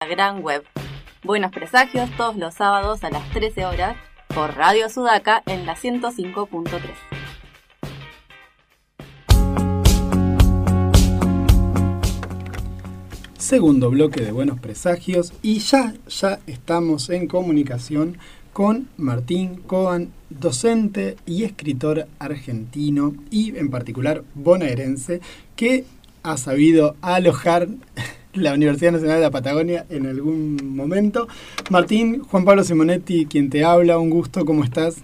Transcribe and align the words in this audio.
la 0.00 0.06
gran 0.06 0.40
web. 0.40 0.64
Buenos 1.22 1.52
presagios 1.52 2.08
todos 2.16 2.34
los 2.34 2.54
sábados 2.54 3.04
a 3.04 3.10
las 3.10 3.28
13 3.32 3.66
horas 3.66 3.98
por 4.34 4.56
Radio 4.56 4.88
Sudaca 4.88 5.42
en 5.44 5.66
la 5.66 5.76
105.3. 5.76 6.80
Segundo 13.36 13.90
bloque 13.90 14.22
de 14.22 14.32
Buenos 14.32 14.58
Presagios 14.58 15.34
y 15.42 15.58
ya, 15.58 15.92
ya 16.08 16.38
estamos 16.46 17.10
en 17.10 17.26
comunicación 17.26 18.16
con 18.54 18.88
Martín 18.96 19.56
Coan, 19.66 20.12
docente 20.30 21.18
y 21.26 21.44
escritor 21.44 22.06
argentino 22.18 23.12
y 23.30 23.54
en 23.54 23.68
particular 23.68 24.24
bonaerense, 24.34 25.20
que 25.56 25.84
ha 26.22 26.38
sabido 26.38 26.96
alojar 27.02 27.68
la 28.34 28.54
Universidad 28.54 28.92
Nacional 28.92 29.16
de 29.16 29.22
la 29.22 29.30
Patagonia 29.30 29.86
en 29.90 30.06
algún 30.06 30.76
momento. 30.76 31.28
Martín, 31.70 32.22
Juan 32.24 32.44
Pablo 32.44 32.64
Simonetti, 32.64 33.26
quien 33.26 33.50
te 33.50 33.64
habla, 33.64 33.98
un 33.98 34.10
gusto, 34.10 34.44
¿cómo 34.44 34.64
estás? 34.64 34.96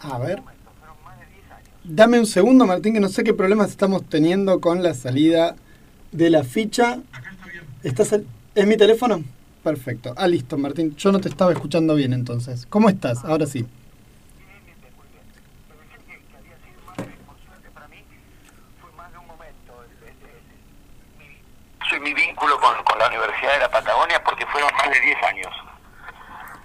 A 0.00 0.18
ver. 0.18 0.42
Dame 1.84 2.18
un 2.18 2.26
segundo, 2.26 2.66
Martín, 2.66 2.94
que 2.94 3.00
no 3.00 3.08
sé 3.08 3.24
qué 3.24 3.34
problemas 3.34 3.70
estamos 3.70 4.04
teniendo 4.04 4.60
con 4.60 4.82
la 4.82 4.94
salida 4.94 5.56
de 6.12 6.30
la 6.30 6.44
ficha. 6.44 7.00
¿Estás 7.82 8.12
¿Es 8.54 8.66
mi 8.66 8.76
teléfono? 8.76 9.24
Perfecto. 9.62 10.12
Ah, 10.16 10.28
listo, 10.28 10.58
Martín. 10.58 10.94
Yo 10.96 11.10
no 11.10 11.20
te 11.20 11.28
estaba 11.28 11.52
escuchando 11.52 11.94
bien 11.94 12.12
entonces. 12.12 12.66
¿Cómo 12.66 12.88
estás? 12.88 13.24
Ahora 13.24 13.46
sí. 13.46 13.64
Soy 21.88 21.91
mi 22.02 22.12
vínculo 22.14 22.58
con, 22.60 22.82
con 22.84 22.98
la 22.98 23.08
Universidad 23.08 23.52
de 23.54 23.58
la 23.60 23.70
Patagonia 23.70 24.22
porque 24.24 24.46
fueron 24.46 24.70
más 24.76 24.90
de 24.90 25.00
10 25.00 25.22
años 25.24 25.52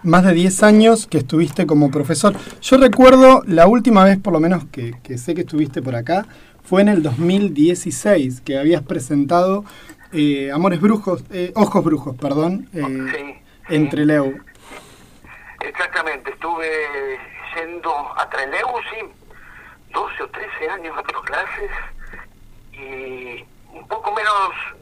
más 0.04 0.24
de 0.24 0.34
10 0.34 0.64
años 0.64 1.08
que 1.08 1.18
estuviste 1.18 1.66
como 1.66 1.92
profesor. 1.92 2.34
Yo 2.62 2.78
recuerdo 2.78 3.42
la 3.46 3.68
última 3.68 4.06
vez, 4.06 4.18
por 4.18 4.32
lo 4.32 4.40
menos, 4.40 4.64
que, 4.72 4.94
que 5.04 5.18
sé 5.18 5.36
que 5.36 5.42
estuviste 5.42 5.82
por 5.82 5.96
acá, 5.96 6.26
fue 6.64 6.82
en 6.82 6.90
el 6.90 7.04
2016, 7.04 8.42
que 8.42 8.58
habías 8.58 8.84
presentado 8.84 9.66
eh, 10.14 10.52
Amores 10.54 10.80
Brujos, 10.80 11.24
eh, 11.32 11.52
Ojos 11.56 11.84
Brujos, 11.84 12.16
perdón, 12.16 12.70
eh, 12.74 13.42
en 13.70 13.90
Treleu. 13.90 14.38
Exactamente, 15.62 16.32
estuve 16.32 16.70
yendo 17.56 17.92
a 18.18 18.30
Treleu, 18.30 18.68
sí, 18.92 19.06
12 19.94 20.24
o 20.24 20.30
13 20.30 20.70
años 20.70 20.98
a 20.98 21.04
clases 21.04 21.72
y 22.72 23.46
un 23.80 23.88
poco 23.88 24.12
menos, 24.14 24.34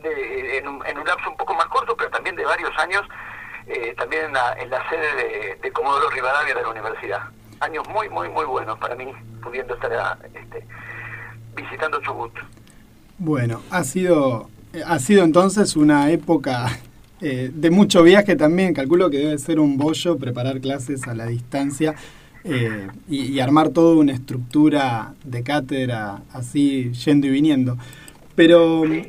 en, 0.03 0.67
un, 0.67 0.85
en 0.85 0.97
un 0.97 1.05
lapso 1.05 1.29
un 1.29 1.37
poco 1.37 1.53
más 1.53 1.65
corto, 1.67 1.95
pero 1.95 2.09
también 2.09 2.35
de 2.35 2.45
varios 2.45 2.71
años, 2.77 3.01
eh, 3.67 3.93
también 3.97 4.25
en 4.25 4.33
la, 4.33 4.53
en 4.53 4.69
la 4.69 4.89
sede 4.89 5.15
de, 5.15 5.55
de, 5.61 5.71
Comodoro 5.71 6.09
Rivadavia 6.09 6.53
de 6.53 6.61
la 6.61 6.69
universidad. 6.69 7.21
Años 7.59 7.87
muy, 7.89 8.09
muy, 8.09 8.29
muy 8.29 8.45
buenos 8.45 8.77
para 8.79 8.95
mí, 8.95 9.11
pudiendo 9.41 9.73
estar 9.75 10.19
este, 10.33 10.65
visitando 11.55 12.01
Chubut. 12.01 12.33
Bueno, 13.17 13.61
ha 13.71 13.83
sido, 13.83 14.49
ha 14.85 14.99
sido 14.99 15.23
entonces 15.23 15.75
una 15.75 16.11
época 16.11 16.67
eh, 17.21 17.49
de 17.53 17.71
mucho 17.71 18.03
viaje 18.03 18.35
también. 18.35 18.73
Calculo 18.73 19.09
que 19.09 19.17
debe 19.17 19.37
ser 19.37 19.59
un 19.59 19.77
bollo 19.77 20.17
preparar 20.17 20.59
clases 20.59 21.07
a 21.07 21.15
la 21.15 21.25
distancia 21.25 21.95
eh, 22.43 22.87
y, 23.07 23.31
y, 23.31 23.39
armar 23.39 23.69
toda 23.69 23.95
una 23.95 24.11
estructura 24.11 25.13
de 25.23 25.41
cátedra 25.41 26.21
así 26.33 26.91
yendo 26.91 27.27
y 27.27 27.31
viniendo. 27.31 27.77
Pero... 28.35 28.83
Sí. 28.85 29.07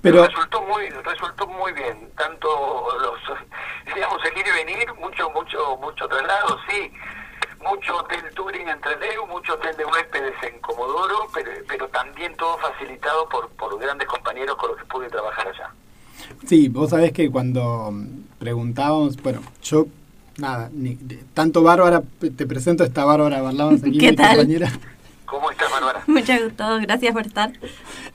Pero 0.00 0.26
resultó 0.26 0.62
muy 0.62 0.88
resultó 0.90 1.46
muy 1.46 1.72
bien, 1.72 2.10
tanto 2.16 2.48
los 3.00 3.38
digamos 3.94 4.18
el 4.24 4.38
ir 4.38 4.44
y 4.46 4.64
venir, 4.64 4.94
mucho 4.94 5.30
mucho 5.30 5.76
mucho 5.76 6.08
traslado, 6.08 6.58
sí, 6.68 6.90
mucho 7.62 7.96
hotel 7.98 8.22
touring 8.34 8.68
entre 8.68 8.98
Leo, 8.98 9.26
mucho 9.28 9.54
hotel 9.54 9.76
de 9.76 9.84
huéspedes 9.84 10.34
en 10.42 10.58
Comodoro, 10.60 11.28
pero, 11.32 11.52
pero 11.68 11.88
también 11.88 12.34
todo 12.36 12.58
facilitado 12.58 13.28
por, 13.28 13.48
por 13.50 13.78
grandes 13.78 14.08
compañeros 14.08 14.56
con 14.56 14.70
los 14.70 14.78
que 14.78 14.84
pude 14.86 15.08
trabajar 15.08 15.46
allá. 15.46 15.70
Sí, 16.46 16.68
vos 16.68 16.90
sabés 16.90 17.12
que 17.12 17.30
cuando 17.30 17.92
preguntábamos, 18.40 19.16
bueno, 19.22 19.40
yo 19.62 19.86
nada, 20.38 20.68
ni, 20.72 20.96
tanto 21.34 21.62
Bárbara, 21.62 22.02
te 22.36 22.46
presento 22.46 22.82
a 22.82 22.86
esta 22.86 23.04
Bárbara 23.04 23.40
Barlabas 23.40 23.82
aquí, 23.82 23.98
¿Qué 23.98 24.10
mi 24.10 24.16
tal? 24.16 24.36
compañera. 24.36 24.72
¿Cómo 25.32 25.50
estás, 25.50 25.70
Bárbara? 25.70 26.02
Mucho 26.06 26.34
gusto, 26.44 26.78
gracias 26.82 27.14
por 27.14 27.26
estar. 27.26 27.52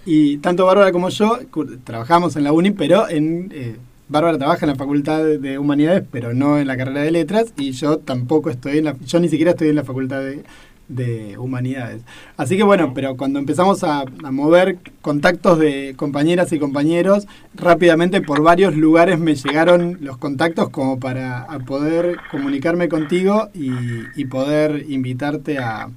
Y 0.05 0.38
tanto 0.38 0.67
Bárbara 0.67 0.91
como 0.91 1.09
yo 1.09 1.39
trabajamos 1.83 2.35
en 2.35 2.44
la 2.44 2.51
UNI, 2.51 2.69
pero 2.72 3.09
en 3.09 3.51
eh, 3.55 3.75
Bárbara 4.07 4.38
trabaja 4.38 4.67
en 4.67 4.73
la 4.73 4.75
Facultad 4.75 5.23
de 5.23 5.57
Humanidades, 5.57 6.03
pero 6.11 6.35
no 6.35 6.59
en 6.59 6.67
la 6.67 6.77
carrera 6.77 7.01
de 7.01 7.09
Letras, 7.09 7.53
y 7.57 7.72
yo 7.72 7.97
tampoco 7.97 8.51
estoy 8.51 8.77
en 8.77 8.85
la, 8.85 8.95
yo 9.03 9.19
ni 9.19 9.29
siquiera 9.29 9.51
estoy 9.51 9.69
en 9.69 9.77
la 9.77 9.83
Facultad 9.83 10.19
de, 10.19 10.44
de 10.89 11.39
Humanidades. 11.39 12.03
Así 12.38 12.56
que 12.56 12.61
bueno, 12.61 12.94
pero 12.94 13.17
cuando 13.17 13.39
empezamos 13.39 13.83
a, 13.83 14.01
a, 14.01 14.31
mover 14.31 14.77
contactos 15.01 15.57
de 15.57 15.95
compañeras 15.97 16.53
y 16.53 16.59
compañeros, 16.59 17.25
rápidamente 17.56 18.22
por 18.22 18.44
varios 18.44 18.75
lugares 18.75 19.17
me 19.17 19.33
llegaron 19.33 19.97
los 20.01 20.19
contactos 20.19 20.69
como 20.69 21.00
para 21.00 21.47
poder 21.66 22.17
comunicarme 22.29 22.89
contigo 22.89 23.50
y, 23.56 23.72
y 24.16 24.25
poder 24.25 24.85
invitarte 24.88 25.57
a 25.57 25.89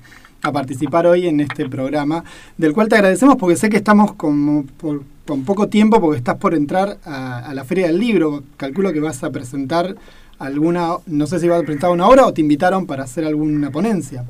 a 0.43 0.53
participar 0.53 1.07
hoy 1.07 1.27
en 1.27 1.41
este 1.41 1.69
programa, 1.69 2.25
del 2.57 2.73
cual 2.73 2.89
te 2.89 2.97
agradecemos 2.97 3.37
porque 3.37 3.57
sé 3.57 3.69
que 3.69 3.77
estamos 3.77 4.15
como 4.15 4.65
por, 4.79 5.03
con 5.27 5.45
poco 5.45 5.69
tiempo 5.69 6.01
porque 6.01 6.19
estás 6.19 6.37
por 6.37 6.55
entrar 6.55 6.97
a, 7.05 7.53
la 7.55 7.65
Feria 7.65 7.87
del 7.87 7.99
Libro. 7.99 8.43
Calculo 8.57 8.93
que 8.93 9.01
vas 9.01 9.23
a 9.23 9.31
presentar 9.31 9.95
alguna, 10.39 10.97
no 11.07 11.27
sé 11.27 11.39
si 11.39 11.49
vas 11.49 11.61
a 11.61 11.63
presentar 11.63 11.91
una 11.91 12.07
obra 12.07 12.27
o 12.27 12.33
te 12.33 12.41
invitaron 12.41 12.87
para 12.87 13.05
hacer 13.05 13.25
alguna 13.25 13.71
ponencia. 13.71 14.25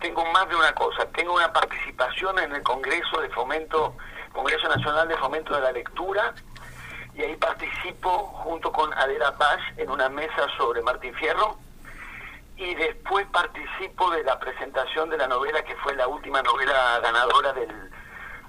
Tengo 0.00 0.24
más 0.32 0.48
de 0.48 0.56
una 0.56 0.72
cosa, 0.74 1.06
tengo 1.14 1.34
una 1.34 1.52
participación 1.52 2.38
en 2.38 2.54
el 2.54 2.62
Congreso 2.62 3.20
de 3.20 3.28
Fomento, 3.30 3.94
Congreso 4.32 4.68
Nacional 4.68 5.08
de 5.08 5.16
Fomento 5.16 5.54
de 5.54 5.60
la 5.60 5.72
Lectura, 5.72 6.34
y 7.14 7.22
ahí 7.22 7.36
participo 7.36 8.08
junto 8.44 8.72
con 8.72 8.92
Adela 8.94 9.36
Paz 9.36 9.58
en 9.76 9.90
una 9.90 10.08
mesa 10.08 10.46
sobre 10.56 10.80
Martín 10.80 11.12
Fierro, 11.14 11.58
y 12.60 12.74
después 12.74 13.26
participo 13.32 14.10
de 14.10 14.22
la 14.22 14.38
presentación 14.38 15.08
de 15.08 15.16
la 15.16 15.26
novela 15.26 15.64
que 15.64 15.74
fue 15.76 15.96
la 15.96 16.06
última 16.06 16.42
novela 16.42 17.00
ganadora 17.02 17.54
del, 17.54 17.68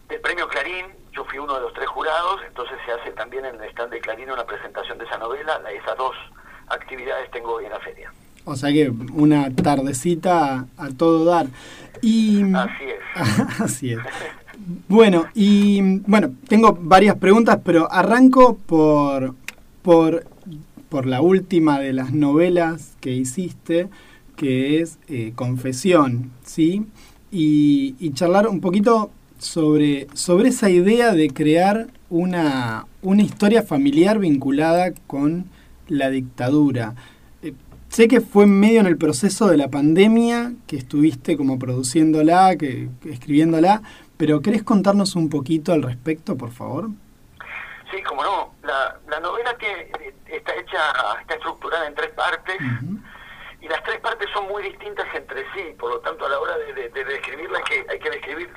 del, 0.10 0.20
premio 0.20 0.50
Clarín. 0.50 0.86
Yo 1.14 1.24
fui 1.26 1.40
uno 1.40 1.56
de 1.56 1.62
los 1.62 1.74
tres 1.74 1.88
jurados, 1.88 2.42
entonces 2.46 2.78
se 2.86 2.92
hace 2.92 3.12
también 3.12 3.46
en 3.46 3.56
el 3.56 3.70
stand 3.70 3.92
de 3.92 4.02
Clarín 4.02 4.30
una 4.30 4.46
presentación 4.46 4.98
de 4.98 5.06
esa 5.06 5.18
novela. 5.18 5.62
Esas 5.72 5.98
dos 5.98 6.16
actividades 6.68 7.32
tengo 7.32 7.54
hoy 7.54 7.66
en 7.66 7.72
la 7.72 7.80
feria. 7.80 8.12
O 8.44 8.56
sea 8.56 8.72
que 8.72 8.92
una 9.14 9.54
tardecita 9.56 10.56
a, 10.56 10.66
a 10.78 10.90
todo 10.98 11.24
dar. 11.24 11.46
Y, 12.02 12.54
así 12.54 12.84
es. 12.84 13.60
así 13.62 13.94
es. 13.94 14.00
Bueno, 14.90 15.28
y 15.34 16.00
bueno, 16.02 16.32
tengo 16.50 16.78
varias 16.80 17.16
preguntas, 17.16 17.60
pero 17.64 17.90
arranco 17.90 18.58
por, 18.58 19.36
por 19.82 20.26
por 20.92 21.06
la 21.06 21.22
última 21.22 21.80
de 21.80 21.94
las 21.94 22.12
novelas 22.12 22.98
que 23.00 23.12
hiciste, 23.12 23.88
que 24.36 24.82
es 24.82 25.00
eh, 25.08 25.32
Confesión, 25.36 26.32
¿sí? 26.44 26.86
Y, 27.32 27.96
y, 27.98 28.12
charlar 28.12 28.50
un 28.50 28.60
poquito 28.60 29.10
sobre, 29.40 30.08
sobre 30.14 30.50
esa 30.50 30.70
idea 30.70 31.14
de 31.14 31.30
crear 31.30 31.88
una, 32.10 32.88
una 33.02 33.24
historia 33.24 33.64
familiar 33.64 34.20
vinculada 34.20 34.92
con 35.08 35.46
la 35.88 36.10
dictadura. 36.10 36.96
Eh, 37.42 37.54
sé 37.88 38.10
que 38.10 38.20
fue 38.20 38.46
medio 38.46 38.82
en 38.82 38.88
el 38.88 38.98
proceso 38.98 39.48
de 39.48 39.56
la 39.56 39.70
pandemia 39.70 40.52
que 40.68 40.76
estuviste 40.76 41.38
como 41.38 41.58
produciéndola, 41.58 42.58
que, 42.58 42.90
escribiéndola, 43.06 43.82
pero 44.18 44.42
¿querés 44.42 44.64
contarnos 44.64 45.16
un 45.16 45.30
poquito 45.30 45.72
al 45.72 45.84
respecto, 45.84 46.36
por 46.36 46.52
favor? 46.52 46.90
Sí, 47.92 48.04
como 48.04 48.24
no. 48.24 48.52
La, 48.64 49.00
la 49.10 49.20
novela 49.22 49.56
que 49.58 49.90
está 50.42 50.56
hecha, 50.56 50.94
está 51.22 51.36
estructurada 51.36 51.88
en 51.88 51.96
tres 51.96 52.12
partes 52.12 52.56
uh 52.60 52.64
-huh. 52.64 53.04
y 53.62 53.68
las 53.68 53.84
tres 53.84 54.00
partes 54.00 54.30
son 54.34 54.48
muy 54.48 54.64
distintas 54.64 55.08
entre 55.14 55.46
sí, 55.54 55.76
por 55.80 55.92
lo 55.92 56.00
tanto 56.00 56.26
a 56.26 56.30
la 56.30 56.40
hora 56.40 56.58
de, 56.58 56.74
de, 56.74 56.90
de 56.90 57.06
describirla 57.06 57.60
hay 57.60 57.64
que, 57.64 57.86
hay 57.92 58.00
que 58.00 58.10
describir 58.10 58.50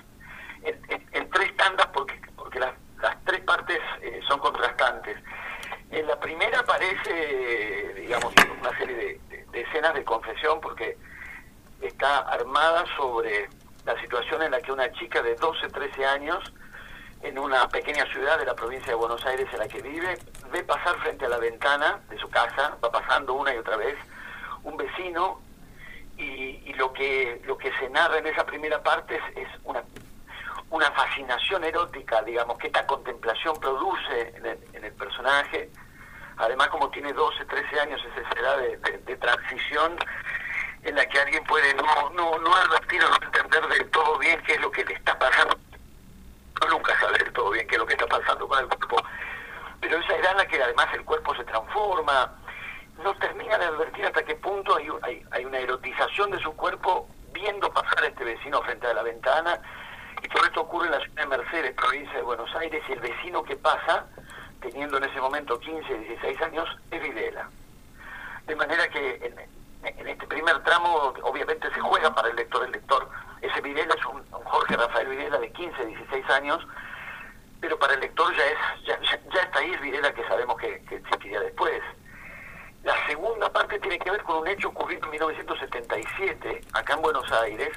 en, 0.63 0.81
en, 0.89 1.09
en, 1.13 1.31
tres 1.31 1.55
tandas 1.57 1.87
porque, 1.89 2.19
porque 2.37 2.59
las, 2.59 2.73
las 3.01 3.23
tres 3.25 3.41
partes 3.41 3.79
eh, 4.01 4.21
son 4.27 4.39
contrastantes. 4.41 5.17
En 5.91 6.07
la 6.07 6.19
primera 6.19 6.61
aparece, 6.61 7.95
digamos, 7.97 8.33
una 8.61 8.77
serie 8.79 8.97
de, 8.97 9.45
de 9.53 9.61
escenas 9.61 9.95
de 9.95 10.03
confesión 10.05 10.61
porque 10.61 10.97
está 11.83 12.21
armada 12.21 12.85
sobre 12.97 13.49
la 13.85 14.01
situación 14.01 14.43
en 14.43 14.51
la 14.53 14.61
que 14.61 14.73
una 14.73 14.91
chica 14.93 15.23
de 15.23 15.35
12, 15.35 15.69
13 15.69 16.07
años 16.07 16.53
en 17.25 17.39
una 17.39 17.67
pequeña 17.69 18.05
ciudad 18.13 18.39
de 18.39 18.45
la 18.45 18.55
provincia 18.55 18.89
de 18.89 18.95
Buenos 18.95 19.25
Aires 19.25 19.49
en 19.53 19.59
la 19.59 19.67
que 19.67 19.81
vive, 19.81 20.19
ve 20.53 20.63
pasar 20.63 20.97
frente 20.99 21.25
a 21.25 21.29
la 21.31 21.39
ventana 21.39 22.01
de 22.11 22.19
su 22.19 22.29
casa, 22.29 22.77
va 22.85 22.93
pasando 22.93 23.33
una 23.33 23.55
y 23.55 23.59
otra 23.59 23.77
vez, 23.77 23.97
un 24.63 24.77
vecino, 24.77 25.41
y, 26.17 26.73
lo 26.75 26.93
que 26.93 27.41
lo 27.47 27.57
que 27.57 27.73
se 27.79 27.89
narra 27.89 28.19
en 28.19 28.27
esa 28.27 28.45
primera 28.45 28.83
parte 28.83 29.17
es, 29.17 29.37
es 29.37 29.49
una, 29.65 29.83
una 30.71 30.91
fascinación 30.91 31.65
erótica, 31.65 32.23
digamos, 32.23 32.59
que 32.59 32.67
esta 32.67 32.87
contemplación 32.87 33.57
produce 33.59 34.35
en 34.37 34.85
el, 34.85 34.93
personaje. 34.93 35.71
Además, 36.37 36.69
como 36.69 36.91
tiene 36.91 37.13
12, 37.13 37.45
13 37.45 37.81
años, 37.81 38.01
es 38.05 38.25
esa 38.25 38.41
edad 38.41 38.59
de, 38.59 39.17
transición 39.17 39.97
en 40.83 40.95
la 40.95 41.07
que 41.07 41.19
alguien 41.19 41.43
puede 41.45 41.73
no, 41.75 42.11
no, 42.11 42.39
no 42.39 42.55
advertir 42.55 43.03
o 43.05 43.09
no 43.09 43.17
entender 43.25 43.67
del 43.69 43.91
todo 43.91 44.19
bien 44.19 44.41
qué 44.43 44.55
es 44.55 44.61
lo 44.61 44.71
que 44.71 44.85
le 44.85 44.95
está 44.95 45.19
pasando. 45.19 45.57
Nunca 46.75 46.99
saber 46.99 47.33
todo 47.33 47.51
bien 47.51 47.69
qué 47.69 47.77
es 47.77 47.79
lo 47.79 47.87
que 47.87 47.93
está 47.93 48.07
pasando 48.09 48.49
con 48.49 48.59
el 48.59 48.67
cuerpo. 48.67 48.97
Pero 49.81 49.97
esa 49.97 50.17
edad 50.17 50.37
la 50.37 50.45
que 50.45 50.61
además 50.61 50.89
el 50.93 51.05
cuerpo 51.05 51.33
se 51.37 51.45
transforma, 51.45 52.33
no 53.01 53.15
termina 53.15 53.57
de 53.59 53.67
advertir 53.67 54.07
hasta 54.07 54.25
qué 54.25 54.35
punto 54.35 54.77
hay, 54.77 55.23
hay, 55.31 55.45
una 55.45 55.59
erotización 55.59 56.33
de 56.33 56.41
su 56.41 56.53
cuerpo 56.57 57.09
viendo 57.33 57.73
pasar 57.73 58.03
a 58.03 58.09
este 58.09 58.25
vecino 58.25 58.61
frente 58.63 58.89
a 58.89 58.95
la 58.95 59.05
ventana 59.05 59.61
y 60.21 60.27
todo 60.27 60.45
esto 60.45 60.63
ocurre 60.63 60.87
en 60.87 60.93
la 60.93 60.99
ciudad 60.99 61.23
de 61.23 61.27
Mercedes, 61.27 61.75
provincia 61.75 62.15
de 62.17 62.23
Buenos 62.23 62.53
Aires, 62.57 62.83
y 62.89 62.93
el 62.93 63.01
vecino 63.01 63.45
que 63.45 63.55
pasa, 63.55 64.07
teniendo 64.61 64.97
en 64.97 65.05
ese 65.05 65.21
momento 65.21 65.61
15, 65.61 65.97
16 65.97 66.43
años, 66.43 66.69
es 66.91 67.01
Videla. 67.01 67.49
De 68.47 68.57
manera 68.57 68.89
que 68.89 69.33
este 69.87 70.27
primer 70.27 70.63
tramo, 70.63 71.15
obviamente 71.23 71.71
se 71.73 71.81
juega 71.81 72.15
para 72.15 72.29
el 72.29 72.37
lector. 72.37 72.65
El 72.65 72.73
lector, 72.73 73.09
ese 73.41 73.61
Videla 73.61 73.95
es 73.95 74.07
un, 74.07 74.25
Jorge 74.31 74.77
Rafael 74.77 75.09
Videla 75.09 75.39
de 75.39 75.53
15, 75.53 75.87
16 75.87 76.31
años, 76.31 76.67
pero 77.61 77.79
para 77.79 77.95
el 77.95 78.01
lector 78.01 78.35
ya 78.37 78.45
es 78.45 78.85
ya, 78.87 79.01
ya, 79.01 79.41
está 79.41 79.59
ahí 79.59 79.73
el 79.73 79.81
Videla 79.81 80.13
que 80.13 80.27
sabemos 80.29 80.57
que, 80.57 80.83
que 80.85 80.97
existiría 80.97 81.41
después. 81.41 81.83
La 82.83 82.95
segunda 83.07 83.51
parte 83.51 83.79
tiene 83.79 83.99
que 83.99 84.11
ver 84.11 84.23
con 84.25 84.39
un 84.39 84.49
hecho 84.49 84.69
ocurrido 84.69 85.05
en 85.05 85.11
1977, 85.13 86.61
acá 86.75 86.95
en 86.95 87.03
Buenos 87.03 87.31
Aires, 87.33 87.71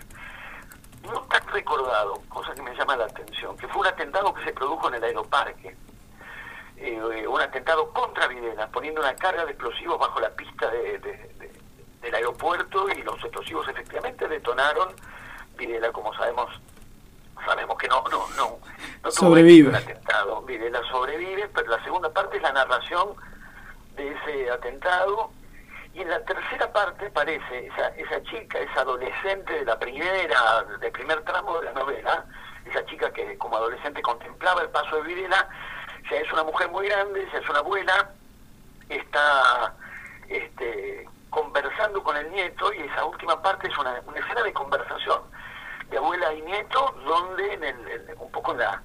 no 1.04 1.22
tan 1.22 1.48
recordado, 1.48 2.22
cosa 2.28 2.54
que 2.54 2.62
me 2.62 2.76
llama 2.76 2.98
la 2.98 3.06
atención, 3.06 3.56
que 3.58 3.68
fue 3.70 3.82
un 3.82 3.88
atentado 3.88 4.34
que 4.34 4.44
se 4.44 4.52
produjo 4.52 4.90
en 4.90 4.96
el 4.96 5.04
aeroparque. 5.04 5.76
Eh, 6.80 7.26
un 7.28 7.42
atentado 7.42 7.92
contra 7.92 8.28
Videla, 8.28 8.68
poniendo 8.68 9.02
una 9.02 9.16
carga 9.16 9.46
de 9.46 9.52
explosivos 9.52 9.98
bajo 9.98 10.20
la 10.20 10.30
pista 10.32 10.70
del 12.02 12.16
aeropuerto 12.16 12.90
y 12.90 13.02
los 13.04 13.16
explosivos 13.24 13.68
efectivamente 13.68 14.28
detonaron. 14.28 14.90
Videla, 15.58 15.92
como 15.92 16.14
sabemos, 16.14 16.50
sabemos 17.46 17.78
que 17.78 17.88
no, 17.88 18.04
no, 18.12 18.28
no, 18.36 18.60
no 19.04 19.12
sobrevive. 19.12 19.70
el 19.70 19.76
atentado. 19.76 20.42
Videla 20.44 20.82
sobrevive, 20.90 21.50
pero 21.54 21.70
la 21.70 21.84
segunda 21.84 22.10
parte 22.10 22.38
es 22.38 22.44
la 22.44 22.54
narración 22.54 23.10
de 23.96 24.12
ese 24.12 24.52
atentado 24.52 25.32
y 25.94 26.02
en 26.02 26.10
la 26.10 26.24
tercera 26.24 26.72
parte 26.72 27.10
parece 27.10 27.68
esa, 27.68 27.88
esa 27.90 28.22
chica, 28.24 28.60
esa 28.60 28.82
adolescente 28.82 29.52
de 29.54 29.66
la 29.66 29.80
primera, 29.80 30.64
del 30.80 30.92
primer 30.92 31.24
tramo 31.24 31.60
de 31.60 31.66
la 31.66 31.74
novela, 31.74 32.26
esa 32.66 32.86
chica 32.86 33.12
que 33.12 33.36
como 33.40 33.58
adolescente 33.58 34.02
contemplaba 34.04 34.62
el 34.62 34.70
paso 34.70 34.98
de 34.98 35.02
Videla, 35.02 35.50
ya 36.12 36.18
es 36.18 36.32
una 36.32 36.44
mujer 36.44 36.70
muy 36.70 36.88
grande, 36.88 37.28
ya 37.34 37.40
es 37.40 37.50
una 37.50 37.60
abuela, 37.60 38.12
está 38.90 39.74
este, 40.30 41.08
conversando 41.30 42.04
con 42.04 42.18
el 42.18 42.32
nieto 42.32 42.74
y 42.74 42.82
esa 42.82 43.06
última 43.06 43.42
parte 43.42 43.68
es 43.68 43.78
una, 43.78 43.98
escena 43.98 44.44
de 44.44 44.54
conversación 44.54 45.22
de 45.90 45.98
abuela 45.98 46.34
y 46.34 46.42
nieto 46.42 46.96
donde 47.06 47.54
en 47.54 47.64
el, 47.64 47.78
un 48.20 48.32
poco 48.32 48.52
en 48.52 48.60
la 48.60 48.82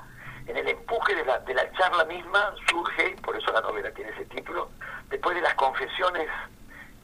en 0.46 0.56
el 0.56 0.68
empuje 0.68 1.14
de 1.14 1.24
la, 1.24 1.38
de 1.40 1.54
la 1.54 1.70
charla 1.72 2.04
misma 2.04 2.54
surge, 2.68 3.16
por 3.22 3.36
eso 3.36 3.52
la 3.52 3.60
novela 3.60 3.90
tiene 3.92 4.10
ese 4.10 4.24
título, 4.26 4.70
después 5.08 5.36
de 5.36 5.42
las 5.42 5.54
confesiones 5.54 6.28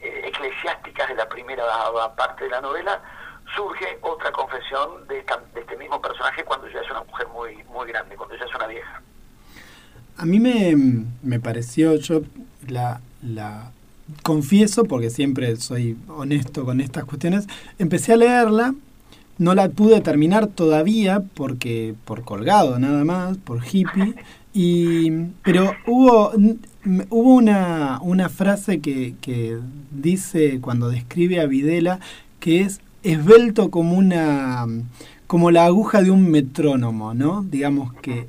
eh, 0.01 0.23
eclesiásticas 0.25 1.09
de 1.09 1.15
la 1.15 1.29
primera 1.29 1.65
parte 2.17 2.45
de 2.45 2.51
la 2.51 2.61
novela, 2.61 3.01
surge 3.55 3.99
otra 4.03 4.31
confesión 4.33 5.07
de, 5.07 5.25
este 5.55 5.77
mismo 5.77 6.01
personaje 6.01 6.45
cuando 6.45 6.69
ya 6.69 6.81
es 6.81 6.91
una 6.91 7.03
mujer 7.05 7.29
muy, 7.29 7.63
muy 7.65 7.87
grande, 7.89 8.17
cuando 8.17 8.37
ya 8.37 8.45
es 8.45 8.55
una 8.55 8.67
vieja. 8.67 9.03
A 10.17 10.27
mí 10.27 10.41
me, 10.41 10.75
me 11.23 11.41
pareció, 11.41 11.95
yo 11.95 12.23
la, 12.67 13.01
la 13.23 13.71
confieso, 14.23 14.85
porque 14.85 15.11
siempre 15.11 15.57
soy 15.57 15.97
honesto 16.09 16.65
con 16.65 16.81
estas 16.81 17.05
cuestiones, 17.05 17.47
empecé 17.79 18.13
a 18.13 18.17
leerla, 18.17 18.75
no 19.39 19.55
la 19.55 19.69
pude 19.69 20.01
terminar 20.01 20.49
todavía 20.49 21.23
porque 21.35 21.95
por 22.05 22.25
colgado 22.25 22.79
nada 22.79 23.05
más, 23.05 23.37
por 23.39 23.63
hippie, 23.65 24.15
y, 24.53 25.11
pero 25.43 25.73
hubo 25.87 26.33
Hubo 27.11 27.35
una, 27.35 27.99
una 28.03 28.29
frase 28.29 28.81
que, 28.81 29.15
que, 29.21 29.59
dice 29.91 30.61
cuando 30.61 30.89
describe 30.89 31.41
a 31.41 31.47
Videla 31.47 31.99
que 32.41 32.61
es 32.61 32.81
esbelto 33.03 33.71
como 33.71 33.97
una 33.97 34.67
como 35.29 35.53
la 35.53 35.67
aguja 35.67 36.03
de 36.03 36.11
un 36.11 36.29
metrónomo, 36.31 37.15
¿no? 37.15 37.45
Digamos 37.49 37.93
que 38.03 38.27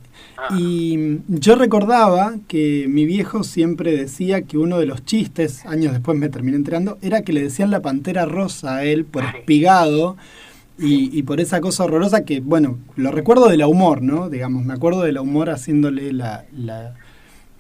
y 0.58 1.20
yo 1.28 1.56
recordaba 1.56 2.36
que 2.48 2.88
mi 2.90 3.06
viejo 3.06 3.44
siempre 3.44 3.96
decía 3.96 4.42
que 4.42 4.58
uno 4.58 4.80
de 4.80 4.86
los 4.86 5.06
chistes, 5.06 5.66
años 5.66 5.94
después 5.94 6.18
me 6.18 6.30
terminé 6.30 6.58
enterando, 6.58 6.98
era 7.02 7.22
que 7.22 7.34
le 7.34 7.42
decían 7.42 7.72
la 7.72 7.82
pantera 7.82 8.26
rosa 8.26 8.78
a 8.78 8.84
él 8.84 9.06
por 9.06 9.24
espigado 9.24 10.18
y, 10.78 11.18
y, 11.18 11.24
por 11.24 11.40
esa 11.40 11.62
cosa 11.62 11.86
horrorosa 11.86 12.24
que, 12.24 12.42
bueno, 12.42 12.78
lo 12.96 13.12
recuerdo 13.12 13.48
de 13.48 13.58
la 13.58 13.68
humor, 13.68 14.02
¿no? 14.02 14.30
Digamos, 14.30 14.66
me 14.66 14.74
acuerdo 14.74 15.02
de 15.02 15.12
la 15.12 15.22
humor 15.22 15.50
haciéndole 15.50 16.14
la, 16.14 16.46
la 16.56 16.96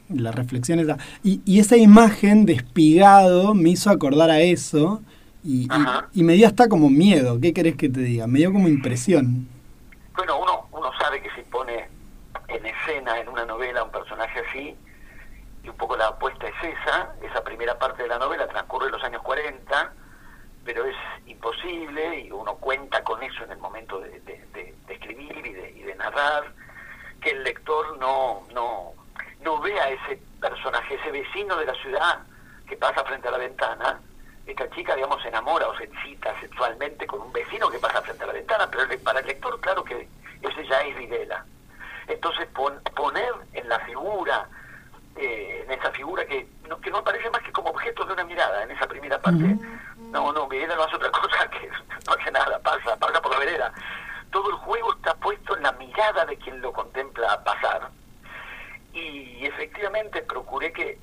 la 0.09 0.31
reflexión 0.31 0.80
esa. 0.80 0.97
Y, 1.24 1.41
y 1.45 1.59
esa 1.59 1.77
imagen 1.77 2.45
de 2.45 2.53
espigado 2.53 3.53
me 3.53 3.69
hizo 3.69 3.89
acordar 3.89 4.31
a 4.31 4.41
eso 4.41 5.01
y, 5.44 5.68
y, 6.13 6.24
me 6.24 6.33
dio 6.33 6.47
hasta 6.47 6.68
como 6.68 6.89
miedo. 6.89 7.39
¿Qué 7.39 7.53
querés 7.53 7.75
que 7.75 7.89
te 7.89 8.01
diga? 8.01 8.27
Me 8.27 8.39
dio 8.39 8.51
como 8.51 8.68
impresión. 8.68 9.47
Bueno, 10.15 10.39
uno, 10.39 10.68
uno 10.71 10.91
sabe 11.00 11.21
que 11.21 11.30
si 11.31 11.41
pone 11.44 11.88
en 12.47 12.65
escena 12.65 13.19
en 13.19 13.30
una 13.30 13.45
novela 13.45 13.83
un 13.83 13.91
personaje 13.91 14.39
así, 14.47 14.75
y 15.63 15.69
un 15.69 15.77
poco 15.77 15.95
la 15.95 16.07
apuesta 16.07 16.47
es 16.47 16.56
esa, 16.62 17.15
esa 17.21 17.44
primera 17.44 17.77
parte 17.77 18.03
de 18.03 18.09
la 18.09 18.19
novela 18.19 18.47
transcurre 18.47 18.88
en 18.88 18.91
los 18.94 19.03
años 19.03 19.21
40, 19.21 19.94
pero 20.65 20.86
es 20.86 20.95
imposible 21.25 22.21
y 22.21 22.31
uno 22.31 22.56
cuenta 22.56 23.03
con 23.03 23.21
eso 23.24 23.44
en 23.44 23.51
el 23.51 23.57
momento 23.59 24.00
de, 24.00 24.19
de, 24.19 24.75
escribir 24.88 25.45
y 25.45 25.53
de, 25.53 25.71
y 25.71 25.83
de 25.83 25.95
narrar, 25.95 26.51
que 27.21 27.31
el 27.31 27.44
lector 27.44 27.97
no, 27.97 28.44
no, 28.53 28.94
no 29.41 29.59
ve 29.62 29.80
a 29.80 29.89
ese 29.89 30.21
personaje, 30.39 30.95
ese 30.95 31.12
vecino 31.12 31.56
de 31.57 31.65
la 31.65 31.74
ciudad 31.75 32.19
que 32.68 32.77
pasa 32.77 33.03
frente 33.03 33.27
a 33.27 33.31
la 33.31 33.38
ventana, 33.38 34.00
esta 34.51 34.69
chica, 34.72 34.96
digamos, 34.96 35.22
se 35.22 35.30
enamora 35.30 35.68
o 35.68 35.78
se 35.78 35.86
excita 35.86 36.38
sexualmente 36.40 37.06
con 37.07 37.22
un 37.22 37.31
vecino 37.31 37.69
que 37.69 37.80
pasa 37.80 38.01
frente 38.01 38.24
a 38.24 38.28
la 38.28 38.34
ventana, 38.34 38.69
pero 38.69 38.84
para 39.03 39.20
el 39.20 39.27
lector, 39.27 39.60
claro 39.62 39.84
que 39.84 40.08
ese 40.41 40.68
ya 40.68 40.82
es 40.82 40.98
Videla. 40.98 41.46
Entonces, 42.08 42.48
poner 42.48 43.34
en 43.53 43.70
la 43.70 43.79
figura, 43.82 44.48
eh, 45.15 45.63
en 45.65 45.72
esa 45.72 45.91
figura 45.91 46.25
que 46.25 46.48
no, 46.68 46.79
que 46.82 46.89
no 46.89 47.03
parece 47.03 47.29
más 47.29 47.41
que 47.41 47.51
como 47.51 47.70
objeto 47.70 48.06
de 48.06 48.13
una 48.13 48.24
mirada, 48.24 48.63
en 48.63 48.72
esa 48.72 48.88
primera 48.88 49.20
parte, 49.22 49.58
no, 49.98 50.32
no, 50.34 50.48
Videla 50.48 50.75
no 50.75 50.84
hace 50.84 50.96
otra 50.96 51.12
cosa 51.12 51.50
que 51.50 51.70
no 52.08 52.13
hace 52.13 52.32
nada, 52.32 52.60
pasa, 52.60 52.96
pasa 52.98 53.22
por 53.22 53.32
la 53.32 53.39
vereda. 53.39 53.74
Todo 54.32 54.50
el 54.50 54.56
juego 54.58 54.94
está 54.94 55.13
puesto 55.15 55.56
en 55.58 55.63
la 55.63 55.72
mirada 55.74 56.25
de 56.25 56.38
quien 56.38 56.62
lo 56.62 56.72
contempla 56.72 57.44
pasar 57.44 57.89
y 58.94 59.46
efectivamente 59.46 60.22
procuré 60.24 60.72
que, 60.74 61.00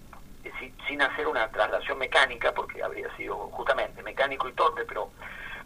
sin 0.87 1.03
hacer 1.03 1.27
una 1.27 1.49
traslación 1.51 1.99
mecánica, 1.99 2.53
porque 2.53 2.83
habría 2.83 3.15
sido 3.17 3.37
justamente 3.51 4.03
mecánico 4.03 4.49
y 4.49 4.53
torpe, 4.53 4.85
pero, 4.85 5.11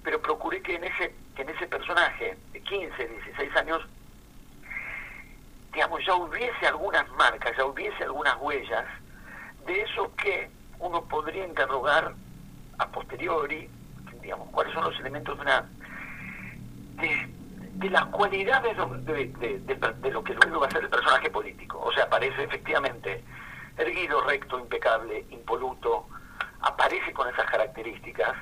pero 0.02 0.20
procuré 0.20 0.62
que 0.62 0.76
en 0.76 0.84
ese, 0.84 1.14
que 1.34 1.42
en 1.42 1.50
ese 1.50 1.66
personaje 1.66 2.36
de 2.52 2.60
15, 2.60 3.08
16 3.08 3.56
años, 3.56 3.86
digamos, 5.72 6.04
ya 6.04 6.14
hubiese 6.14 6.66
algunas 6.66 7.08
marcas, 7.10 7.56
ya 7.56 7.64
hubiese 7.64 8.04
algunas 8.04 8.36
huellas 8.40 8.86
de 9.66 9.82
eso 9.82 10.14
que 10.16 10.50
uno 10.78 11.04
podría 11.04 11.46
interrogar 11.46 12.14
a 12.78 12.86
posteriori, 12.88 13.68
digamos, 14.22 14.48
cuáles 14.50 14.72
son 14.74 14.84
los 14.84 14.98
elementos 15.00 15.36
de 15.36 15.42
una 15.42 15.68
de 17.80 17.90
las 17.90 18.04
cualidades 18.06 18.76
de, 18.76 20.10
lo 20.10 20.22
que 20.22 20.34
luego 20.34 20.60
va 20.60 20.66
a 20.66 20.70
ser 20.70 20.84
el 20.84 20.90
personaje 20.90 21.30
político. 21.30 21.80
O 21.80 21.92
sea, 21.92 22.04
aparece 22.04 22.44
efectivamente 22.44 23.24
erguido, 23.80 24.20
recto, 24.22 24.58
impecable, 24.58 25.24
impoluto, 25.30 26.06
aparece 26.60 27.12
con 27.12 27.28
esas 27.28 27.50
características, 27.50 28.36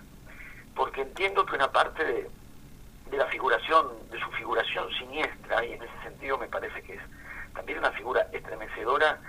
porque 0.74 1.02
entiendo 1.02 1.46
que 1.46 1.54
una 1.54 1.70
parte 1.70 2.04
de, 2.04 3.16
la 3.16 3.26
figuración, 3.26 3.86
de 4.10 4.20
su 4.20 4.30
figuración 4.32 4.90
siniestra, 4.98 5.64
y 5.64 5.72
en 5.72 5.82
ese 5.82 6.02
sentido 6.02 6.38
me 6.38 6.48
parece 6.48 6.82
que 6.82 6.94
es 6.94 7.02
también 7.54 7.78
una 7.78 7.90
figura 7.92 8.26
estremecedora 8.32 9.20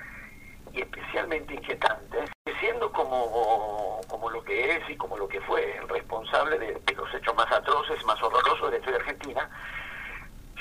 y 0.74 0.82
especialmente 0.82 1.54
inquietante, 1.54 2.25
siendo 2.60 2.92
como, 2.92 4.01
como 4.08 4.30
lo 4.30 4.44
que 4.44 4.75
es 4.75 4.89
y 4.89 4.98
como 4.98 5.18
lo 5.18 5.28
que 5.28 5.39
fue 5.42 5.78
el 5.78 5.88
responsable 5.88 6.60
de, 6.60 6.74
de 6.86 6.94
los 6.94 7.12
hechos 7.13 7.36
más 7.36 7.51
atroces, 7.51 8.04
más 8.06 8.22
horrorosos 8.22 8.70
de 8.70 8.72
la 8.72 8.78
historia 8.78 9.00
argentina, 9.00 9.50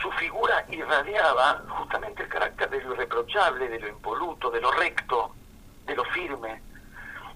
su 0.00 0.10
figura 0.12 0.64
irradiaba 0.68 1.62
justamente 1.68 2.22
el 2.22 2.28
carácter 2.28 2.70
de 2.70 2.82
lo 2.82 2.94
irreprochable, 2.94 3.68
de 3.68 3.80
lo 3.80 3.88
impoluto, 3.88 4.50
de 4.50 4.60
lo 4.60 4.70
recto, 4.72 5.32
de 5.86 5.96
lo 5.96 6.04
firme. 6.06 6.62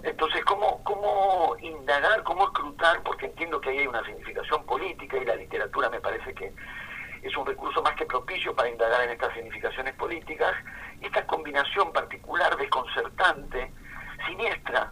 Entonces, 0.03 0.45
¿cómo, 0.45 0.83
cómo 0.85 1.57
indagar, 1.61 2.23
cómo 2.23 2.45
escrutar? 2.45 3.03
Porque 3.03 3.27
entiendo 3.27 3.61
que 3.61 3.71
ahí 3.71 3.79
hay 3.79 3.87
una 3.87 4.05
significación 4.05 4.65
política 4.65 5.17
y 5.17 5.25
la 5.25 5.37
literatura 5.37 5.89
me 5.91 6.01
parece 6.01 6.35
que, 6.35 6.53
es 7.23 7.37
un 7.37 7.47
recurso 7.47 7.83
más 7.83 7.95
que 7.95 8.05
propicio 8.05 8.55
para 8.55 8.69
indagar 8.69 9.03
en 9.03 9.11
estas 9.11 9.33
significaciones 9.35 9.95
políticas, 9.95 10.55
esta 11.01 11.25
combinación 11.27 11.93
particular, 11.93 12.57
desconcertante, 12.57 13.73
siniestra, 14.27 14.91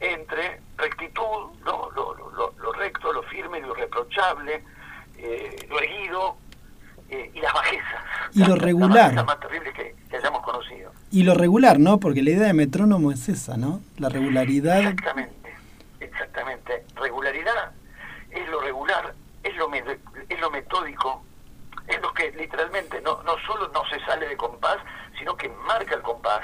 entre 0.00 0.60
rectitud, 0.76 1.50
¿no? 1.64 1.90
lo, 1.94 2.14
lo, 2.56 2.72
recto, 2.72 3.12
lo 3.12 3.22
firme, 3.24 3.60
lo 3.60 3.76
irreprochable, 3.76 4.64
eh, 5.16 5.66
lo 5.68 5.78
erguido 5.78 6.36
eh, 7.10 7.30
y 7.34 7.40
las 7.40 7.52
bajezas. 7.52 8.02
Y 8.34 8.44
lo 8.44 8.56
regular. 8.56 9.14
La 9.14 9.24
más 9.24 9.40
terrible 9.40 9.72
que, 9.72 9.94
hayamos 10.16 10.42
conocido. 10.42 10.92
Y 11.10 11.22
lo 11.22 11.34
regular, 11.34 11.78
¿no? 11.78 11.98
Porque 11.98 12.22
la 12.22 12.30
idea 12.30 12.46
de 12.48 12.54
metrónomo 12.54 13.12
es 13.12 13.28
esa, 13.28 13.56
¿no? 13.56 13.80
La 13.96 14.08
regularidad. 14.08 14.80
Exactamente, 14.80 15.54
exactamente. 16.00 16.84
Regularidad 16.96 17.72
es 18.30 18.48
lo 18.50 18.60
regular, 18.60 19.14
es 19.42 19.56
lo, 19.56 19.70
es 19.72 20.40
lo 20.40 20.50
metódico, 20.50 21.24
es 21.86 22.00
lo 22.02 22.12
que 22.12 22.30
literalmente 22.32 23.00
no, 23.00 23.22
no 23.22 23.36
solo 23.46 23.68
no 23.72 23.84
se 23.86 23.98
sale 24.04 24.28
de 24.28 24.36
compás, 24.36 24.78
sino 25.18 25.36
que 25.36 25.48
marca 25.48 25.94
el 25.94 26.02
compás. 26.02 26.42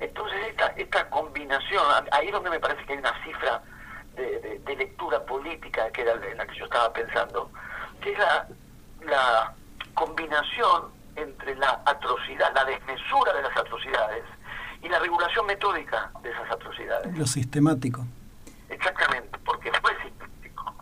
Entonces 0.00 0.38
esta, 0.48 0.66
esta 0.76 1.08
combinación, 1.10 1.82
ahí 2.10 2.26
es 2.26 2.32
donde 2.32 2.50
me 2.50 2.60
parece 2.60 2.84
que 2.84 2.94
hay 2.94 2.98
una 2.98 3.24
cifra 3.24 3.62
de, 4.16 4.76
lectura 4.76 5.24
política 5.24 5.90
que 5.92 6.02
era 6.02 6.14
en 6.14 6.36
la 6.36 6.46
que 6.46 6.58
yo 6.58 6.64
estaba 6.64 6.92
pensando, 6.92 7.50
que 8.00 8.12
es 8.12 8.18
la, 8.18 8.48
la 9.06 9.54
combinación 9.94 10.92
entre 11.16 11.54
la 11.56 11.82
atrocidad, 11.86 12.52
la 12.54 12.64
desmesura 12.64 13.32
de 13.34 13.42
las 13.42 13.56
atrocidades 13.56 14.24
y 14.82 14.88
la 14.88 14.98
regulación 14.98 15.46
metódica 15.46 16.10
de 16.22 16.30
esas 16.30 16.50
atrocidades. 16.50 17.16
Lo 17.16 17.26
sistemático. 17.26 18.04
Exactamente, 18.68 19.38
porque 19.44 19.70
fue 19.80 19.92
sistemático. 20.02 20.74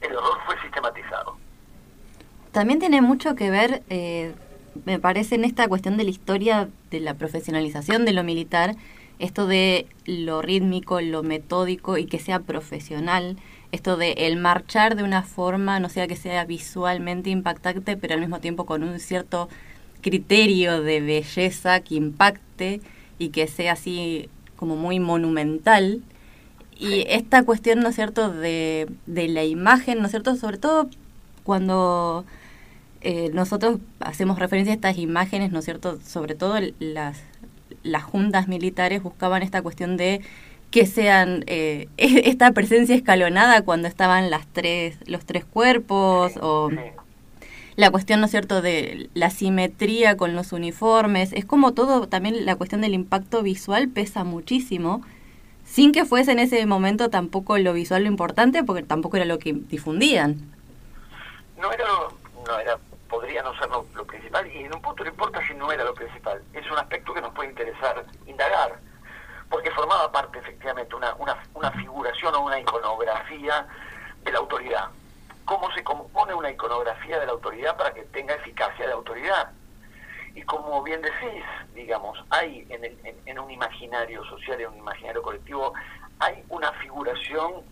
El 0.00 0.16
horror 0.16 0.38
fue 0.46 0.60
sistematizado. 0.62 1.36
También 2.52 2.78
tiene 2.78 3.02
mucho 3.02 3.34
que 3.34 3.50
ver, 3.50 3.82
eh, 3.90 4.34
me 4.84 4.98
parece, 4.98 5.34
en 5.34 5.44
esta 5.44 5.68
cuestión 5.68 5.96
de 5.96 6.04
la 6.04 6.10
historia 6.10 6.68
de 6.90 7.00
la 7.00 7.14
profesionalización 7.14 8.04
de 8.04 8.12
lo 8.12 8.24
militar, 8.24 8.76
esto 9.18 9.46
de 9.46 9.86
lo 10.06 10.42
rítmico, 10.42 11.00
lo 11.00 11.22
metódico 11.22 11.98
y 11.98 12.06
que 12.06 12.18
sea 12.18 12.40
profesional, 12.40 13.36
esto 13.74 13.96
de 13.96 14.12
el 14.12 14.36
marchar 14.36 14.96
de 14.96 15.02
una 15.02 15.22
forma, 15.22 15.80
no 15.80 15.88
sea 15.88 16.06
que 16.06 16.16
sea 16.16 16.44
visualmente 16.44 17.30
impactante, 17.30 17.96
pero 17.96 18.14
al 18.14 18.20
mismo 18.20 18.40
tiempo 18.40 18.66
con 18.66 18.82
un 18.82 19.00
cierto 19.00 19.48
criterio 20.00 20.82
de 20.82 21.00
belleza 21.00 21.80
que 21.80 21.96
impacte 21.96 22.80
y 23.18 23.30
que 23.30 23.46
sea 23.46 23.72
así 23.72 24.28
como 24.56 24.76
muy 24.76 25.00
monumental. 25.00 26.02
Y 26.76 27.04
esta 27.08 27.42
cuestión, 27.44 27.80
¿no 27.80 27.88
es 27.88 27.94
cierto?, 27.94 28.30
de, 28.32 28.88
de 29.06 29.28
la 29.28 29.44
imagen, 29.44 29.98
¿no 29.98 30.06
es 30.06 30.10
cierto?, 30.10 30.36
sobre 30.36 30.58
todo 30.58 30.88
cuando 31.42 32.24
eh, 33.00 33.30
nosotros 33.32 33.78
hacemos 34.00 34.38
referencia 34.38 34.72
a 34.72 34.76
estas 34.76 34.98
imágenes, 34.98 35.52
¿no 35.52 35.58
es 35.60 35.64
cierto?, 35.64 35.98
sobre 36.04 36.34
todo 36.34 36.58
las, 36.78 37.22
las 37.82 38.02
juntas 38.02 38.48
militares 38.48 39.02
buscaban 39.02 39.42
esta 39.42 39.62
cuestión 39.62 39.96
de 39.96 40.20
que 40.74 40.86
sean 40.86 41.44
eh, 41.46 41.86
esta 41.98 42.50
presencia 42.50 42.96
escalonada 42.96 43.62
cuando 43.62 43.86
estaban 43.86 44.28
las 44.28 44.44
tres 44.48 44.98
los 45.06 45.24
tres 45.24 45.44
cuerpos 45.44 46.32
o 46.40 46.68
la 47.76 47.92
cuestión 47.92 48.18
no 48.18 48.26
es 48.26 48.32
cierto 48.32 48.60
de 48.60 49.08
la 49.14 49.30
simetría 49.30 50.16
con 50.16 50.34
los 50.34 50.52
uniformes. 50.52 51.32
Es 51.32 51.44
como 51.44 51.74
todo 51.74 52.08
también 52.08 52.44
la 52.44 52.56
cuestión 52.56 52.80
del 52.80 52.92
impacto 52.92 53.44
visual 53.44 53.88
pesa 53.88 54.24
muchísimo. 54.24 55.02
Sin 55.64 55.92
que 55.92 56.04
fuese 56.04 56.32
en 56.32 56.40
ese 56.40 56.66
momento 56.66 57.08
tampoco 57.08 57.56
lo 57.58 57.72
visual 57.72 58.02
lo 58.02 58.08
importante 58.08 58.64
porque 58.64 58.82
tampoco 58.82 59.16
era 59.16 59.26
lo 59.26 59.38
que 59.38 59.52
difundían. 59.52 60.40
No 61.56 61.70
era 61.72 61.84
no 62.48 62.58
era 62.58 62.76
podría 63.08 63.44
no 63.44 63.56
ser 63.60 63.68
lo, 63.68 63.84
principal 64.06 64.44
y 64.52 64.64
en 64.64 64.74
un 64.74 64.82
punto 64.82 65.04
no 65.04 65.10
importa 65.10 65.40
si 65.46 65.54
no 65.54 65.70
era 65.70 65.84
lo 65.84 65.94
principal. 65.94 66.42
Es 66.52 66.68
un 66.68 66.78
aspecto 66.78 67.14
que 67.14 67.20
nos 67.20 67.32
puede 67.32 67.50
interesar 67.50 68.04
indagar, 68.26 68.80
porque 69.54 69.70
formaba 69.70 70.10
parte 70.10 70.40
efectivamente 70.40 70.96
una, 70.96 71.14
una, 71.14 71.70
figuración 71.70 72.34
o 72.34 72.40
una 72.40 72.58
iconografía 72.58 73.64
de 74.24 74.32
la 74.32 74.38
autoridad. 74.38 74.88
¿Cómo 75.44 75.72
se 75.74 75.84
compone 75.84 76.34
una 76.34 76.50
iconografía 76.50 77.20
de 77.20 77.26
la 77.26 77.32
autoridad 77.32 77.76
para 77.76 77.94
que 77.94 78.02
tenga 78.06 78.34
eficacia 78.34 78.84
de 78.84 78.92
autoridad? 78.92 79.52
Y 80.34 80.42
como 80.42 80.82
bien 80.82 81.02
decís, 81.02 81.44
digamos, 81.72 82.18
hay 82.30 82.66
en, 82.68 82.84
el, 82.84 82.98
en, 83.26 83.38
un 83.38 83.48
imaginario 83.48 84.24
social, 84.24 84.60
en 84.60 84.70
un 84.70 84.78
imaginario 84.78 85.22
colectivo, 85.22 85.72
hay 86.18 86.42
una 86.48 86.72
figuración 86.72 87.62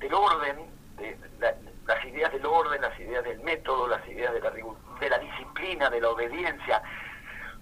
del 0.00 0.12
orden, 0.12 0.68
de, 0.96 1.16
la, 1.38 1.54
las 1.86 2.04
ideas 2.06 2.32
del 2.32 2.44
orden, 2.44 2.82
las 2.82 2.98
ideas 2.98 3.22
del 3.22 3.38
método, 3.42 3.86
las 3.86 4.04
ideas 4.08 4.34
de 4.34 4.40
la, 4.40 4.50
de 4.50 5.10
la 5.10 5.18
disciplina, 5.20 5.90
de 5.90 6.00
la 6.00 6.10
obediencia, 6.10 6.82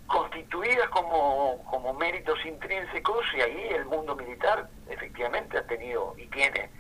constituidas 0.09 0.89
como, 0.89 1.63
como 1.71 1.95
méritos 1.95 2.45
intrínsecos 2.45 3.25
y 3.35 3.41
ahí 3.41 3.69
el 3.71 3.85
mundo 3.85 4.17
militar 4.17 4.69
efectivamente 4.89 5.59
ha 5.59 5.67
tenido 5.67 6.15
y 6.19 6.27
tiene 6.29 6.71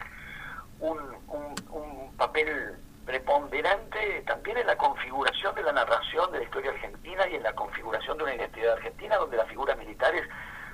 un, 0.80 0.98
un, 1.28 2.16
papel 2.16 2.76
preponderante 3.06 4.24
también 4.26 4.58
en 4.58 4.66
la 4.66 4.76
configuración 4.76 5.54
de 5.54 5.62
la 5.62 5.72
narración 5.72 6.32
de 6.32 6.38
la 6.38 6.44
historia 6.44 6.72
argentina 6.72 7.28
y 7.28 7.36
en 7.36 7.44
la 7.44 7.54
configuración 7.54 8.18
de 8.18 8.24
una 8.24 8.34
identidad 8.34 8.72
argentina 8.72 9.16
donde 9.16 9.36
las 9.36 9.46
figuras 9.46 9.78
militares, 9.78 10.28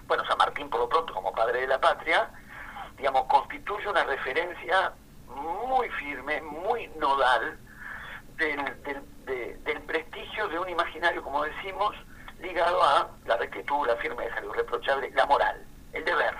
bueno, 0.06 0.24
San 0.24 0.38
Martín 0.38 0.70
por 0.70 0.80
lo 0.80 0.88
pronto 0.88 1.12
como 1.12 1.32
padre 1.32 1.60
de 1.60 1.66
la 1.66 1.78
patria, 1.78 2.30
digamos, 2.96 3.24
constituye 3.24 3.86
una 3.88 4.04
referencia 4.04 4.94
muy 5.26 5.90
firme, 5.90 6.40
muy 6.40 6.88
nodal 6.98 7.58
del, 8.36 8.58
del, 9.64 9.82
prestigio 9.82 10.48
de 10.48 10.58
un 10.58 10.68
imaginario, 10.68 11.22
como 11.22 11.44
decimos, 11.44 11.94
ligado 12.44 12.82
a 12.82 13.08
la 13.26 13.36
rectitud, 13.36 13.86
la 13.86 13.96
firmeza, 13.96 14.40
lo 14.40 14.54
irreprochable, 14.54 15.10
la 15.10 15.26
moral, 15.26 15.64
el 15.92 16.04
deber. 16.04 16.34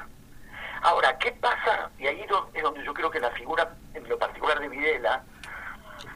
Ahora, 0.82 1.16
¿qué 1.18 1.32
pasa? 1.32 1.90
Y 1.98 2.06
ahí 2.06 2.26
es 2.52 2.62
donde 2.62 2.84
yo 2.84 2.92
creo 2.94 3.10
que 3.10 3.20
la 3.20 3.30
figura, 3.30 3.74
en 3.94 4.08
lo 4.08 4.18
particular 4.18 4.60
de 4.60 4.68
Videla, 4.68 5.24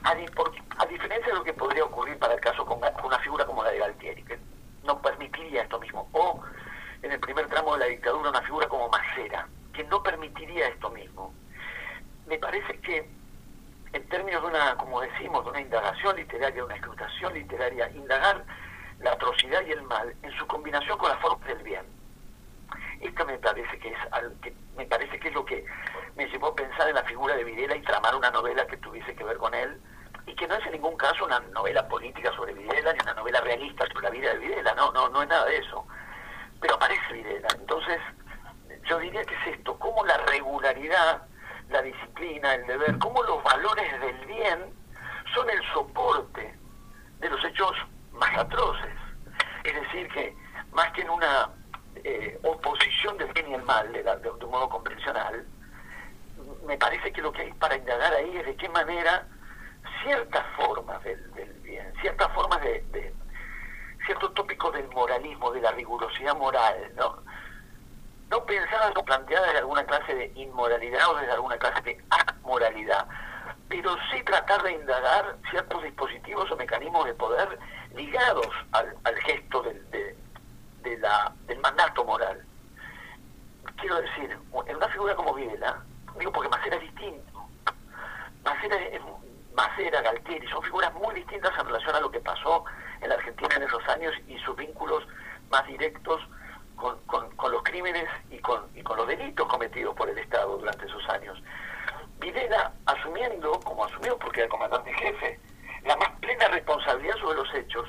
a, 0.04 0.10
a 0.10 0.86
diferencia 0.86 1.32
de 1.32 1.34
lo 1.34 1.44
que 1.44 1.54
podría 1.54 1.84
ocurrir 1.84 2.18
para 2.18 2.34
el 2.34 2.40
caso 2.40 2.64
con, 2.64 2.78
una 2.78 3.18
figura 3.20 3.46
como 3.46 3.64
la 3.64 3.70
de 3.70 3.78
Galtieri, 3.78 4.22
que 4.24 4.38
no 4.84 5.00
permitiría 5.00 5.62
esto 5.62 5.80
mismo, 5.80 6.08
o 6.12 6.40
en 7.02 7.12
el 7.12 7.20
primer 7.20 7.48
tramo 7.48 7.74
de 7.74 7.80
la 7.80 7.86
dictadura 7.86 8.30
una 8.30 8.42
figura 8.42 8.68
como 8.68 8.88
Macera, 8.88 9.48
que 9.72 9.84
no 9.84 10.02
permitiría 10.02 10.68
esto 10.68 10.90
mismo 10.90 11.32
me 12.28 12.38
parece 12.38 12.78
que 12.80 13.08
en 13.92 14.08
términos 14.08 14.42
de 14.42 14.48
una, 14.48 14.76
como 14.76 15.00
decimos, 15.00 15.44
de 15.44 15.50
una 15.50 15.60
indagación 15.60 16.16
literaria, 16.16 16.56
de 16.56 16.62
una 16.62 16.74
escrutación 16.74 17.32
literaria, 17.32 17.90
indagar 17.90 18.44
la 19.00 19.12
atrocidad 19.12 19.62
y 19.66 19.72
el 19.72 19.82
mal 19.82 20.14
en 20.22 20.32
su 20.32 20.46
combinación 20.46 20.98
con 20.98 21.10
las 21.10 21.20
formas 21.20 21.46
del 21.48 21.62
bien. 21.62 21.86
Esto 23.00 23.24
me 23.26 23.38
parece 23.38 23.78
que 23.78 23.88
es 23.90 23.98
que 24.42 24.54
me 24.76 24.84
parece 24.86 25.18
que 25.18 25.28
es 25.28 25.34
lo 25.34 25.44
que 25.44 25.64
me 26.16 26.26
llevó 26.26 26.48
a 26.48 26.54
pensar 26.54 26.88
en 26.88 26.94
la 26.94 27.04
figura 27.04 27.36
de 27.36 27.44
Videla 27.44 27.76
y 27.76 27.82
tramar 27.82 28.14
una 28.14 28.30
novela 28.30 28.66
que 28.66 28.76
tuviese 28.78 29.14
que 29.14 29.24
ver 29.24 29.36
con 29.36 29.54
él 29.54 29.80
y 30.26 30.34
que 30.34 30.46
no 30.46 30.54
es 30.54 30.66
en 30.66 30.72
ningún 30.72 30.96
caso 30.96 31.24
una 31.24 31.40
novela 31.40 31.86
política 31.88 32.32
sobre 32.34 32.54
Videla 32.54 32.92
ni 32.92 33.00
una 33.00 33.14
novela 33.14 33.40
realista 33.40 33.86
sobre 33.86 34.04
la 34.04 34.10
vida 34.10 34.32
de 34.32 34.38
Videla, 34.38 34.74
no, 34.74 34.92
no, 34.92 35.08
no 35.08 35.22
es 35.22 35.28
nada 35.28 35.46
de 35.46 35.58
eso. 35.58 35.86
Pero 36.60 36.74
aparece 36.74 37.12
Videla. 37.12 37.48
Entonces, 37.58 37.98
yo 38.84 38.98
diría 38.98 39.24
que 39.24 39.34
es 39.34 39.58
esto, 39.58 39.78
como 39.78 40.04
la 40.04 40.16
regularidad 40.26 41.22
la 41.70 41.82
disciplina, 41.82 42.54
el 42.54 42.66
deber, 42.66 42.98
cómo 42.98 43.22
los 43.22 43.42
valores 43.42 44.00
del 44.00 44.26
bien 44.26 44.74
son 45.34 45.48
el 45.50 45.62
soporte 45.72 46.54
de 47.20 47.30
los 47.30 47.44
hechos 47.44 47.72
más 48.18 48.36
atroces. 48.36 48.94
Es 49.64 49.74
decir, 49.74 50.08
que 50.08 50.36
más 50.72 50.90
que 50.92 51.02
en 51.02 51.10
una 51.10 51.50
eh, 52.04 52.38
oposición 52.44 53.16
del 53.18 53.32
bien 53.32 53.50
y 53.50 53.54
el 53.54 53.62
mal, 53.62 53.92
de, 53.92 54.02
de, 54.02 54.30
un 54.30 54.50
modo 54.50 54.68
convencional, 54.68 55.46
me 56.66 56.76
parece 56.76 57.12
que 57.12 57.22
lo 57.22 57.32
que 57.32 57.42
hay 57.42 57.52
para 57.54 57.76
indagar 57.76 58.12
ahí 58.14 58.36
es 58.36 58.46
de 58.46 58.56
qué 58.56 58.68
manera 58.68 59.26
ciertas 60.02 60.44
formas 60.56 61.02
del, 61.02 61.20
bien, 61.62 61.92
ciertas 62.00 62.30
formas 62.32 62.60
de, 62.62 63.14
ciertos 64.06 64.32
tópicos 64.34 64.72
del 64.72 64.88
moralismo, 64.88 65.50
de 65.52 65.60
la 65.60 65.72
rigurosidad 65.72 66.36
moral, 66.36 66.92
¿no? 66.96 67.18
no 68.30 68.44
pensadas 68.44 68.92
o 68.96 69.04
planteadas 69.04 69.52
de 69.52 69.58
alguna 69.58 69.84
clase 69.84 70.14
de 70.14 70.32
inmoralidad 70.34 71.10
o 71.10 71.16
de 71.16 71.30
alguna 71.30 71.56
clase 71.58 71.82
de 71.82 72.04
amoralidad, 72.10 73.06
pero 73.68 73.96
sí 74.10 74.22
tratar 74.22 74.62
de 74.62 74.72
indagar 74.72 75.36
ciertos 75.50 75.82
dispositivos 75.82 76.50
o 76.50 76.56
mecanismos 76.56 77.06
de 77.06 77.14
poder 77.14 77.58
ligados 77.98 78.48
al, 78.72 79.16
gesto 79.24 79.62
del, 79.62 79.90
de, 79.90 80.98
la, 80.98 81.32
del 81.46 81.58
mandato 81.58 82.04
moral. 82.04 82.40
Quiero 83.76 84.00
decir, 84.00 84.38
en 84.66 84.76
una 84.76 84.88
figura 84.88 85.14
como 85.16 85.34
Videla, 85.34 85.82
digo 86.18 86.32
porque 86.32 86.48
Macera 86.48 86.76
es 86.76 86.82
distinto, 86.82 87.48
Macera, 88.44 88.76
es, 88.76 89.00
Macera, 89.54 90.00
Galtieri, 90.00 90.46
son 90.48 90.62
figuras 90.62 90.94
muy 90.94 91.14
distintas 91.16 91.52
en 91.58 91.66
relación 91.66 91.96
a 91.96 92.00
lo 92.00 92.10
que 92.10 92.20
pasó 92.20 92.64
en 93.00 93.08
la 93.08 93.16
Argentina 93.16 93.54
en 93.56 93.62
esos 93.64 93.86
años 93.88 94.14
y 94.28 94.38
sus 94.38 94.56
vínculos 94.56 95.04
más 95.50 95.66
directos 95.66 96.20
con, 96.76 97.50
los 97.50 97.62
crímenes 97.64 98.08
y 98.30 98.38
con, 98.38 98.64
y 98.74 98.82
con 98.82 98.96
los 98.96 99.08
delitos 99.08 99.48
cometidos 99.48 99.94
por 99.96 100.08
el 100.08 100.18
Estado 100.18 100.56
durante 100.58 100.86
esos 100.86 101.08
años. 101.08 101.42
Videla, 102.20 102.72
asumiendo, 102.86 103.58
como 103.60 103.84
asumió 103.84 104.16
porque 104.18 104.40
era 104.40 104.44
el 104.44 104.50
comandante 104.50 104.92
jefe, 104.94 105.40
la 105.88 105.96
más 105.96 106.10
plena 106.20 106.46
responsabilidad 106.48 107.16
sobre 107.16 107.38
los 107.38 107.54
hechos, 107.54 107.88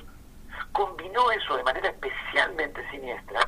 combinó 0.71 1.29
eso 1.31 1.57
de 1.57 1.63
manera 1.63 1.89
especialmente 1.89 2.89
siniestra 2.89 3.41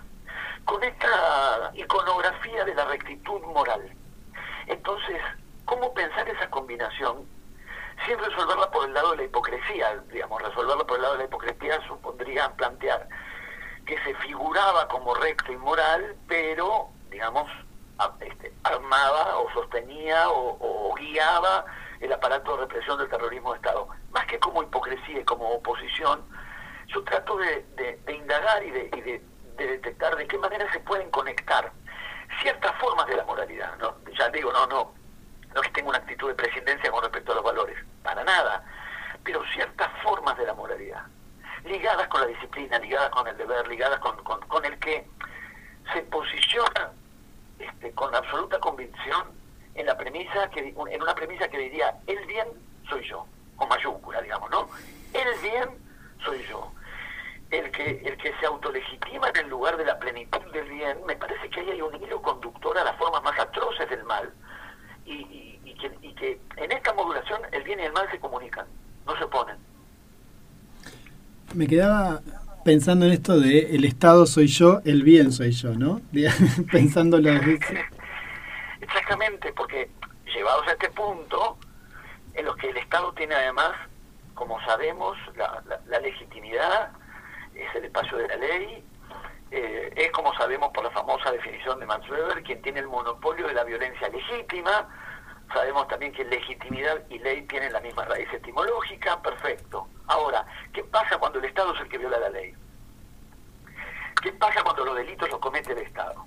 con 0.66 0.84
esta 0.84 1.72
iconografía 1.74 2.66
de 2.66 2.76
la 2.76 2.86
rectitud 2.86 3.42
moral. 3.44 3.82
Entonces, 4.68 5.22
¿cómo 5.64 5.94
pensar 5.94 6.28
esa 6.28 6.50
combinación 6.50 7.26
sin 8.06 8.20
resolverla 8.20 8.70
por 8.72 8.86
el 8.86 8.94
lado 8.94 9.12
de 9.12 9.18
la 9.18 9.24
hipocresía? 9.24 9.98
Digamos, 10.12 10.42
resolverla 10.42 10.84
por 10.84 10.98
el 10.98 11.04
lado 11.04 11.14
de 11.14 11.20
la 11.20 11.26
hipocresía 11.26 11.88
supondría 11.88 12.52
plantear 12.52 13.08
que 13.86 13.98
se 14.04 14.14
figuraba 14.16 14.88
como 14.90 15.16
recto 15.16 15.52
y 15.54 15.58
moral, 15.58 16.16
pero, 16.28 16.90
digamos, 17.10 17.50
este, 18.20 18.54
armaba 18.64 19.38
o 19.38 19.52
sostenía 19.54 20.30
o, 20.30 20.94
guiaba 20.96 21.66
el 22.02 22.12
aparato 22.12 22.56
de 22.56 22.64
represión 22.64 22.98
del 22.98 23.10
terrorismo 23.10 23.52
de 23.52 23.58
Estado. 23.58 23.88
Más 24.12 24.26
que 24.26 24.40
como 24.40 24.64
hipocresía 24.64 25.20
y 25.20 25.24
como 25.24 25.50
oposición, 25.50 26.22
yo 26.88 27.04
trato 27.04 27.38
de, 27.38 28.00
indagar 28.14 28.64
y, 28.64 28.72
de, 28.72 29.22
detectar 29.56 30.16
de 30.16 30.28
qué 30.28 30.38
manera 30.38 30.70
se 30.72 30.80
pueden 30.80 31.10
conectar 31.12 31.72
ciertas 32.42 32.76
formas 32.80 33.06
de 33.08 33.16
la 33.16 33.24
moralidad. 33.24 33.78
¿no? 33.78 33.96
Ya 34.18 34.30
digo, 34.30 34.52
no, 34.52 34.66
no, 34.68 34.94
no 35.54 35.62
que 35.62 35.70
tenga 35.70 35.90
una 35.90 36.00
actitud 36.00 36.30
de 36.30 36.36
presidencia 36.36 36.92
con 36.92 37.04
respecto 37.04 37.32
a 37.32 37.36
los 37.36 37.44
valores, 37.44 37.78
para 38.04 38.24
nada, 38.24 38.64
pero 39.24 39.44
ciertas 39.54 39.90
formas 40.02 40.36
de 40.38 40.46
la 40.46 40.54
moralidad, 40.54 41.06
ligadas 41.64 42.08
con 42.08 42.22
la 42.22 42.28
disciplina, 42.28 42.80
ligadas 42.80 43.12
con 43.12 43.28
el 43.28 43.38
deber, 43.38 43.68
ligadas 43.68 44.00
con, 44.00 44.16
con, 44.24 44.66
el 44.66 44.80
que 44.80 45.08
se 45.94 46.02
posiciona 46.04 46.92
este, 47.60 47.92
con 47.92 48.14
absoluta 48.16 48.60
convicción 48.60 49.41
en 49.76 49.86
la 49.86 49.98
premisa 49.98 50.50
que 50.50 50.60
en 50.70 51.02
una 51.02 51.16
premisa 51.16 51.48
que 51.48 51.58
diría 51.58 51.96
el 52.08 52.26
bien 52.26 52.48
soy 52.90 53.08
yo 53.08 53.26
con 53.56 53.70
mayúscula 53.70 54.22
digamos 54.22 54.50
no 54.50 54.70
el 55.14 55.42
bien 55.42 55.70
soy 56.24 56.44
yo 56.50 56.72
el 57.52 57.70
que, 57.72 58.02
el 58.06 58.18
que 58.18 58.32
se 58.40 58.46
autolegitima 58.46 59.30
en 59.30 59.38
el 59.38 59.50
lugar 59.50 59.78
de 59.78 59.86
la 59.86 60.00
plenitud 60.00 60.40
del 60.54 60.70
bien, 60.70 60.98
me 61.06 61.16
parece 61.16 61.50
que 61.50 61.60
ahí 61.60 61.70
hay 61.72 61.82
un 61.82 61.94
hilo 62.02 62.22
conductor 62.22 62.78
a 62.78 62.84
las 62.84 62.98
formas 62.98 63.22
más 63.24 63.38
atroces 63.40 63.90
del 63.90 64.04
mal 64.06 64.30
y, 65.06 65.60
y, 65.66 65.76
que, 65.76 65.92
y 66.02 66.14
que 66.14 66.40
en 66.58 66.72
esta 66.72 66.94
modulación 66.94 67.42
el 67.52 67.64
bien 67.64 67.80
y 67.80 67.84
el 67.84 67.92
mal 67.92 68.10
se 68.10 68.20
comunican, 68.20 68.66
no 69.06 69.18
se 69.18 69.26
oponen. 69.26 69.58
Me 71.54 71.68
quedaba 71.68 72.22
pensando 72.64 73.06
en 73.06 73.12
esto 73.12 73.38
de 73.40 73.76
el 73.76 73.84
Estado 73.84 74.26
soy 74.26 74.48
yo, 74.48 74.82
el 74.86 75.04
bien 75.04 75.34
soy 75.34 75.52
yo, 75.52 75.74
¿no? 75.74 76.02
Pensándolo 76.72 77.32
Exactamente, 78.94 79.54
porque 79.54 79.90
llevados 80.26 80.68
a 80.68 80.72
este 80.74 80.90
punto, 80.90 81.58
en 82.34 82.44
los 82.44 82.58
que 82.58 82.70
el 82.70 82.78
Estado 82.78 83.14
tiene 83.14 83.36
además, 83.36 83.72
como 84.34 84.62
sabemos, 84.66 85.18
la, 85.38 86.00
legitimidad 86.00 86.92
es 87.56 87.74
el 87.74 87.86
espacio 87.86 88.18
de 88.18 88.28
la 88.28 88.36
ley, 88.36 88.86
eh, 89.52 89.94
es 89.96 90.12
como 90.12 90.34
sabemos 90.36 90.72
por 90.74 90.84
la 90.84 90.92
famosa 90.92 91.32
definición 91.32 91.80
de 91.80 91.86
Max 91.86 92.06
quien 92.44 92.62
tiene 92.62 92.82
el 92.82 92.88
monopolio 92.88 93.48
de 93.48 93.54
la 93.54 93.64
violencia 93.64 94.10
legítima, 94.10 94.90
sabemos 95.54 95.88
también 95.88 96.12
que 96.12 96.26
legitimidad 96.26 97.02
y 97.10 97.20
ley 97.20 97.44
tienen 97.44 97.72
la 97.72 97.80
misma 97.80 98.04
raíz 98.04 98.28
etimológica, 98.34 99.22
perfecto. 99.22 99.88
Ahora, 100.08 100.46
¿qué 100.74 100.84
pasa 100.84 101.18
cuando 101.18 101.40
el 101.40 101.46
Estado 101.46 101.74
es 101.76 101.80
el 101.80 101.88
que 101.88 101.98
viola 101.98 102.20
la 102.20 102.30
ley? 102.30 102.54
¿Qué 104.22 104.34
pasa 104.34 104.62
cuando 104.64 104.84
los 104.84 104.98
delitos 104.98 105.30
los 105.30 105.40
comete 105.40 105.72
el 105.72 105.78
Estado? 105.78 106.26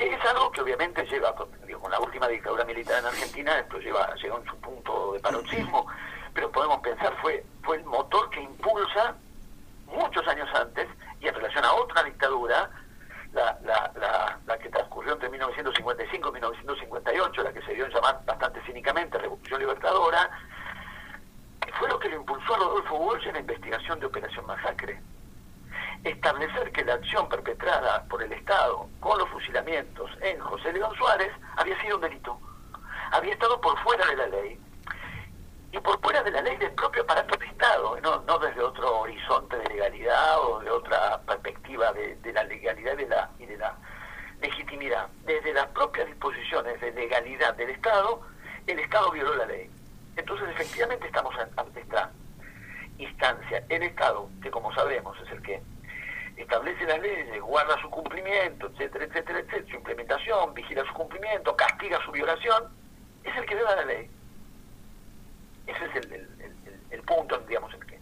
Que 0.00 0.14
es 0.14 0.24
algo 0.24 0.50
que 0.50 0.62
obviamente 0.62 1.04
lleva, 1.04 1.34
con 1.34 1.50
la 1.90 2.00
última 2.00 2.26
dictadura 2.26 2.64
militar 2.64 3.00
en 3.00 3.04
Argentina, 3.04 3.58
esto 3.58 3.78
lleva, 3.80 4.14
llegó 4.14 4.38
en 4.38 4.46
su 4.46 4.56
punto 4.56 5.12
de 5.12 5.20
paroxismo, 5.20 5.86
pero 6.32 6.50
podemos 6.50 6.80
pensar, 6.80 7.14
fue, 7.20 7.44
fue 7.62 7.76
el 7.76 7.84
motor 7.84 8.30
que 8.30 8.40
impulsa 8.40 9.14
muchos 9.88 10.26
años 10.26 10.48
antes 10.54 10.88
y 11.20 11.28
en 11.28 11.34
relación 11.34 11.66
a 11.66 11.74
otra 11.74 12.02
dictadura, 12.02 12.70
la, 13.34 13.58
la, 13.62 14.38
la, 14.46 14.58
que 14.58 14.70
transcurrió 14.70 15.12
entre 15.12 15.28
1955 15.28 16.28
y 16.30 16.32
1958, 16.32 17.42
la 17.42 17.52
que 17.52 17.60
se 17.60 17.74
dio 17.74 17.84
en 17.84 17.92
llamar 17.92 18.24
bastante 18.24 18.62
cínicamente 18.64 19.18
Revolución 19.18 19.60
Libertadora, 19.60 20.30
fue 21.78 21.90
lo 21.90 21.98
que 21.98 22.08
le 22.08 22.16
impulsó 22.16 22.54
a 22.54 22.58
Rodolfo 22.58 22.94
Walsh 22.96 23.26
en 23.26 23.34
la 23.34 23.40
investigación 23.40 24.00
de 24.00 24.06
Operación 24.06 24.46
Masacre. 24.46 24.98
Establecer 26.04 26.72
que 26.72 26.84
la 26.84 26.94
acción 26.94 27.28
perpetrada 27.28 28.04
por 28.08 28.22
el 28.22 28.32
Estado 28.32 28.88
con 29.00 29.18
los 29.18 29.28
fusilamientos 29.28 30.10
en 30.22 30.40
José 30.40 30.72
León 30.72 30.94
Suárez 30.96 31.30
había 31.56 31.78
sido 31.82 31.96
un 31.96 32.02
delito. 32.02 32.40
Había 33.12 33.34
estado 33.34 33.60
por 33.60 33.78
fuera 33.80 34.06
de 34.06 34.16
la 34.16 34.26
ley 34.28 34.58
y 35.72 35.78
por 35.78 36.00
fuera 36.00 36.22
de 36.22 36.30
la 36.30 36.40
ley 36.42 36.56
del 36.56 36.72
propio 36.72 37.02
aparato 37.02 37.36
de 37.36 37.46
Estado, 37.46 38.00
no, 38.00 38.38
desde 38.38 38.62
otro 38.62 39.00
horizonte 39.00 39.56
de 39.58 39.68
legalidad 39.68 40.40
o 40.40 40.60
de 40.60 40.70
otra 40.70 41.20
perspectiva 41.26 41.92
de, 41.92 42.32
la 42.32 42.44
legalidad 42.44 42.94
y 42.94 43.02
de 43.02 43.08
la, 43.08 43.30
y 43.38 43.46
de 43.46 43.58
la 43.58 43.76
legitimidad. 44.40 45.08
Desde 45.24 45.52
las 45.52 45.66
propias 45.66 46.06
disposiciones 46.06 46.80
de 46.80 46.92
legalidad 46.92 47.54
del 47.54 47.70
Estado, 47.70 48.22
el 48.66 48.78
Estado 48.78 49.10
violó 49.12 49.36
la 49.36 49.46
ley. 49.46 49.70
Entonces, 50.16 50.48
efectivamente, 50.48 51.06
estamos 51.06 51.34
ante 51.56 51.80
esta 51.80 52.10
instancia. 52.98 53.64
El 53.68 53.82
Estado, 53.82 54.28
que 54.42 54.50
como 54.50 54.74
sabemos 54.74 55.16
es 55.20 55.30
el 55.30 55.42
que 55.42 55.62
establece 56.42 56.84
las 56.84 57.00
leyes, 57.00 57.40
guarda 57.40 57.80
su 57.80 57.90
cumplimiento, 57.90 58.66
etcétera, 58.68 59.04
etcétera, 59.04 59.40
etcétera, 59.40 59.66
su 59.70 59.76
implementación, 59.76 60.54
vigila 60.54 60.84
su 60.86 60.94
cumplimiento, 60.94 61.54
castiga 61.56 61.98
su 62.04 62.12
violación, 62.12 62.64
es 63.24 63.36
el 63.36 63.46
que 63.46 63.54
viola 63.54 63.76
la 63.76 63.84
ley. 63.84 64.08
Ese 65.66 65.84
es 65.84 66.04
el, 66.90 67.02
punto, 67.02 67.40
digamos, 67.48 67.72
en 67.74 67.80
que 67.80 67.98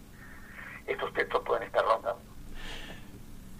estos 0.87 1.13
textos 1.13 1.41
pueden 1.45 1.63
estar 1.63 1.83
rondando. 1.83 2.21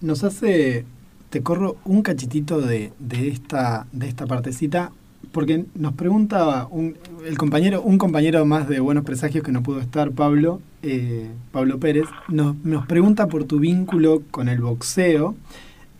Nos 0.01 0.23
hace, 0.23 0.85
te 1.29 1.41
corro 1.43 1.77
un 1.85 2.03
cachitito 2.03 2.61
de, 2.61 2.93
de, 2.99 3.29
esta, 3.29 3.87
de 3.91 4.07
esta 4.07 4.27
partecita, 4.27 4.91
porque 5.31 5.65
nos 5.75 5.93
preguntaba 5.93 6.67
un, 6.69 6.97
el 7.25 7.37
compañero, 7.37 7.81
un 7.81 7.97
compañero 7.97 8.45
más 8.45 8.67
de 8.67 8.79
Buenos 8.79 9.05
Presagios 9.05 9.43
que 9.43 9.51
no 9.51 9.63
pudo 9.63 9.79
estar, 9.79 10.11
Pablo, 10.11 10.61
eh, 10.83 11.29
Pablo 11.51 11.79
Pérez, 11.79 12.05
nos, 12.27 12.55
nos 12.63 12.85
pregunta 12.85 13.27
por 13.27 13.43
tu 13.43 13.59
vínculo 13.59 14.21
con 14.31 14.49
el 14.49 14.61
boxeo 14.61 15.35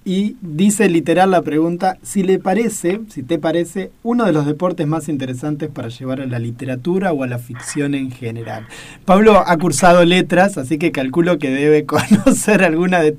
y 0.05 0.37
dice 0.41 0.89
literal 0.89 1.31
la 1.31 1.41
pregunta, 1.41 1.97
si 2.01 2.23
le 2.23 2.39
parece, 2.39 3.01
si 3.09 3.21
te 3.21 3.37
parece, 3.37 3.91
uno 4.01 4.25
de 4.25 4.31
los 4.31 4.45
deportes 4.45 4.87
más 4.87 5.09
interesantes 5.09 5.69
para 5.69 5.89
llevar 5.89 6.21
a 6.21 6.25
la 6.25 6.39
literatura 6.39 7.11
o 7.11 7.23
a 7.23 7.27
la 7.27 7.37
ficción 7.37 7.93
en 7.93 8.09
general. 8.09 8.65
Pablo 9.05 9.43
ha 9.45 9.57
cursado 9.57 10.03
letras, 10.05 10.57
así 10.57 10.79
que 10.79 10.91
calculo 10.91 11.37
que 11.37 11.49
debe 11.49 11.85
conocer 11.87 12.63
alguna 12.63 13.01
de, 13.01 13.17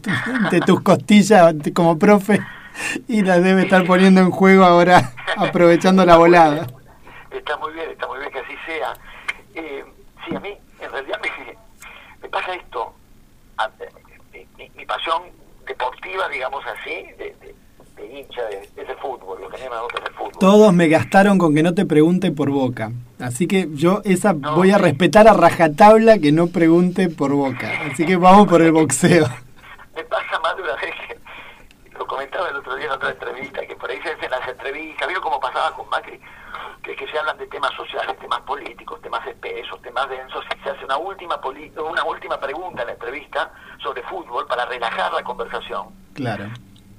de 0.51 0.61
tus 0.63 0.81
costillas 0.81 1.55
como 1.75 1.99
profe 1.99 2.41
y 3.07 3.23
las 3.23 3.43
debe 3.43 3.63
estar 3.63 3.85
poniendo 3.85 4.21
en 4.21 4.31
juego 4.31 4.65
ahora, 4.65 5.13
aprovechando 5.37 6.05
la 6.05 6.17
volada. 6.17 6.67
Está 7.31 7.57
muy 7.59 7.73
bien, 7.73 7.91
está 7.91 8.07
muy 8.09 8.19
bien 8.19 8.33
que 8.33 8.39
así 8.39 8.55
sea. 8.67 8.95
Eh, 9.55 9.85
sí, 10.27 10.35
a 10.35 10.41
mí 10.41 10.57
en 10.81 10.91
realidad 10.91 11.21
me 11.23 11.29
pasa 12.31 12.55
esto. 12.55 12.95
Eh, 14.33 14.71
mi 14.75 14.87
pasión 14.87 15.23
deportiva, 15.67 16.29
digamos 16.29 16.65
así, 16.67 17.07
de, 17.19 17.35
hincha 18.11 18.43
de, 18.45 18.69
ese 18.77 18.95
fútbol, 18.97 19.41
lo 19.43 19.49
que 19.51 19.59
me 19.59 19.81
gusta 19.81 20.03
el 20.07 20.15
fútbol. 20.15 20.39
Todos 20.39 20.73
me 20.73 20.89
gastaron 20.89 21.39
con 21.39 21.55
que 21.55 21.63
no 21.63 21.75
te 21.75 21.85
pregunte 21.85 22.33
por 22.33 22.51
Boca. 22.51 22.93
Así 23.19 23.47
que 23.47 23.69
yo 23.73 24.01
esa 24.05 24.33
voy 24.33 24.71
a 24.71 24.79
respetar 24.79 25.29
a 25.29 25.35
rajatabla 25.35 26.19
que 26.19 26.33
no 26.33 26.49
pregunte 26.49 27.09
por 27.09 27.33
Boca. 27.33 27.71
Así 27.91 28.07
que 28.07 28.17
vamos 28.17 28.49
por 28.49 28.63
el 28.63 28.73
boxeo. 28.73 29.27
Me 29.95 30.05
pasa 30.05 30.39
más 30.41 30.57
de 30.57 30.63
una 30.63 30.75
vez 30.77 30.95
que 31.07 31.99
lo 31.99 32.07
comentaba 32.07 32.49
el 32.49 32.57
otro 32.57 32.75
día 32.77 32.87
en 32.87 32.93
otra 32.93 33.11
entrevista, 33.11 33.67
que 33.67 33.77
por 33.77 33.91
ahí 33.91 34.01
se 34.03 34.11
hacen 34.11 34.31
las 34.31 34.49
entrevistas, 34.49 35.09
vio 35.09 35.21
cómo 35.21 35.39
pasaba 35.39 35.75
con 35.77 35.89
Macri, 35.91 36.19
que, 36.97 37.05
que 37.05 37.11
se 37.11 37.19
hablan 37.19 37.37
de 37.39 37.47
temas 37.47 37.73
sociales, 37.75 38.19
temas 38.19 38.41
políticos, 38.41 39.01
temas 39.03 39.27
espesos, 39.27 39.81
temas 39.83 40.09
densos, 40.09 40.45
y 40.57 40.63
se 40.63 40.71
hace 40.71 40.85
una 40.85 40.97
última, 40.97 41.41
una 41.89 42.05
última 42.05 42.39
pregunta 42.39 42.83
en 42.83 42.89
la 42.89 42.93
entrevista 42.95 43.53
sobre 43.83 44.03
fútbol 44.03 44.47
para 44.47 44.65
relajar 44.67 45.13
la 45.13 45.23
conversación. 45.23 45.89
Claro. 46.15 46.47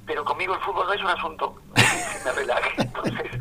Pero 0.05 0.25
conmigo 0.25 0.53
el 0.55 0.61
fútbol 0.61 0.87
no 0.87 0.93
es 0.93 1.01
un 1.01 1.07
asunto 1.07 1.55
que 1.75 2.25
me 2.25 2.31
relaje. 2.31 2.81
Entonces, 2.81 3.31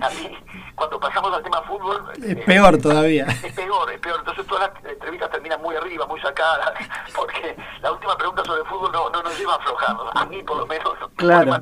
a 0.00 0.10
mí, 0.10 0.36
cuando 0.74 0.98
pasamos 0.98 1.32
al 1.32 1.42
tema 1.42 1.62
fútbol... 1.62 2.02
Es 2.16 2.24
eh, 2.24 2.36
peor 2.44 2.78
todavía. 2.78 3.26
Es 3.26 3.52
peor, 3.52 3.90
es 3.92 4.00
peor. 4.00 4.18
Entonces 4.18 4.46
todas 4.46 4.70
las 4.72 4.84
entrevistas 4.92 5.30
terminan 5.30 5.62
muy 5.62 5.76
arriba, 5.76 6.06
muy 6.06 6.20
sacadas, 6.20 6.72
porque 7.14 7.56
la 7.80 7.92
última 7.92 8.16
pregunta 8.16 8.44
sobre 8.44 8.64
fútbol 8.64 8.90
no, 8.92 9.10
no 9.10 9.22
nos 9.22 9.38
lleva 9.38 9.54
a 9.54 9.56
aflojar. 9.56 9.96
A 10.14 10.24
mí, 10.26 10.42
por 10.42 10.56
lo 10.56 10.66
menos, 10.66 10.94
claro. 11.16 11.58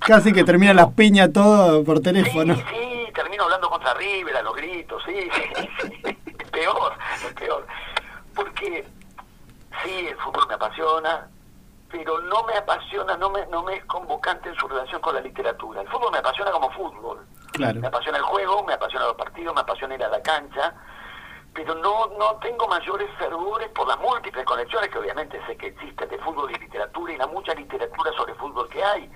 Casi 0.00 0.32
que 0.32 0.44
termina 0.44 0.74
las 0.74 0.88
piñas 0.92 1.32
todo 1.32 1.84
por 1.84 2.00
teléfono. 2.00 2.54
Sí, 2.54 2.62
sí, 2.70 3.12
termino 3.14 3.44
hablando 3.44 3.70
contra 3.70 3.94
River, 3.94 4.36
a 4.36 4.42
los 4.42 4.56
gritos, 4.56 5.02
sí, 5.06 5.28
sí, 5.34 5.68
sí. 5.82 6.16
Es 6.38 6.50
peor, 6.50 6.92
es 7.24 7.32
peor. 7.34 7.66
Porque 8.34 8.86
sí, 9.84 10.08
el 10.08 10.16
fútbol 10.16 10.46
me 10.48 10.54
apasiona, 10.54 11.28
pero 11.90 12.20
no 12.20 12.42
me 12.44 12.54
apasiona, 12.54 13.16
no 13.16 13.30
me, 13.30 13.46
no 13.46 13.62
me 13.62 13.76
es 13.76 13.84
convocante 13.86 14.48
en 14.48 14.54
su 14.56 14.68
relación 14.68 15.00
con 15.00 15.14
la 15.14 15.20
literatura. 15.20 15.80
El 15.80 15.88
fútbol 15.88 16.12
me 16.12 16.18
apasiona 16.18 16.50
como 16.50 16.70
fútbol. 16.70 17.26
Me 17.58 17.86
apasiona 17.86 18.18
el 18.18 18.24
juego, 18.24 18.62
me 18.64 18.74
apasiona 18.74 19.06
los 19.06 19.16
partidos, 19.16 19.54
me 19.54 19.62
apasiona 19.62 19.94
ir 19.94 20.04
a 20.04 20.08
la 20.08 20.22
cancha, 20.22 20.74
pero 21.54 21.74
no, 21.74 22.06
no 22.18 22.36
tengo 22.36 22.68
mayores 22.68 23.08
fervores 23.18 23.68
por 23.70 23.88
las 23.88 23.98
múltiples 23.98 24.44
conexiones 24.44 24.90
que 24.90 24.98
obviamente 24.98 25.40
sé 25.46 25.56
que 25.56 25.68
existen 25.68 26.08
de 26.08 26.18
fútbol 26.18 26.50
y 26.50 26.54
literatura 26.54 27.12
y 27.12 27.16
la 27.16 27.26
mucha 27.26 27.54
literatura 27.54 28.12
sobre 28.12 28.34
fútbol 28.34 28.68
que 28.68 28.84
hay. 28.84 29.10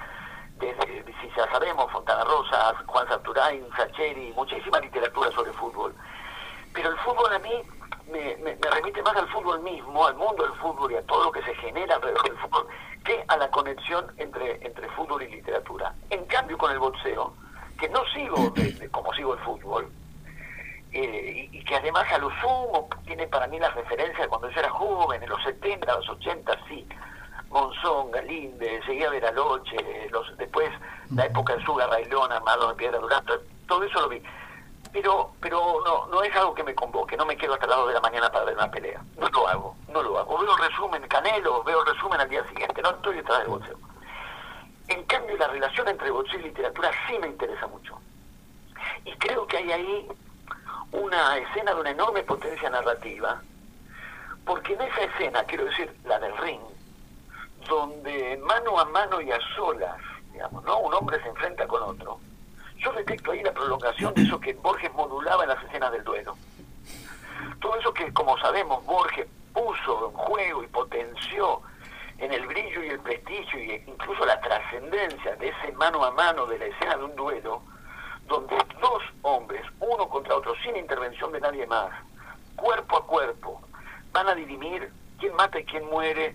Desde, 0.59 1.05
si 1.21 1.29
ya 1.37 1.51
sabemos, 1.51 1.91
Fontana 1.93 2.25
Rosa, 2.25 2.75
Juan 2.87 3.07
Sarturain, 3.09 3.69
Sacheri, 3.77 4.33
muchísima 4.35 4.81
literatura 4.81 5.31
sobre 5.33 5.53
fútbol. 5.53 5.95
Pero 6.73 6.91
el 6.91 6.97
fútbol 6.99 7.33
a 7.33 7.39
mí 7.39 7.63
me, 8.11 8.37
me, 8.37 8.71
remite 8.71 9.03
más 9.03 9.17
al 9.17 9.29
fútbol 9.29 9.61
mismo, 9.63 10.07
al 10.07 10.17
mundo 10.17 10.43
del 10.45 10.55
fútbol 10.55 10.93
y 10.93 10.97
a 10.97 11.03
todo 11.03 11.25
lo 11.25 11.33
que 11.33 11.43
se 11.43 11.55
genera 11.57 11.97
alrededor 11.97 12.23
del 12.23 12.39
fútbol, 12.39 12.67
que 13.05 13.25
a 13.29 13.37
la 13.37 13.51
conexión 13.51 14.07
entre, 14.17 14.65
entre 14.67 14.89
fútbol 14.91 15.23
y 15.23 15.29
literatura. 15.29 15.95
En 16.11 16.25
cambio, 16.27 16.57
con 16.59 16.71
el 16.71 16.79
boxeo, 16.79 17.35
que 17.79 17.89
no 17.89 18.05
sigo 18.15 18.53
como 18.91 19.13
sigo 19.15 19.35
el 19.35 19.41
fútbol, 19.41 19.91
eh, 20.93 21.49
y, 21.51 21.65
que 21.65 21.77
además 21.77 22.05
a 22.13 22.19
lo 22.19 22.29
sumo 22.41 22.89
tiene 23.07 23.27
para 23.27 23.47
mí 23.47 23.59
la 23.59 23.71
referencia 23.71 24.29
cuando 24.29 24.51
yo 24.51 24.61
era 24.61 24.71
joven, 24.71 25.23
en 25.23 25.29
los 25.29 25.43
70, 25.43 25.95
los 25.95 26.09
80, 26.11 26.59
sí, 26.69 26.87
Monzón, 27.49 28.11
Galinde, 28.11 28.81
seguía 28.85 29.11
Veraloche, 29.11 29.77
los, 30.11 30.37
después 30.37 30.71
la 31.11 31.27
época 31.27 31.57
de 31.57 31.65
Suga, 31.65 31.87
Railón, 31.87 32.33
Armado 32.33 32.69
de 32.69 32.75
Piedra 32.75 32.99
Durante, 32.99 33.33
todo 33.67 33.85
eso 33.85 34.01
lo 34.03 34.09
vi. 34.09 34.23
Pero, 34.93 35.33
pero 35.41 35.83
no, 35.85 36.07
no 36.07 36.23
es 36.23 36.35
algo 36.37 36.55
que 36.55 36.65
me 36.65 36.75
convoque, 36.75 37.17
no 37.17 37.25
me 37.25 37.37
quedo 37.37 37.55
hasta 37.55 37.65
el 37.65 37.71
lado 37.71 37.87
de 37.87 37.95
la 37.95 38.01
mañana 38.01 38.31
para 38.31 38.45
ver 38.45 38.55
una 38.55 38.71
pelea. 38.71 39.03
No 39.17 39.29
lo 39.29 39.49
hago, 39.49 39.77
no 39.89 40.03
lo 40.03 40.19
hago. 40.19 40.39
Veo 40.39 40.57
resumen 40.57 41.09
Canelo, 41.09 41.63
veo 41.63 41.83
resumen 41.85 42.21
al 42.21 42.29
día 42.29 42.47
siguiente, 42.49 42.83
no 42.83 42.91
estoy 42.91 43.17
detrás 43.17 43.39
del 43.39 43.49
boxeo. 43.49 43.79
En 44.89 45.03
cambio, 45.05 45.37
la 45.39 45.49
relación 45.49 45.89
entre 45.89 46.11
boxeo 46.11 46.41
y 46.41 46.43
literatura 46.43 46.91
sí 47.07 47.19
me 47.19 47.29
interesa 47.29 47.67
mucho. 47.69 47.99
Y 49.05 49.13
creo 49.13 49.47
que 49.47 49.57
hay 49.57 49.73
ahí 49.73 50.09
una 50.93 51.39
escena 51.39 51.73
de 51.75 51.81
una 51.81 51.91
enorme 51.91 52.23
potencia 52.23 52.69
narrativa, 52.69 53.41
porque 54.45 54.75
en 54.75 54.83
esa 54.83 55.03
escena, 55.03 55.45
quiero 55.45 55.65
decir, 55.65 55.95
la 56.05 56.19
del 56.19 56.37
ring, 56.37 56.61
donde 57.67 58.37
mano 58.45 58.79
a 58.79 58.85
mano 58.87 59.21
y 59.21 59.31
a 59.31 59.39
solas, 59.55 59.99
digamos, 60.33 60.63
¿no? 60.65 60.79
Un 60.79 60.95
hombre 60.95 61.23
se 61.23 61.29
enfrenta 61.29 61.67
con 61.67 61.83
otro. 61.83 62.21
Yo 62.83 62.93
detecto 62.93 63.31
ahí 63.31 63.43
la 63.43 63.53
prolongación 63.53 64.13
de 64.15 64.23
eso 64.23 64.41
que 64.41 64.55
Borges 64.55 64.93
modulaba 64.95 65.45
en 65.45 65.51
las 65.51 65.63
escenas 65.65 65.93
del 65.93 66.03
duelo. 66.03 66.37
Todo 67.61 67.77
eso 67.77 67.95
que, 67.95 68.13
como 68.13 68.37
sabemos, 68.39 68.85
Borges 68.85 69.27
puso 69.53 70.09
en 70.09 70.17
juego 70.17 70.65
y 70.65 70.67
potenció 70.67 71.63
en 72.19 72.33
el 72.33 72.45
brillo 72.47 72.83
y 72.83 72.89
el 72.89 73.01
prestigio 73.01 73.59
e 73.59 73.85
incluso 73.87 74.25
la 74.25 74.41
trascendencia 74.41 75.37
de 75.37 75.49
ese 75.49 75.73
mano 75.73 76.05
a 76.05 76.11
mano 76.11 76.47
de 76.47 76.59
la 76.59 76.67
escena 76.67 76.97
de 76.97 77.05
un 77.05 77.15
duelo, 77.15 77.63
donde 78.27 78.57
dos 78.81 79.03
hombres, 79.23 79.63
uno 79.79 80.09
contra 80.09 80.37
otro, 80.37 80.55
sin 80.65 80.77
intervención 80.77 81.31
de 81.33 81.41
nadie 81.41 81.67
más, 81.67 81.91
cuerpo 82.57 82.97
a 82.97 83.07
cuerpo, 83.07 83.61
van 84.13 84.29
a 84.29 84.35
dirimir 84.35 84.91
quién 85.19 85.35
mata 85.37 85.61
y 85.61 85.65
quién 85.65 85.85
muere, 85.87 86.35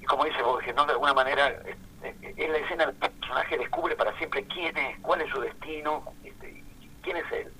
y 0.00 0.04
como 0.06 0.24
dice 0.24 0.42
Borges, 0.42 0.74
¿no? 0.74 0.86
de 0.86 0.92
alguna 0.92 1.14
manera 1.14 1.48
eh, 1.48 1.76
en 2.02 2.52
la 2.52 2.58
escena 2.58 2.84
el 2.84 2.94
personaje 2.94 3.58
descubre 3.58 3.96
para 3.96 4.16
siempre 4.18 4.44
quién 4.46 4.76
es, 4.76 4.98
cuál 5.00 5.20
es 5.20 5.30
su 5.30 5.40
destino, 5.40 6.04
este, 6.24 6.62
quién 7.02 7.16
es 7.16 7.32
él. 7.32 7.52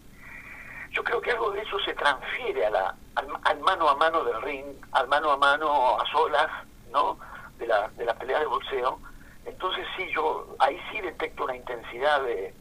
Yo 0.93 1.05
creo 1.05 1.21
que 1.21 1.31
algo 1.31 1.51
de 1.53 1.63
eso 1.63 1.79
se 1.81 1.95
transfiere 1.95 2.67
a 2.67 2.71
la, 2.71 2.95
al, 3.15 3.61
mano 3.61 3.89
a 3.89 3.97
mano 3.97 4.25
del 4.25 4.43
ring, 4.43 4.67
al 4.93 5.09
mano 5.09 5.31
a 5.31 5.37
mano 5.37 6.01
a 6.01 6.07
solas, 6.11 6.51
¿no? 6.91 7.19
De 7.59 7.67
la, 7.67 7.89
de 7.91 8.05
la 8.05 8.15
pelea 8.15 8.41
de 8.41 8.47
boxeo. 8.47 8.99
Entonces 9.45 9.87
sí, 9.97 10.09
yo 10.13 10.57
ahí 10.59 10.81
sí 10.91 11.01
detecto 11.01 11.45
una 11.45 11.57
intensidad 11.57 12.23
de, 12.23 12.55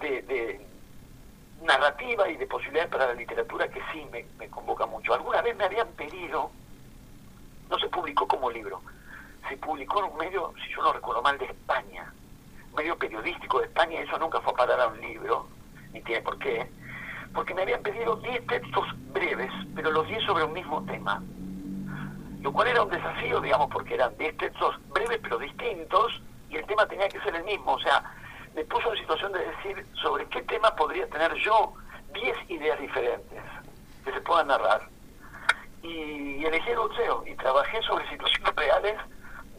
de, 0.00 0.66
narrativa 1.62 2.28
y 2.28 2.36
de 2.36 2.46
posibilidades 2.46 2.90
para 2.90 3.06
la 3.08 3.14
literatura 3.14 3.68
que 3.68 3.82
sí 3.92 4.06
me, 4.10 4.48
convoca 4.48 4.86
mucho. 4.86 5.12
Alguna 5.12 5.42
vez 5.42 5.54
me 5.56 5.64
habían 5.64 5.88
pedido, 5.88 6.50
no 7.68 7.78
se 7.78 7.88
publicó 7.88 8.26
como 8.26 8.50
libro, 8.50 8.80
se 9.50 9.56
publicó 9.56 9.98
en 9.98 10.12
un 10.12 10.16
medio, 10.16 10.54
si 10.64 10.72
yo 10.72 10.82
no 10.82 10.92
recuerdo 10.92 11.22
mal, 11.22 11.36
de 11.36 11.46
España, 11.46 12.12
un 12.70 12.74
medio 12.76 12.96
periodístico 12.96 13.58
de 13.58 13.66
España, 13.66 14.00
eso 14.00 14.16
nunca 14.18 14.40
fue 14.40 14.52
a 14.52 14.56
parar 14.56 14.80
a 14.80 14.86
un 14.86 15.00
libro, 15.00 15.48
ni 15.92 16.00
tiene 16.02 16.22
por 16.22 16.38
qué, 16.38 16.70
porque 17.34 17.52
me 17.52 17.62
habían 17.62 17.82
pedido 17.82 18.14
10 18.16 18.46
textos 18.46 18.86
breves, 19.12 19.50
pero 19.74 19.90
los 19.90 20.06
10 20.06 20.22
sobre 20.24 20.44
un 20.44 20.52
mismo 20.52 20.84
tema. 20.86 21.20
Lo 22.42 22.52
cual 22.52 22.68
era 22.68 22.82
un 22.82 22.90
desafío, 22.90 23.40
digamos, 23.40 23.68
porque 23.72 23.94
eran 23.94 24.16
10 24.16 24.36
textos 24.36 24.76
breves 24.90 25.18
pero 25.20 25.38
distintos, 25.38 26.22
y 26.48 26.56
el 26.56 26.66
tema 26.66 26.86
tenía 26.86 27.08
que 27.08 27.20
ser 27.20 27.34
el 27.34 27.44
mismo, 27.44 27.72
o 27.72 27.80
sea, 27.80 28.04
me 28.54 28.64
puso 28.64 28.92
en 28.92 29.00
situación 29.00 29.32
de 29.32 29.44
decir 29.46 29.86
sobre 30.00 30.26
qué 30.26 30.42
tema 30.42 30.74
podría 30.76 31.08
tener 31.08 31.34
yo 31.34 31.74
10 32.14 32.50
ideas 32.50 32.80
diferentes 32.80 33.42
que 34.04 34.12
se 34.12 34.20
puedan 34.20 34.46
narrar. 34.46 34.88
Y 35.82 36.44
elegí 36.44 36.70
el 36.70 36.78
boxeo 36.78 37.24
y 37.26 37.34
trabajé 37.36 37.80
sobre 37.82 38.08
situaciones 38.10 38.54
reales 38.54 38.96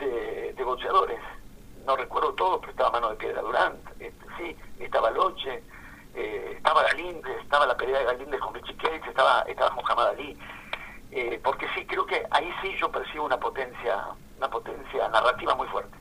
de, 0.06 0.54
de 0.54 0.64
boxeadores. 0.64 1.20
No 1.86 1.96
recuerdo 1.96 2.34
todo, 2.34 2.60
pero 2.60 2.72
estaba 2.72 2.92
Mano 2.92 3.10
de 3.10 3.16
Piedra 3.16 3.42
Durant, 3.42 3.80
este, 4.00 4.26
sí, 4.38 4.58
estaba 4.80 5.10
Loche, 5.12 5.64
eh, 6.14 6.54
estaba 6.58 6.84
Galíndez, 6.84 7.38
estaba 7.42 7.66
la 7.66 7.76
pelea 7.76 8.00
de 8.00 8.06
Galíndez 8.06 8.40
con 8.40 8.54
Richie 8.54 8.76
estaba, 9.08 9.42
estaba 9.48 9.72
Muhammad 9.72 10.10
Ali. 10.10 10.38
Eh, 11.12 11.40
porque 11.44 11.68
sí, 11.76 11.86
creo 11.86 12.06
que 12.06 12.24
ahí 12.32 12.54
sí 12.62 12.76
yo 12.80 12.90
percibo 12.90 13.26
una 13.26 13.40
potencia, 13.40 14.08
una 14.38 14.50
potencia 14.50 15.10
narrativa 15.10 15.56
muy 15.56 15.68
fuerte 15.68 16.01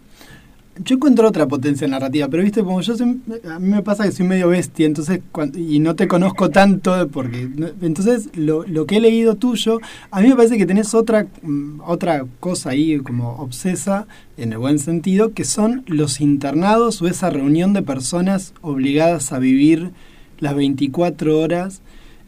yo 0.78 0.96
encuentro 0.96 1.28
otra 1.28 1.46
potencia 1.46 1.87
narrativa, 1.87 2.28
pero 2.28 2.42
viste, 2.42 2.62
como 2.62 2.80
yo 2.80 2.94
a 2.94 3.59
mí 3.59 3.68
me 3.68 3.83
pasa 3.83 4.04
que 4.04 4.12
soy 4.12 4.26
medio 4.26 4.48
bestia, 4.48 4.87
entonces 4.87 5.20
y 5.54 5.80
no 5.80 5.94
te 5.94 6.09
conozco 6.09 6.50
tanto, 6.50 7.09
porque 7.09 7.48
entonces 7.83 8.30
lo, 8.35 8.64
lo, 8.66 8.87
que 8.87 8.96
he 8.96 9.00
leído 9.00 9.35
tuyo, 9.35 9.80
a 10.11 10.20
mí 10.20 10.28
me 10.28 10.37
parece 10.37 10.56
que 10.56 10.66
tenés 10.66 10.94
otra, 10.94 11.26
mm, 11.42 11.80
otra 11.85 12.24
cosa 12.38 12.70
ahí 12.70 12.98
como 13.00 13.37
obsesa, 13.37 14.06
en 14.37 14.52
el 14.52 14.59
buen 14.59 14.78
sentido, 14.78 15.33
que 15.35 15.44
son 15.44 15.83
los 15.87 16.20
internados 16.20 17.02
o 17.02 17.09
esa 17.09 17.30
reunión 17.30 17.72
de 17.72 17.83
personas 17.83 18.54
obligadas 18.62 19.33
a 19.33 19.38
vivir 19.38 19.90
las 20.38 20.54
24 20.54 21.38
horas 21.38 21.83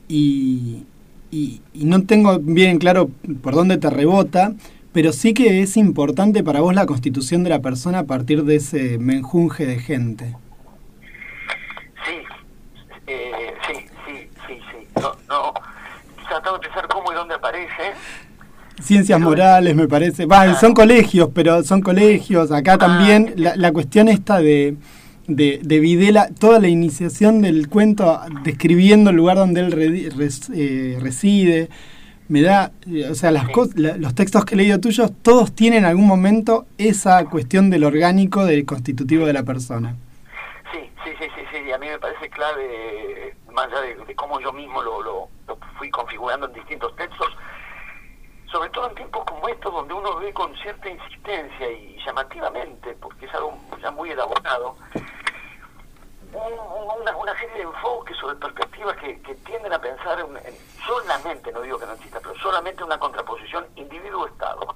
y, 0.09 0.83
y 1.31 1.61
no 1.75 2.03
tengo 2.03 2.39
bien 2.39 2.79
claro 2.79 3.11
por 3.41 3.55
dónde 3.55 3.79
te 3.79 3.89
rebota, 3.89 4.55
pero 4.93 5.13
sí 5.13 5.33
que 5.35 5.63
es 5.63 5.77
importante 5.77 6.45
para 6.45 6.61
vos 6.61 6.75
la 6.75 6.87
constitución 6.87 7.43
de 7.45 7.51
la 7.51 7.61
persona 7.61 8.01
a 8.01 8.05
partir 8.05 8.45
de 8.45 8.57
ese 8.57 8.99
menjunje 8.99 9.67
de 9.67 9.79
gente. 9.79 10.37
Sí, 12.05 12.13
eh, 13.07 13.55
sí, 13.67 13.75
sí, 14.07 14.29
sí, 14.47 14.55
sí. 14.71 15.01
No, 15.01 15.13
no, 15.29 15.55
tratando 16.29 16.59
de 16.59 16.69
pensar 16.69 16.89
cómo 16.89 17.11
y 17.11 17.15
dónde 17.15 17.35
aparece. 17.35 17.95
Ciencias 18.83 19.21
morales, 19.21 19.75
me 19.75 19.89
parece. 19.89 20.27
Va, 20.27 20.55
son 20.59 20.75
colegios, 20.75 21.31
pero 21.35 21.63
son 21.63 21.81
colegios. 21.81 22.51
Acá 22.51 22.75
ah, 22.75 22.79
también 22.79 23.35
la, 23.37 23.57
la, 23.57 23.73
cuestión 23.73 24.09
esta 24.09 24.39
de, 24.39 24.77
de, 25.27 25.61
de, 25.63 25.81
Videla, 25.81 26.29
toda 26.39 26.59
la 26.59 26.69
iniciación 26.69 27.43
del 27.43 27.69
cuento 27.69 28.21
describiendo 28.45 29.11
el 29.11 29.17
lugar 29.17 29.37
donde 29.37 29.61
él 29.61 30.11
eh, 30.55 30.99
reside 31.01 31.71
me 32.33 32.41
da, 32.41 32.73
eh, 32.91 33.11
o 33.11 33.15
sea, 33.15 33.31
las 33.31 33.45
los 33.77 34.15
textos 34.15 34.47
que 34.47 34.55
he 34.55 34.57
leído 34.57 34.81
tuyos, 34.81 35.13
todos 35.23 35.55
tienen 35.55 35.81
en 35.81 35.85
algún 35.85 36.07
momento 36.07 36.65
esa 36.79 37.23
cuestión 37.27 37.69
del 37.69 37.85
orgánico, 37.85 38.47
del 38.47 38.65
constitutivo 38.65 39.27
de 39.27 39.35
la 39.35 39.43
persona. 39.43 39.97
Sí, 40.73 40.79
sí, 41.05 41.11
sí, 41.19 41.27
sí, 41.37 41.43
sí, 41.53 41.73
a 41.73 41.77
mí 41.77 41.89
me 41.89 41.99
parece 41.99 42.31
clave, 42.31 43.37
más 43.53 43.67
allá 43.67 43.83
de, 43.83 44.15
cómo 44.15 44.41
yo 44.41 44.51
mismo 44.51 44.83
lo, 44.83 45.03
lo, 45.03 45.29
fui 45.77 45.91
configurando 45.91 46.47
en 46.47 46.55
distintos 46.55 46.97
textos, 46.97 47.29
sobre 48.51 48.71
todo 48.71 48.89
en 48.89 48.95
tiempos 48.95 49.27
como 49.27 49.47
estos, 49.49 49.71
donde 49.71 49.93
uno 49.93 50.17
ve 50.17 50.33
con 50.33 50.57
cierta 50.57 50.89
insistencia 50.89 51.71
y 51.71 51.99
llamativamente, 52.03 52.97
porque 52.99 53.27
es 53.27 53.35
algo 53.35 53.59
ya 53.83 53.91
muy 53.91 54.09
elaborado, 54.09 54.75
una, 56.33 57.17
una, 57.17 57.39
serie 57.39 57.57
de 57.57 57.63
enfoques 57.63 58.23
o 58.23 58.29
de 58.29 58.37
perspectivas 58.37 58.97
que, 58.97 59.15
tienden 59.45 59.73
a 59.73 59.81
pensar 59.81 60.19
en, 60.21 60.39
solamente, 60.87 61.53
no 61.53 61.61
digo 61.61 61.79
que 61.79 61.87
no 61.87 61.93
exista, 61.93 62.21
pero 62.21 62.35
solamente 62.37 62.83
una 62.85 62.99
contraposición 62.99 63.67
individuo-Estado. 63.77 64.75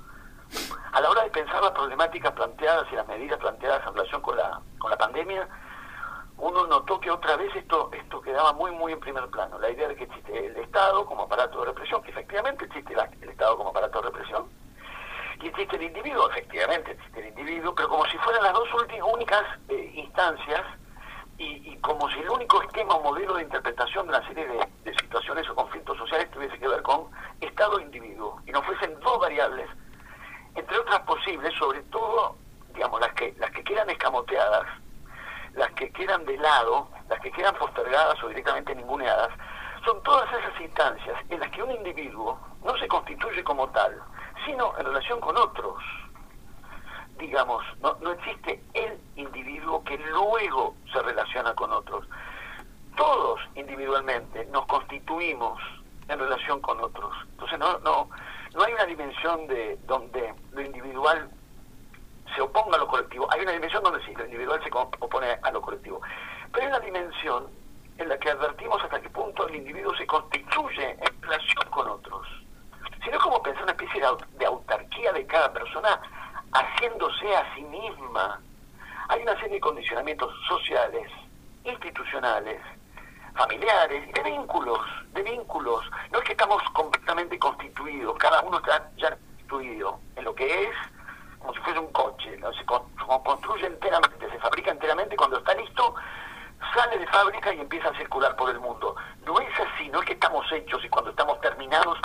A 0.93 1.01
la 1.01 1.11
hora 1.11 1.25
de 1.25 1.31
pensar 1.31 1.63
las 1.63 1.73
problemáticas 1.73 2.33
planteadas 2.33 2.87
y 2.93 2.97
las 2.97 3.07
medidas 3.09 3.39
planteadas 3.39 3.87
en 3.87 3.95
relación 3.95 4.21
con 4.21 4.37
la, 4.37 4.61
con 4.79 4.91
la 4.91 4.97
pandemia, 4.97 5.49
uno 6.39 6.67
notó 6.67 7.01
que 7.01 7.11
otra 7.11 7.37
vez 7.37 7.55
esto, 7.57 7.91
esto 7.93 8.21
quedaba 8.21 8.53
muy, 8.53 8.71
muy 8.73 8.93
en 8.93 9.01
primer 9.01 9.27
plano. 9.29 9.59
La 9.59 9.71
idea 9.71 9.89
de 9.89 9.97
que 9.97 10.05
existe 10.05 10.47
el 10.47 10.57
Estado 10.57 11.07
como 11.07 11.23
aparato 11.23 11.61
de 11.61 11.67
represión, 11.67 12.03
que 12.03 12.11
efectivamente 12.11 12.67
existe 12.67 12.95
el 12.95 13.29
Estado 13.31 13.57
como 13.57 13.71
aparato 13.71 14.01
de 14.01 14.09
represión, 14.09 14.47
y 15.43 15.49
existe 15.49 15.77
el 15.77 15.83
individuo, 15.83 16.31
efectivamente 16.31 16.93
existe 16.93 17.21
el 17.21 17.29
individuo, 17.29 17.75
pero 17.75 17.89
como 17.89 18.05
si 18.07 18.17
fueran 18.19 18.43
las 18.43 18.53
dos 18.53 18.69
únicas 19.13 19.43
eh, 19.69 19.93
instancias 19.95 20.63
y, 21.39 21.77
como 21.79 22.09
si 22.11 22.19
el 22.21 22.31
único 22.31 22.63
esquema 22.63 22.95
o 22.95 23.03
modelo 23.03 23.35
de 23.35 23.43
interpretación 23.43 24.07
de 24.07 24.17
una 24.17 24.27
serie 24.27 24.47
de, 24.47 24.95
situaciones 24.95 25.49
o 25.51 25.55
conflictos 25.55 25.97
sociales 25.99 26.31
tuviese 26.31 26.59
que 26.59 26.69
ver 26.69 26.83
con 26.83 27.09
Estado 27.41 27.79
e 27.79 27.87
y 28.47 28.51
no 28.53 28.63
fuesen 28.63 28.99
dos 29.01 29.21
variables, 29.21 29.69
entre 30.55 30.79
otras 30.79 31.01
posibles, 31.01 31.53
sobre 31.59 31.83
todo, 31.85 32.37
digamos, 32.75 33.01
las 33.01 33.13
que, 33.15 33.35
las 33.39 33.51
que 33.51 33.63
quedan 33.63 33.89
escamoteadas, 33.91 34.67
las 35.55 35.71
que 35.73 35.91
quedan 35.93 36.25
de 36.25 36.37
lado, 36.39 36.89
las 37.09 37.21
que 37.21 37.31
quedan 37.31 37.55
postergadas 37.57 38.23
o 38.23 38.29
directamente 38.29 38.75
ninguneadas, 38.75 39.31
son 39.85 40.03
todas 40.03 40.29
esas 40.33 40.61
instancias 40.61 41.17
en 41.29 41.41
las 41.41 41.51
que 41.51 41.63
un 41.63 41.71
individuo 41.71 42.39
no 42.65 42.77
se 42.79 42.89
constituye 42.89 43.45
como 43.45 43.69
tal, 43.69 44.03
sino 44.45 44.77
en 44.79 44.87
relación 44.87 45.21
con 45.21 45.37
otros. 45.37 45.83
Digamos, 47.19 47.65
no, 47.81 47.97
no 48.01 48.13
existe 48.13 48.63
el 48.75 48.99
individuo 49.17 49.83
que 49.85 49.97
luego 49.99 50.75
se 50.93 51.03
relaciona 51.03 51.55
con 51.55 51.73
otros. 51.73 52.07
Todos 52.97 53.41
individualmente 53.55 54.45
nos 54.47 54.67
constituimos 54.67 55.61
en 56.09 56.19
relación 56.19 56.61
con 56.61 56.81
otros. 56.81 57.15
Entonces 57.33 57.59
no, 57.59 57.79
no, 57.81 58.09
no 58.55 58.63
hay 58.63 58.73
una 58.73 58.85
dimensión 58.85 59.47
de 59.47 59.79
donde 59.87 60.35
lo 60.53 60.63
individual 60.63 61.31
se 62.35 62.41
oponga 62.43 62.77
a 62.77 62.81
lo 62.81 62.89
colectivo. 62.89 63.29
Hay 63.33 63.41
una 63.41 63.53
dimensión 63.53 63.83
donde 63.83 64.05
sí, 64.05 64.15
lo 64.15 64.25
individual 64.25 64.61
se 64.63 64.71
opone 64.73 65.39
a 65.43 65.51
lo 65.51 65.61
colectivo. 65.61 66.01
Pero 66.53 66.65
hay 66.65 66.69
una 66.69 66.81
dimensión 66.81 67.47
en 67.99 68.09
la 68.09 68.19
que 68.19 68.31
advertimos 68.31 68.83
hasta 68.83 69.01
qué 69.01 69.09
punto 69.11 69.49
el 69.49 69.57
individuo 69.57 69.95
se 69.97 70.07
constituye 70.07 70.91
en 70.91 71.23
relación 71.23 71.71
con 71.71 71.89
otros. 71.89 72.27
Si 73.03 73.11
no 73.11 73.17
es 73.17 73.23
como 73.23 73.43
pensar 73.43 73.63
una 73.63 73.73
especie 73.73 74.03
de 74.39 74.47
autarquía 74.47 75.13
de 75.13 75.27
cada 75.27 75.53
persona 75.53 76.01
haciéndose 76.57 77.37
a 77.37 77.55
sí 77.55 77.63
misma. 77.63 78.41
Hay 79.09 79.23
una 79.23 79.35
serie 79.35 79.55
de 79.55 79.61
condicionamientos 79.61 80.33
sociales, 80.49 81.11
institucionales, 81.65 82.61
familiares, 83.35 84.13
de 84.13 84.23
vínculos, 84.23 84.81
de 85.13 85.23
vínculos. 85.23 85.85
No 86.11 86.19
es 86.19 86.25
que 86.25 86.33
estamos 86.33 86.63
completamente 86.73 87.39
constituidos, 87.39 88.17
cada 88.19 88.41
uno 88.43 88.59
está 88.59 88.91
ya 88.97 89.11
constituido 89.11 90.01
en 90.17 90.25
lo 90.25 90.35
que 90.35 90.65
es, 90.65 90.75
como 91.39 91.53
si 91.53 91.61
fuese 91.61 91.79
un 91.79 91.93
coche, 91.93 92.39
se 92.59 92.65
construye 92.65 93.67
enteramente, 93.67 94.31
se 94.31 94.39
fabrica 94.39 94.71
enteramente, 94.71 95.17
cuando 95.17 95.39
está 95.39 95.55
listo, 95.55 95.95
sale 96.75 96.99
de 96.99 97.07
fábrica 97.07 97.55
y 97.55 97.61
empieza 97.61 97.91
a 97.91 97.97
circular 97.97 98.35
por 98.37 98.51
el 98.51 98.59
mundo. 98.59 98.97
No 99.25 99.39
es 99.39 99.61
así, 99.61 99.89
no 99.91 100.01
es 100.01 100.07
que 100.07 100.15
estamos 100.15 100.51
hechos 100.51 100.85
y 100.85 100.89
cuando 100.89 101.11
estamos 101.11 101.41
terminados, 101.41 101.99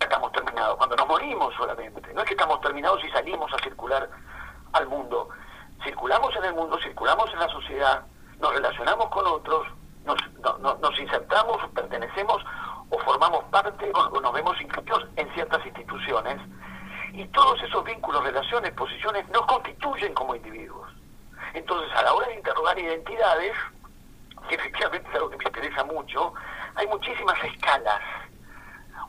estamos 0.00 0.32
terminados, 0.32 0.76
cuando 0.76 0.96
nos 0.96 1.06
morimos 1.06 1.54
solamente, 1.54 2.12
no 2.12 2.20
es 2.20 2.26
que 2.26 2.34
estamos 2.34 2.60
terminados 2.60 3.02
y 3.04 3.10
salimos 3.10 3.52
a 3.52 3.58
circular 3.62 4.08
al 4.72 4.86
mundo. 4.86 5.28
Circulamos 5.82 6.34
en 6.36 6.44
el 6.44 6.54
mundo, 6.54 6.78
circulamos 6.82 7.32
en 7.32 7.38
la 7.38 7.48
sociedad, 7.48 8.02
nos 8.40 8.54
relacionamos 8.54 9.08
con 9.08 9.26
otros, 9.26 9.66
nos, 10.04 10.18
nos 10.80 10.98
insertamos, 10.98 11.58
pertenecemos 11.74 12.44
o 12.90 12.98
formamos 12.98 13.44
parte 13.44 13.90
o 13.94 14.20
nos 14.20 14.32
vemos 14.32 14.60
incluidos 14.60 15.06
en 15.16 15.32
ciertas 15.34 15.64
instituciones 15.66 16.40
y 17.12 17.24
todos 17.28 17.62
esos 17.62 17.84
vínculos, 17.84 18.24
relaciones, 18.24 18.72
posiciones 18.72 19.28
nos 19.28 19.46
constituyen 19.46 20.12
como 20.14 20.34
individuos. 20.34 20.90
Entonces, 21.54 21.88
a 21.96 22.02
la 22.02 22.12
hora 22.12 22.26
de 22.26 22.34
interrogar 22.34 22.76
identidades, 22.76 23.52
que 24.48 24.56
efectivamente 24.56 25.08
es 25.08 25.14
algo 25.14 25.30
que 25.30 25.36
me 25.36 25.44
interesa 25.44 25.84
mucho, 25.84 26.34
hay 26.74 26.86
muchísimas 26.88 27.42
escalas. 27.44 28.00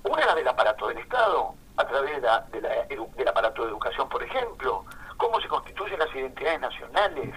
Una 0.10 0.22
es 0.22 0.28
la 0.28 0.36
del 0.36 0.48
aparato 0.48 0.88
del 0.88 1.00
Estado, 1.00 1.54
a 1.78 1.88
través 1.88 2.22
de 2.22 2.96
del 3.18 3.28
aparato 3.28 3.64
de 3.64 3.70
educación, 3.70 4.08
por 4.10 4.24
ejemplo, 4.24 4.86
cómo 5.18 5.40
se 5.42 5.48
constituyen 5.48 6.00
las 6.00 6.14
identidades 6.14 6.62
nacionales, 6.62 7.36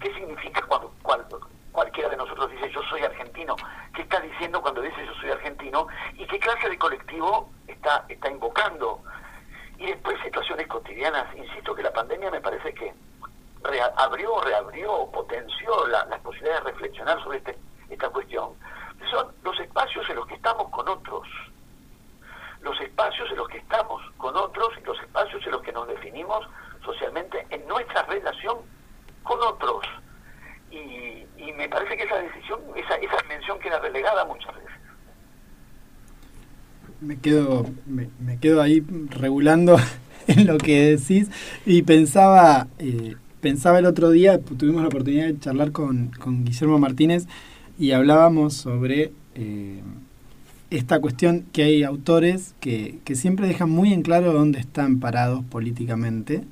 qué 0.00 0.14
significa 0.14 0.62
cuando, 0.62 0.92
cuando 1.02 1.40
cualquiera 1.72 2.08
de 2.08 2.16
nosotros 2.16 2.50
dice 2.50 2.70
yo 2.70 2.82
soy 2.84 3.02
argentino, 3.02 3.56
qué 3.94 4.02
está 4.02 4.20
diciendo 4.20 4.60
cuando 4.62 4.80
dice 4.80 5.04
yo 5.04 5.14
soy 5.20 5.30
argentino 5.30 5.86
y 6.14 6.26
qué 6.26 6.38
clase 6.38 6.68
de 6.68 6.78
colectivo 6.78 7.50
está, 7.66 8.04
está 8.08 8.30
invocando. 8.30 9.02
Y 9.78 9.86
después 9.86 10.20
situaciones 10.24 10.66
cotidianas, 10.66 11.26
insisto 11.36 11.74
que 11.74 11.82
la 11.82 11.92
pandemia 11.92 12.30
me 12.30 12.40
parece 12.40 12.72
que 12.74 12.92
abrió, 13.96 14.40
reabrió, 14.40 15.10
potenció 15.12 15.86
las 15.88 16.20
posibilidades 16.20 16.64
de 16.64 16.70
reflexionar 16.70 17.22
sobre 17.22 17.38
este, 17.38 17.58
esta 17.90 18.08
cuestión. 18.08 18.54
Son 19.10 19.32
los 19.44 19.58
espacios 19.60 20.08
en 20.10 20.16
los 20.16 20.26
que 20.26 20.34
estamos 20.34 20.68
con 20.70 20.88
otros, 20.88 21.28
los 22.60 22.80
espacios 22.80 23.30
en 23.30 23.36
los 23.36 23.48
que 23.48 23.58
estamos 23.58 24.02
con 24.16 24.36
otros 24.36 24.70
y 24.80 24.84
los 24.84 25.00
espacios 25.00 25.44
en 25.46 25.52
los 25.52 25.62
que 25.62 25.72
nos 25.72 25.86
definimos 25.86 26.46
socialmente 26.84 27.46
en 27.50 27.66
nuestra 27.68 28.02
relación 28.02 28.58
con 29.22 29.40
otros. 29.42 29.84
Y, 30.70 31.26
me 31.56 31.68
parece 31.68 31.96
que 31.96 32.04
esa 32.04 32.18
decisión, 32.18 32.60
esa, 32.76 32.94
esa 32.94 33.16
dimensión 33.22 33.58
queda 33.58 33.80
relegada 33.80 34.24
muchas 34.24 34.54
veces. 34.54 34.70
Me 37.00 37.07
quedo, 37.18 37.66
me, 37.86 38.38
quedo 38.38 38.62
ahí 38.62 38.82
regulando 39.10 39.76
en 40.26 40.46
lo 40.46 40.58
que 40.58 40.96
decís. 40.96 41.28
Y 41.66 41.82
pensaba, 41.82 42.68
eh, 42.78 43.14
pensaba 43.40 43.78
el 43.78 43.86
otro 43.86 44.10
día, 44.10 44.40
tuvimos 44.40 44.82
la 44.82 44.88
oportunidad 44.88 45.26
de 45.26 45.38
charlar 45.38 45.72
con, 45.72 46.10
con 46.18 46.44
Guillermo 46.44 46.78
Martínez 46.78 47.26
y 47.78 47.92
hablábamos 47.92 48.54
sobre 48.54 49.12
eh, 49.34 49.80
esta 50.70 51.00
cuestión 51.00 51.44
que 51.52 51.62
hay 51.62 51.82
autores 51.82 52.54
que, 52.60 52.98
que 53.04 53.14
siempre 53.14 53.46
dejan 53.46 53.70
muy 53.70 53.92
en 53.92 54.02
claro 54.02 54.32
dónde 54.32 54.58
están 54.58 54.98
parados 54.98 55.44
políticamente 55.44 56.44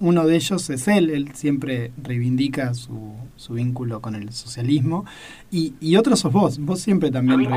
uno 0.00 0.26
de 0.26 0.36
ellos 0.36 0.68
es 0.70 0.88
él, 0.88 1.10
él 1.10 1.30
siempre 1.34 1.92
reivindica 2.02 2.74
su, 2.74 3.14
su 3.36 3.54
vínculo 3.54 4.00
con 4.00 4.14
el 4.14 4.32
socialismo, 4.32 5.04
y, 5.50 5.74
y 5.80 5.96
otro 5.96 6.16
sos 6.16 6.32
vos, 6.32 6.58
vos 6.58 6.80
siempre 6.80 7.10
también 7.10 7.40
él? 7.40 7.48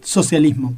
socialismo. 0.00 0.74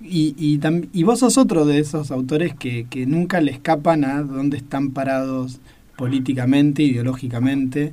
Y, 0.00 0.34
y, 0.38 0.60
y, 0.92 1.02
vos 1.02 1.18
sos 1.20 1.38
otro 1.38 1.64
de 1.64 1.78
esos 1.78 2.10
autores 2.10 2.54
que, 2.54 2.86
que 2.88 3.06
nunca 3.06 3.40
le 3.40 3.52
escapan 3.52 4.04
a 4.04 4.22
dónde 4.22 4.56
están 4.56 4.90
parados 4.90 5.60
políticamente, 5.96 6.82
ideológicamente. 6.82 7.92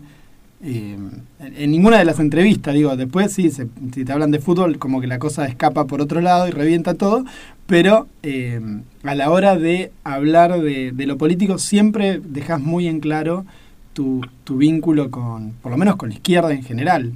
Eh, 0.63 0.98
en 1.39 1.72
ninguna 1.72 2.00
de 2.00 2.06
las 2.06 2.20
entrevistas, 2.20 2.74
digo, 2.74 2.96
después 2.96 3.32
sí, 3.32 3.52
si 3.52 3.65
te 4.06 4.12
hablan 4.12 4.32
de 4.32 4.39
fútbol, 4.39 4.80
como 4.80 5.02
que 5.02 5.08
la 5.08 5.20
cosa 5.20 5.46
escapa 5.46 5.86
por 5.86 6.02
otro 6.02 6.20
lado 6.20 6.48
y 6.48 6.52
revienta 6.52 6.96
todo, 6.96 7.26
pero 7.68 8.08
eh, 8.24 8.60
a 9.04 9.16
la 9.16 9.30
hora 9.30 9.56
de 9.56 9.92
hablar 10.04 10.60
de, 10.60 10.94
lo 11.06 11.18
político 11.18 11.58
siempre 11.58 12.20
dejas 12.20 12.60
muy 12.60 12.88
en 12.88 13.00
claro 13.00 13.46
tu, 13.94 14.22
tu 14.44 14.58
vínculo 14.58 15.12
con, 15.12 15.54
por 15.54 15.72
lo 15.72 15.78
menos 15.78 15.98
con 15.98 16.10
la 16.10 16.16
izquierda 16.16 16.52
en 16.52 16.64
general. 16.64 17.12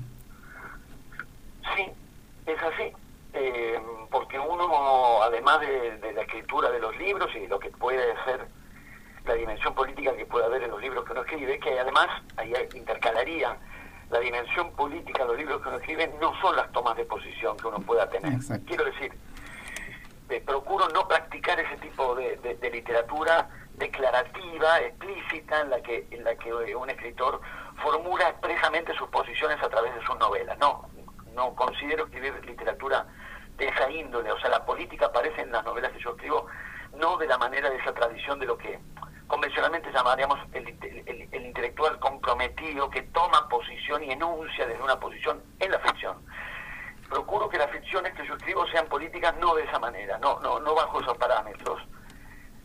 Sí, 1.75 1.83
es 2.45 2.57
así, 2.61 2.91
eh, 3.33 3.79
porque 4.11 4.37
uno, 4.37 5.23
además 5.23 5.61
de, 5.61 5.97
de 5.97 6.13
la 6.13 6.21
escritura 6.21 6.69
de 6.69 6.79
los 6.79 6.97
libros 6.97 7.29
y 7.35 7.47
lo 7.47 7.57
que 7.59 7.69
puede 7.69 8.03
ser 8.25 8.45
la 9.25 9.35
dimensión 9.35 9.73
política 9.73 10.15
que 10.15 10.25
puede 10.25 10.45
haber 10.45 10.63
en 10.63 10.71
los 10.71 10.81
libros 10.81 11.05
que 11.05 11.11
uno 11.11 11.21
escribe, 11.21 11.59
que 11.59 11.79
además 11.79 12.07
ahí 12.37 12.53
intercalaría 12.73 13.55
la 14.09 14.19
dimensión 14.19 14.71
política 14.71 15.23
de 15.23 15.29
los 15.29 15.37
libros 15.37 15.61
que 15.61 15.69
uno 15.69 15.77
escribe, 15.77 16.11
no 16.19 16.33
son 16.41 16.55
las 16.55 16.71
tomas 16.71 16.97
de 16.97 17.05
posición 17.05 17.55
que 17.57 17.67
uno 17.67 17.79
pueda 17.79 18.09
tener. 18.09 18.39
Quiero 18.65 18.85
decir, 18.85 19.13
procuro 20.39 20.87
no 20.89 21.07
practicar 21.07 21.59
ese 21.59 21.75
tipo 21.77 22.15
de, 22.15 22.57
literatura 22.71 23.49
declarativa, 23.73 24.79
explícita, 24.79 25.61
en 25.61 25.69
la 25.71 25.81
que 25.81 26.07
en 26.11 26.23
la 26.23 26.35
que 26.35 26.49
eh, 26.49 26.75
un 26.75 26.89
escritor 26.89 27.41
formula 27.81 28.29
expresamente 28.29 28.93
sus 28.93 29.09
posiciones 29.09 29.61
a 29.61 29.69
través 29.69 29.93
de 29.95 30.05
sus 30.05 30.17
novelas. 30.19 30.57
No, 30.59 30.87
no 31.33 31.55
considero 31.55 32.05
escribir 32.05 32.33
literatura 32.45 33.05
de 33.57 33.67
esa 33.67 33.89
índole, 33.89 34.31
o 34.31 34.39
sea, 34.39 34.49
la 34.49 34.65
política 34.65 35.07
aparece 35.07 35.41
en 35.41 35.51
las 35.51 35.63
novelas 35.65 35.91
que 35.91 35.99
yo 35.99 36.11
escribo 36.11 36.47
no 36.95 37.17
de 37.17 37.27
la 37.27 37.37
manera 37.37 37.69
de 37.69 37.77
esa 37.77 37.93
tradición 37.93 38.39
de 38.39 38.45
lo 38.45 38.57
que 38.57 38.79
convencionalmente 39.27 39.91
llamaríamos 39.93 40.39
el, 40.53 40.67
intelectual 41.31 41.99
comprometido 41.99 42.89
que 42.89 43.01
toma 43.03 43.47
posición 43.49 44.03
y 44.03 44.11
enuncia 44.11 44.65
desde 44.65 44.83
una 44.83 44.99
posición 44.99 45.41
en 45.59 45.71
la 45.71 45.79
ficción. 45.79 46.17
Procuro 47.11 47.49
que 47.49 47.57
las 47.57 47.69
ficciones 47.69 48.13
que 48.13 48.25
yo 48.25 48.35
escribo 48.35 48.65
sean 48.67 48.87
políticas 48.87 49.35
no 49.37 49.53
de 49.55 49.65
esa 49.65 49.77
manera, 49.79 50.17
no, 50.19 50.39
no, 50.39 50.61
no 50.61 50.73
bajo 50.73 51.01
esos 51.01 51.17
parámetros. 51.17 51.81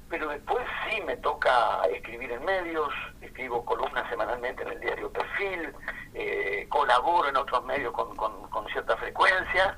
Pero 0.09 0.29
después 0.29 0.65
sí 0.89 1.03
me 1.03 1.17
toca 1.17 1.83
escribir 1.93 2.31
en 2.31 2.45
medios, 2.45 2.89
escribo 3.21 3.65
columnas 3.65 4.09
semanalmente 4.09 4.63
en 4.63 4.69
el 4.69 4.81
diario 4.81 5.11
Perfil, 5.11 5.75
eh, 6.15 6.65
colaboro 6.69 7.29
en 7.29 7.37
otros 7.37 7.65
medios 7.65 7.93
con, 7.93 8.15
con 8.15 8.69
cierta 8.69 8.97
frecuencia 8.97 9.77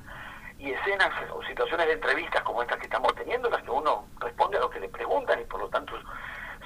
y 0.59 0.71
escenas 0.71 1.09
o 1.33 1.41
situaciones 1.43 1.87
de 1.87 1.93
entrevistas 1.93 2.43
como 2.43 2.61
estas 2.61 2.77
que 2.77 2.85
estamos 2.85 3.15
teniendo, 3.15 3.47
en 3.47 3.53
las 3.55 3.63
que 3.63 3.71
uno 3.71 4.05
responde 4.19 4.57
a 4.57 4.61
lo 4.61 4.69
que 4.69 4.81
le 4.81 4.89
preguntan 4.89 5.41
y 5.41 5.45
por 5.45 5.61
lo 5.61 5.69
tanto 5.69 5.95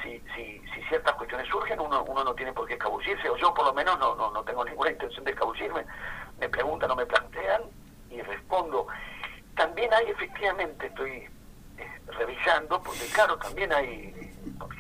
si, 0.02 0.20
si, 0.36 0.62
si 0.74 0.84
ciertas 0.90 1.14
cuestiones 1.14 1.48
surgen 1.48 1.80
uno, 1.80 2.04
uno 2.04 2.24
no 2.24 2.34
tiene 2.34 2.52
por 2.52 2.68
qué 2.68 2.74
escabullirse, 2.74 3.30
o 3.30 3.38
yo 3.38 3.54
por 3.54 3.66
lo 3.66 3.74
menos 3.74 3.98
no, 4.00 4.16
no, 4.16 4.32
no 4.32 4.44
tengo 4.44 4.66
ninguna 4.66 4.92
intención 4.92 5.24
de 5.24 5.32
escabullirme, 5.32 5.86
me 6.40 6.50
preguntan 6.50 6.92
o 6.92 6.96
me 6.96 7.06
plantean 7.06 7.62
y 8.14 8.22
respondo. 8.22 8.88
También 9.56 9.94
hay 9.94 10.06
efectivamente, 10.10 10.88
estoy 10.88 11.28
eh, 11.78 12.02
revisando, 12.18 12.82
porque 12.82 13.06
claro, 13.14 13.38
también 13.38 13.72
hay, 13.74 14.34
por 14.60 14.74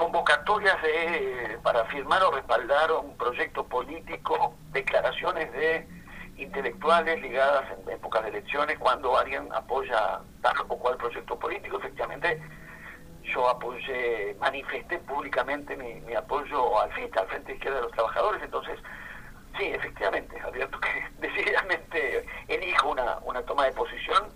convocatorias 0.00 0.80
de, 0.82 1.58
para 1.62 1.84
firmar 1.84 2.22
o 2.22 2.30
respaldar 2.30 2.90
un 2.92 3.16
proyecto 3.18 3.64
político, 3.64 4.54
declaraciones 4.72 5.52
de 5.52 5.86
intelectuales 6.38 7.20
ligadas 7.20 7.64
en 7.70 7.92
épocas 7.92 8.22
de 8.22 8.30
elecciones, 8.30 8.78
cuando 8.78 9.18
alguien 9.18 9.46
apoya 9.52 10.20
tal 10.40 10.54
o 10.68 10.78
cual 10.78 10.96
proyecto 10.96 11.38
político, 11.38 11.78
efectivamente 11.78 12.40
yo 13.24 13.48
apoyé, 13.48 14.34
manifesté 14.40 14.98
públicamente 15.00 15.76
mi, 15.76 16.14
apoyo 16.14 16.80
al 16.80 16.90
FIT, 16.92 17.16
al 17.18 17.28
Frente 17.28 17.52
Izquierda 17.52 17.76
de 17.76 17.82
los 17.82 17.92
Trabajadores, 17.92 18.42
entonces 18.42 18.78
sí, 19.58 19.66
efectivamente, 19.66 20.38
advierto 20.40 20.78
que 20.80 21.08
decididamente 21.18 22.26
elijo 22.48 22.90
una, 22.90 23.18
una 23.24 23.42
toma 23.42 23.64
de 23.64 23.72
posición 23.72 24.32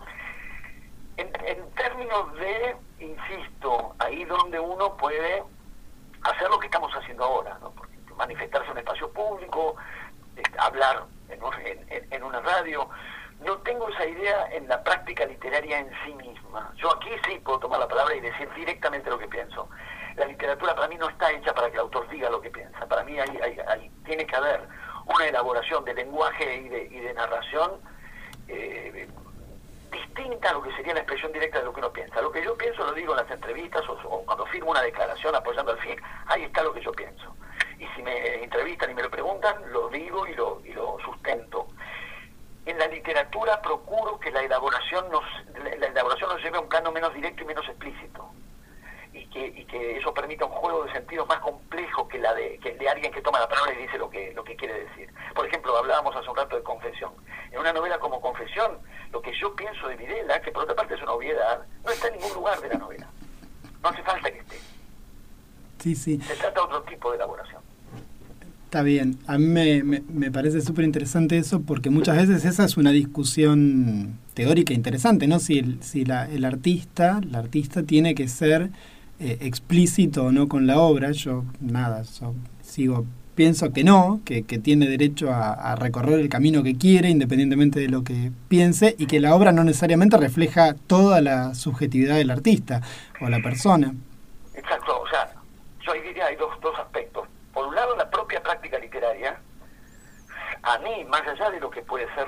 en, 1.17 1.31
en 1.47 1.71
términos 1.75 2.33
de, 2.35 2.77
insisto, 2.99 3.95
ahí 3.99 4.25
donde 4.25 4.59
uno 4.59 4.97
puede 4.97 5.43
hacer 6.23 6.49
lo 6.49 6.59
que 6.59 6.67
estamos 6.67 6.93
haciendo 6.93 7.25
ahora, 7.25 7.59
¿no? 7.61 7.73
manifestarse 8.17 8.67
en 8.67 8.73
un 8.73 8.79
espacio 8.79 9.13
público, 9.13 9.77
hablar 10.59 11.05
en, 11.29 12.07
en, 12.11 12.23
una 12.23 12.41
radio. 12.41 12.89
No 13.41 13.59
tengo 13.59 13.89
esa 13.89 14.07
idea 14.07 14.47
en 14.53 14.69
la 14.69 14.83
práctica 14.83 15.27
literaria 15.27 15.81
en 15.81 15.91
sí 16.05 16.15
misma. 16.15 16.73
Yo 16.77 16.95
aquí 16.95 17.11
sí 17.27 17.41
puedo 17.45 17.59
tomar 17.59 17.81
la 17.81 17.89
palabra 17.89 18.15
y 18.15 18.21
decir 18.21 18.49
directamente 18.55 19.11
lo 19.11 19.19
que 19.19 19.29
pienso. 19.29 19.69
La 20.17 20.27
literatura 20.27 20.75
para 20.75 20.89
mí 20.89 20.97
no 20.97 21.09
está 21.09 21.33
hecha 21.33 21.53
para 21.53 21.69
que 21.69 21.75
el 21.75 21.81
autor 21.81 22.09
diga 22.09 22.31
lo 22.31 22.41
que 22.41 22.51
piensa. 22.51 22.87
Para 22.87 23.03
mí 23.03 23.19
hay, 23.19 23.91
tiene 24.05 24.27
que 24.27 24.37
haber 24.37 24.61
elaboración 25.27 25.85
de 25.85 25.95
lenguaje 25.95 26.57
y 26.57 26.69
de, 26.69 26.85
y 26.85 27.01
de 27.01 27.15
narración 27.15 27.81
eh, 28.49 29.09
distinta 29.91 30.51
a 30.51 30.53
lo 30.55 30.63
que 30.63 30.73
sería 30.73 30.95
la 30.95 31.01
expresión 31.01 31.33
directa 31.33 31.59
de 31.59 31.65
lo 31.65 31.73
que 31.73 31.81
uno 31.81 31.93
piensa. 31.93 32.21
Lo 32.21 32.33
que 32.33 32.43
yo 32.43 32.57
pienso 32.57 32.85
lo 32.85 32.93
digo 32.93 33.13
en 33.13 33.23
las 33.23 33.31
entrevistas 33.31 33.83
o, 33.89 34.23
cuando 34.25 34.47
firmo 34.47 34.71
una 34.71 34.83
declaración 34.83 35.35
apoyando 35.35 35.73
al 35.73 35.79
fin, 35.79 35.97
ahí 36.27 36.43
está 36.45 36.63
lo 36.63 36.73
que 36.73 36.83
yo 36.83 36.93
pienso. 36.93 37.35
Y 37.79 37.87
si 37.95 38.03
me 38.03 38.43
entrevistan 38.43 38.91
y 38.91 38.95
me 38.95 39.03
lo 39.03 39.11
preguntan, 39.11 39.55
lo 39.73 39.89
digo 39.89 40.27
y 40.27 40.35
lo, 40.35 40.61
y 40.65 40.73
lo 40.73 40.99
sustento. 41.05 41.69
En 42.67 42.79
la 42.79 42.87
literatura 42.87 43.61
procuro 43.61 44.19
que 44.19 44.31
la 44.31 44.43
elaboración 44.43 45.11
nos, 45.11 45.25
la 45.79 45.87
elaboración 45.87 46.31
nos 46.31 46.43
lleve 46.43 46.57
a 46.57 46.61
un 46.61 46.69
plano 46.69 46.93
menos 46.93 47.13
directo 47.15 47.43
y 47.43 47.47
menos 47.47 47.69
explícito. 47.69 48.34
Y 49.35 49.51
que, 49.51 49.61
y 49.61 49.65
que 49.65 49.97
eso 49.99 50.15
permita 50.15 50.45
un 50.45 50.53
juego 50.53 50.85
de 50.85 50.93
sentidos 50.93 51.27
más 51.27 51.41
complejo 51.41 52.07
que 52.07 52.19
la 52.19 52.33
de, 52.35 52.59
que 52.59 52.75
de 52.75 52.89
alguien 52.89 53.13
que 53.13 53.21
toma 53.21 53.41
la 53.41 53.49
palabra 53.49 53.75
y 53.75 53.83
dice 53.83 53.99
lo 53.99 54.09
que, 54.09 54.33
lo 54.33 54.45
que 54.45 54.55
quiere 54.55 54.85
decir. 54.85 55.13
Por 55.35 55.47
ejemplo, 55.47 55.77
hablábamos 55.77 56.15
hace 56.15 56.31
un 56.31 56.37
rato 56.37 56.57
de 56.57 56.63
confesión. 56.63 57.13
En 57.51 57.59
una 57.59 57.73
novela 57.73 57.99
como 57.99 58.21
Confesión, 58.21 58.79
lo 59.13 59.23
que 59.23 59.33
yo 59.41 59.55
pienso 59.55 59.89
de 59.89 59.97
Videla, 59.97 60.41
que 60.41 60.51
por 60.51 60.65
otra 60.65 60.75
parte 60.75 60.95
es 60.95 61.03
una 61.03 61.13
obviedad, 61.13 61.61
no 61.85 61.91
está 61.91 62.09
en 62.09 62.15
ningún 62.15 62.35
lugar 62.35 62.61
de 62.61 62.69
la 62.69 62.79
novela. 62.79 63.09
No 63.83 63.89
hace 63.89 64.03
falta 64.03 64.31
que 64.31 64.39
esté. 64.39 64.59
Sí, 65.79 65.95
sí. 65.95 66.21
Se 66.21 66.35
trata 66.37 66.61
de 66.61 66.67
otro 66.67 66.83
tipo 66.83 67.11
de 67.11 67.17
elaboración. 67.17 67.63
Está 68.65 68.83
bien. 68.83 69.19
A 69.29 69.39
mí 69.39 69.47
me, 69.47 70.01
me, 70.01 70.33
parece 70.33 70.61
súper 70.61 70.85
interesante 70.85 71.39
eso 71.39 71.63
porque 71.63 71.91
muchas 71.91 72.17
veces 72.17 72.45
esa 72.45 72.65
es 72.65 72.77
una 72.77 72.91
discusión 72.91 74.19
teórica 74.35 74.75
interesante, 74.75 75.29
¿no? 75.29 75.39
Si 75.39 75.61
el, 75.61 75.81
si 75.83 76.05
la, 76.05 76.29
el 76.29 76.45
artista, 76.45 77.21
la 77.31 77.39
artista 77.39 77.85
tiene 77.85 78.17
que 78.17 78.27
ser 78.27 78.71
eh, 79.25 79.39
explícito 79.41 80.25
o 80.25 80.33
no 80.33 80.49
con 80.49 80.67
la 80.67 80.79
obra. 80.79 81.11
Yo, 81.13 81.45
nada, 81.61 82.05
sigo 82.61 83.07
pienso 83.35 83.73
que 83.73 83.85
no, 83.85 84.21
que, 84.25 84.43
tiene 84.43 84.87
derecho 84.87 85.33
a, 85.33 85.75
recorrer 85.77 86.21
el 86.21 86.29
camino 86.29 86.63
que 86.63 86.77
quiere, 86.77 87.09
independientemente 87.09 87.81
de 87.81 87.89
lo 87.89 88.05
que 88.05 88.31
piense, 88.49 88.95
y 88.99 89.07
que 89.07 89.21
la 89.21 89.35
obra 89.35 89.53
no 89.53 89.65
necesariamente 89.65 90.17
refleja 90.17 90.75
toda 90.87 91.21
la 91.21 91.55
subjetividad 91.55 92.17
del 92.17 92.31
artista 92.31 92.81
o 93.21 93.29
la 93.29 93.41
persona. 93.43 93.95
Exacto, 94.55 95.01
o 95.01 95.09
sea, 95.09 95.35
yo 95.81 95.93
ahí 95.93 96.01
diría 96.03 96.27
hay 96.27 96.37
dos, 96.37 96.61
dos 96.61 96.79
aspectos. 96.79 97.27
Por 97.53 97.67
un 97.67 97.75
lado, 97.75 97.97
la 97.97 98.09
propia 98.09 98.43
práctica 98.43 98.79
literaria, 98.79 99.39
a 100.63 100.79
mí, 100.79 101.05
más 101.09 101.23
allá 101.27 101.51
de 101.51 101.61
lo 101.61 101.71
que 101.71 101.83
puede 101.83 102.07
ser 102.15 102.27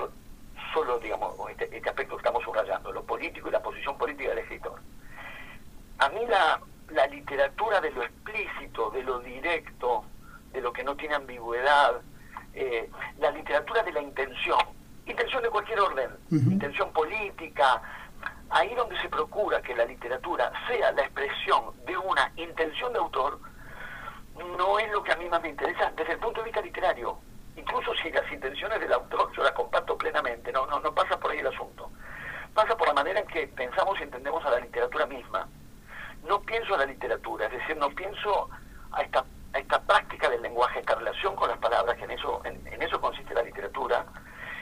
solo, 0.73 0.99
digamos, 0.99 1.33
este, 1.51 1.75
este 1.75 1.89
aspecto 1.89 2.15
que 2.15 2.21
estamos 2.21 2.43
subrayando, 2.43 2.91
lo 2.91 3.03
político 3.03 3.49
y 3.49 3.51
la 3.51 3.61
posición 3.61 3.97
política 3.97 4.29
del 4.29 4.39
escritor, 4.39 4.79
a 5.99 6.09
mí 6.09 6.19
la, 6.29 6.59
la 6.89 7.07
literatura 7.07 7.81
de 7.81 7.91
lo 7.91 8.03
explícito, 8.03 8.89
de 8.91 9.03
lo 9.03 9.19
directo, 9.19 10.05
de 10.51 10.61
lo 10.61 10.71
que 10.71 10.83
no 10.83 10.95
tiene 10.95 11.15
ambigüedad, 11.15 12.01
eh, 12.53 12.89
la 13.19 13.31
literatura 13.31 13.83
de 13.83 13.91
la 13.91 14.01
intención, 14.01 14.59
intención 15.05 15.43
de 15.43 15.49
cualquier 15.49 15.79
orden, 15.79 16.09
intención 16.31 16.91
política, 16.91 17.81
ahí 18.49 18.73
donde 18.75 18.99
se 19.01 19.09
procura 19.09 19.61
que 19.61 19.75
la 19.75 19.85
literatura 19.85 20.51
sea 20.67 20.91
la 20.93 21.03
expresión 21.03 21.73
de 21.85 21.97
una 21.97 22.31
intención 22.35 22.93
de 22.93 22.99
autor, 22.99 23.39
no 24.57 24.79
es 24.79 24.91
lo 24.91 25.03
que 25.03 25.11
a 25.11 25.15
mí 25.17 25.27
más 25.29 25.41
me 25.41 25.49
interesa 25.49 25.91
desde 25.95 26.13
el 26.13 26.19
punto 26.19 26.41
de 26.41 26.45
vista 26.45 26.61
literario. 26.61 27.17
Incluso 27.55 27.93
si 27.95 28.11
las 28.11 28.31
intenciones 28.31 28.79
del 28.79 28.93
autor 28.93 29.31
yo 29.35 29.43
las 29.43 29.51
comparto 29.53 29.97
plenamente, 29.97 30.51
no, 30.51 30.67
no, 30.67 30.79
no 30.79 30.93
pasa 30.93 31.19
por 31.19 31.31
ahí 31.31 31.39
el 31.39 31.47
asunto. 31.47 31.91
Pasa 32.53 32.77
por 32.77 32.87
la 32.87 32.93
manera 32.93 33.19
en 33.19 33.27
que 33.27 33.47
pensamos 33.47 33.99
y 33.99 34.03
entendemos 34.03 34.45
a 34.45 34.51
la 34.51 34.59
literatura 34.59 35.05
misma. 35.07 35.47
No 36.27 36.41
pienso 36.41 36.75
a 36.75 36.79
la 36.79 36.85
literatura, 36.85 37.45
es 37.45 37.53
decir, 37.53 37.77
no 37.77 37.89
pienso 37.89 38.49
a 38.91 39.01
esta 39.01 39.23
esta 39.53 39.81
práctica 39.81 40.29
del 40.29 40.41
lenguaje, 40.41 40.79
esta 40.79 40.95
relación 40.95 41.35
con 41.35 41.49
las 41.49 41.57
palabras, 41.57 41.97
que 41.97 42.05
en 42.05 42.11
eso, 42.11 42.41
en, 42.45 42.81
eso 42.81 42.99
consiste 42.99 43.33
la 43.33 43.43
literatura, 43.43 44.05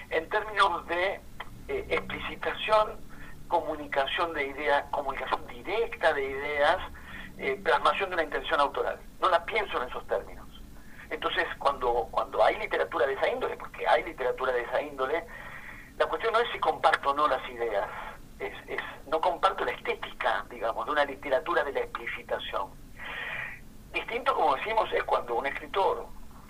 en 0.10 0.28
términos 0.30 0.88
de 0.88 1.20
eh, 1.68 1.86
explicitación, 1.90 3.00
comunicación 3.48 4.34
de 4.34 4.48
ideas, 4.48 4.86
comunicación 4.92 5.46
directa 5.48 6.14
de 6.14 6.24
ideas, 6.24 6.78
eh, 7.38 7.60
plasmación 7.64 8.10
de 8.10 8.16
una 8.16 8.24
intención 8.24 8.60
autoral. 8.60 9.00
No 9.20 9.30
la 9.30 9.44
pienso 9.46 9.82
en 9.82 9.90
esos 9.90 10.06
términos. 10.08 10.46
Entonces, 11.10 11.46
cuando, 11.60 12.08
cuando 12.12 12.44
hay 12.44 12.58
literatura 12.58 13.06
de 13.06 13.14
esa 13.14 13.30
índole, 13.30 13.58
porque 13.58 13.88
hay 13.88 14.04
literatura 14.04 14.52
de 14.54 14.62
esa 14.62 14.82
índole, 14.82 15.24
la 15.98 16.06
cuestión 16.08 16.34
no 16.34 16.40
es 16.40 16.52
si 16.52 16.60
comparto 16.60 17.12
o 17.12 17.14
no 17.14 17.28
las 17.28 17.48
ideas, 17.50 17.88
es, 18.40 18.54
es 18.68 18.82
no 19.08 19.20
comparto 19.22 19.66
la 19.66 19.72
estética, 19.72 20.46
digamos, 20.50 20.86
de 20.86 20.92
una 20.92 21.06
literatura 21.06 21.64
de 21.64 21.74
la 21.74 21.80
explicitación 21.82 22.70
Distinto, 23.96 24.36
como 24.36 24.56
decimos, 24.58 24.92
es 24.92 25.02
cuando 25.06 25.36
un 25.36 25.46
escritor, 25.46 26.06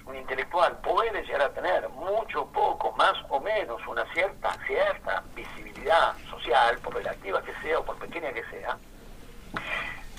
un 0.07 0.15
intelectual, 0.15 0.75
puede 0.79 1.21
llegar 1.21 1.43
a 1.43 1.53
tener 1.53 1.87
mucho, 1.89 2.43
poco, 2.47 2.91
más 2.93 3.13
o 3.29 3.39
menos 3.39 3.79
una 3.85 4.03
cierta, 4.13 4.51
cierta 4.65 5.23
visibilidad 5.35 6.17
social, 6.27 6.79
por 6.79 6.95
relativa 6.95 7.43
que 7.43 7.53
sea 7.61 7.77
o 7.77 7.85
por 7.85 7.99
pequeña 7.99 8.33
que 8.33 8.43
sea, 8.45 8.75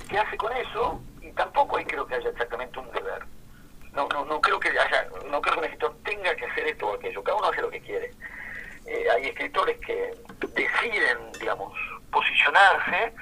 ¿qué 0.09 0.19
hace 0.21 0.37
con 0.37 0.53
eso? 0.53 1.01
Y 1.21 1.33
tampoco 1.33 1.79
ahí 1.79 1.85
creo 1.85 2.07
que 2.07 2.15
haya 2.15 2.29
exactamente 2.29 2.79
un 2.79 2.93
deber. 2.93 3.27
No, 3.93 4.07
no, 4.15 4.25
no 4.25 4.41
creo 4.41 4.61
que 4.61 4.69
haya, 4.69 5.09
no 5.29 5.41
creo 5.41 5.55
que 5.55 5.59
un 5.59 5.65
escritor 5.65 5.97
tenga 6.05 6.33
que 6.37 6.47
hacer 6.47 6.69
esto 6.69 6.87
o 6.87 6.95
aquello, 6.95 7.25
cada 7.25 7.39
uno 7.39 7.49
hace 7.49 7.61
lo 7.61 7.71
que 7.71 7.81
quiere. 7.81 8.13
Eh, 8.87 9.07
hay 9.11 9.27
escritores 9.27 9.79
que 9.81 10.15
deciden, 10.55 11.33
digamos, 11.41 11.73
posicionarse 12.11 13.13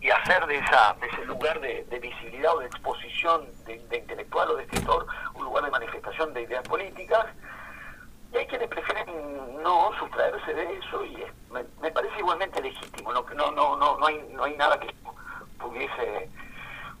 y 0.00 0.10
hacer 0.10 0.46
de, 0.46 0.56
esa, 0.56 0.94
de 1.00 1.08
ese 1.08 1.24
lugar 1.26 1.60
de, 1.60 1.84
visibilidad 2.00 2.54
o 2.56 2.60
de 2.60 2.66
exposición 2.66 3.46
de, 3.66 3.76
intelectual 3.96 4.50
o 4.50 4.56
de 4.56 4.62
escritor 4.62 5.06
un 5.34 5.44
lugar 5.44 5.64
de 5.64 5.70
manifestación 5.70 6.32
de 6.32 6.42
ideas 6.42 6.66
políticas. 6.66 7.26
Y 8.32 8.36
hay 8.36 8.46
quienes 8.46 8.68
prefieren 8.68 9.06
no 9.62 9.90
sustraerse 9.98 10.54
de 10.54 10.78
eso 10.78 11.04
y 11.04 11.24
me, 11.50 11.90
parece 11.90 12.18
igualmente 12.18 12.62
legítimo. 12.62 13.12
No, 13.12 13.26
no, 13.34 13.50
no, 13.50 13.76
no, 13.76 13.98
no, 13.98 14.06
hay, 14.06 14.24
no 14.32 14.44
hay 14.44 14.56
nada 14.56 14.78
que 14.78 14.94
pudiese 15.58 16.30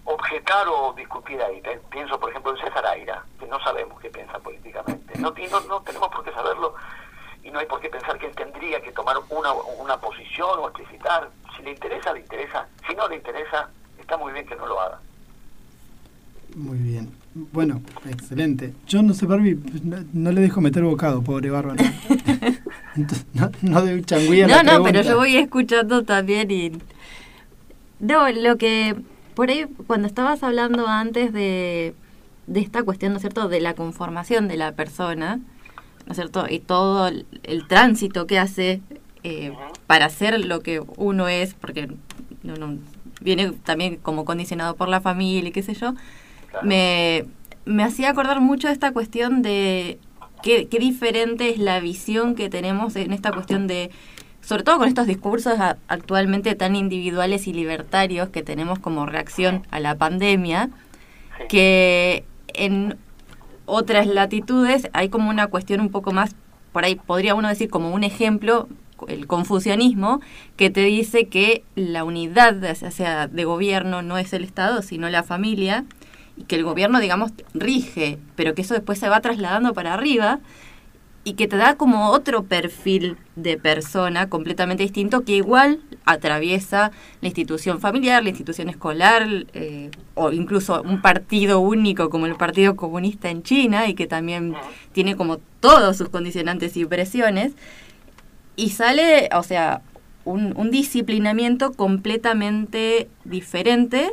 objetar 0.04 0.66
o 0.68 0.92
discutir 0.94 1.40
ahí. 1.40 1.62
Pienso, 1.90 2.18
por 2.18 2.30
ejemplo, 2.30 2.56
en 2.56 2.62
César 2.64 2.84
Aira, 2.86 3.24
que 3.38 3.46
no 3.46 3.60
sabemos 3.60 4.00
qué 4.00 4.10
piensa 4.10 4.38
políticamente. 4.40 5.18
No, 5.18 5.30
no, 5.30 5.60
no 5.60 5.82
tenemos 5.82 6.08
por 6.08 6.24
qué 6.24 6.32
saberlo 6.32 6.74
y 7.42 7.50
no 7.50 7.58
hay 7.58 7.66
por 7.66 7.80
qué 7.80 7.88
pensar 7.88 8.18
que 8.18 8.26
él 8.26 8.34
tendría 8.34 8.80
que 8.80 8.92
tomar 8.92 9.16
una, 9.30 9.52
una 9.52 9.96
posición 9.98 10.58
o 10.58 10.68
explicitar 10.68 11.30
si 11.56 11.62
le 11.62 11.72
interesa, 11.72 12.12
le 12.12 12.20
interesa. 12.20 12.66
Si 12.86 12.94
no 12.94 13.08
le 13.08 13.16
interesa, 13.16 13.68
está 13.98 14.16
muy 14.16 14.32
bien 14.32 14.46
que 14.46 14.56
no 14.56 14.66
lo 14.66 14.80
haga. 14.80 15.00
Muy 16.56 16.78
bien. 16.78 17.10
Bueno, 17.34 17.80
excelente. 18.08 18.74
Yo 18.86 19.02
no 19.02 19.14
sé, 19.14 19.26
Barbie, 19.26 19.58
no, 20.12 20.32
le 20.32 20.40
dejo 20.40 20.60
meter 20.60 20.82
bocado, 20.82 21.22
pobre 21.22 21.50
Bárbara. 21.50 21.82
no, 23.34 23.50
no 23.62 23.82
de 23.82 24.46
No, 24.48 24.62
no, 24.62 24.82
pero 24.82 25.02
yo 25.02 25.16
voy 25.16 25.36
escuchando 25.36 26.04
también 26.04 26.50
y... 26.50 26.72
No, 28.00 28.28
lo 28.30 28.56
que... 28.56 28.96
Por 29.34 29.50
ahí, 29.50 29.66
cuando 29.86 30.08
estabas 30.08 30.42
hablando 30.42 30.88
antes 30.88 31.32
de, 31.32 31.94
de 32.46 32.60
esta 32.60 32.82
cuestión, 32.82 33.12
¿no 33.12 33.18
es 33.18 33.22
cierto?, 33.22 33.48
de 33.48 33.60
la 33.60 33.74
conformación 33.74 34.48
de 34.48 34.56
la 34.56 34.72
persona, 34.72 35.38
¿no 36.06 36.12
es 36.12 36.16
cierto?, 36.16 36.46
y 36.48 36.58
todo 36.58 37.08
el 37.08 37.66
tránsito 37.68 38.26
que 38.26 38.38
hace 38.38 38.80
eh, 39.22 39.52
para 39.86 40.08
ser 40.08 40.44
lo 40.44 40.60
que 40.60 40.82
uno 40.96 41.28
es, 41.28 41.54
porque 41.54 41.88
viene 43.20 43.52
también 43.64 43.96
como 43.96 44.24
condicionado 44.24 44.76
por 44.76 44.88
la 44.88 45.00
familia 45.00 45.50
y 45.50 45.52
qué 45.52 45.62
sé 45.62 45.74
yo, 45.74 45.94
me, 46.62 47.26
me 47.66 47.82
hacía 47.82 48.10
acordar 48.10 48.40
mucho 48.40 48.68
de 48.68 48.72
esta 48.72 48.92
cuestión 48.92 49.42
de 49.42 49.98
qué, 50.42 50.68
qué 50.68 50.78
diferente 50.78 51.50
es 51.50 51.58
la 51.58 51.80
visión 51.80 52.34
que 52.34 52.48
tenemos 52.48 52.96
en 52.96 53.12
esta 53.12 53.30
cuestión 53.30 53.66
de 53.66 53.90
sobre 54.40 54.62
todo 54.62 54.78
con 54.78 54.88
estos 54.88 55.06
discursos 55.06 55.58
actualmente 55.86 56.54
tan 56.54 56.74
individuales 56.74 57.46
y 57.46 57.52
libertarios 57.52 58.30
que 58.30 58.42
tenemos 58.42 58.78
como 58.78 59.04
reacción 59.04 59.66
a 59.70 59.80
la 59.80 59.96
pandemia, 59.96 60.70
que 61.50 62.24
en 62.48 62.96
otras 63.70 64.06
latitudes 64.06 64.88
hay 64.92 65.08
como 65.08 65.30
una 65.30 65.46
cuestión 65.46 65.80
un 65.80 65.90
poco 65.90 66.12
más, 66.12 66.34
por 66.72 66.84
ahí 66.84 66.96
podría 66.96 67.34
uno 67.34 67.48
decir 67.48 67.70
como 67.70 67.94
un 67.94 68.04
ejemplo 68.04 68.68
el 69.08 69.26
confucianismo, 69.26 70.20
que 70.56 70.68
te 70.70 70.82
dice 70.82 71.28
que 71.28 71.64
la 71.74 72.04
unidad 72.04 72.54
de, 72.54 72.74
sea 72.74 73.28
de 73.28 73.44
gobierno 73.44 74.02
no 74.02 74.18
es 74.18 74.32
el 74.32 74.44
Estado, 74.44 74.82
sino 74.82 75.08
la 75.08 75.22
familia, 75.22 75.84
y 76.36 76.44
que 76.44 76.56
el 76.56 76.64
gobierno, 76.64 77.00
digamos, 77.00 77.32
rige, 77.54 78.18
pero 78.36 78.54
que 78.54 78.62
eso 78.62 78.74
después 78.74 78.98
se 78.98 79.08
va 79.08 79.20
trasladando 79.20 79.72
para 79.72 79.94
arriba, 79.94 80.40
y 81.22 81.34
que 81.34 81.48
te 81.48 81.56
da 81.56 81.76
como 81.76 82.10
otro 82.10 82.44
perfil 82.44 83.16
de 83.36 83.58
persona 83.58 84.30
completamente 84.30 84.82
distinto 84.82 85.22
que 85.22 85.32
igual 85.32 85.80
atraviesa 86.06 86.92
la 87.20 87.28
institución 87.28 87.78
familiar, 87.78 88.22
la 88.22 88.30
institución 88.30 88.70
escolar 88.70 89.26
eh, 89.52 89.90
o 90.14 90.32
incluso 90.32 90.80
un 90.82 91.02
partido 91.02 91.60
único 91.60 92.08
como 92.08 92.26
el 92.26 92.36
Partido 92.36 92.74
Comunista 92.74 93.28
en 93.28 93.42
China 93.42 93.86
y 93.86 93.94
que 93.94 94.06
también 94.06 94.54
tiene 94.92 95.14
como 95.14 95.38
todos 95.60 95.98
sus 95.98 96.08
condicionantes 96.08 96.76
y 96.76 96.86
presiones 96.86 97.52
y 98.56 98.70
sale, 98.70 99.28
o 99.34 99.42
sea, 99.42 99.82
un, 100.24 100.70
disciplinamiento 100.70 101.72
completamente 101.72 103.08
diferente 103.24 104.10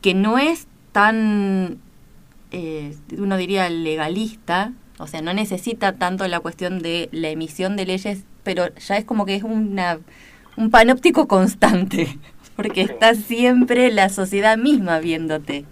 que 0.00 0.14
no 0.14 0.38
es 0.38 0.66
tan, 0.92 1.78
eh, 2.50 2.96
uno 3.16 3.36
diría, 3.36 3.68
legalista, 3.68 4.72
o 5.02 5.06
sea, 5.08 5.20
no 5.20 5.34
necesita 5.34 5.94
tanto 5.98 6.28
la 6.28 6.38
cuestión 6.38 6.78
de 6.80 7.08
la 7.10 7.28
emisión 7.28 7.76
de 7.76 7.86
leyes, 7.86 8.24
pero 8.44 8.72
ya 8.74 8.96
es 8.96 9.04
como 9.04 9.26
que 9.26 9.34
es 9.34 9.42
una, 9.42 9.98
un 10.56 10.70
panóptico 10.70 11.26
constante, 11.26 12.18
porque 12.56 12.82
está 12.82 13.14
siempre 13.14 13.90
la 13.90 14.08
sociedad 14.08 14.56
misma 14.56 15.00
viéndote. 15.00 15.64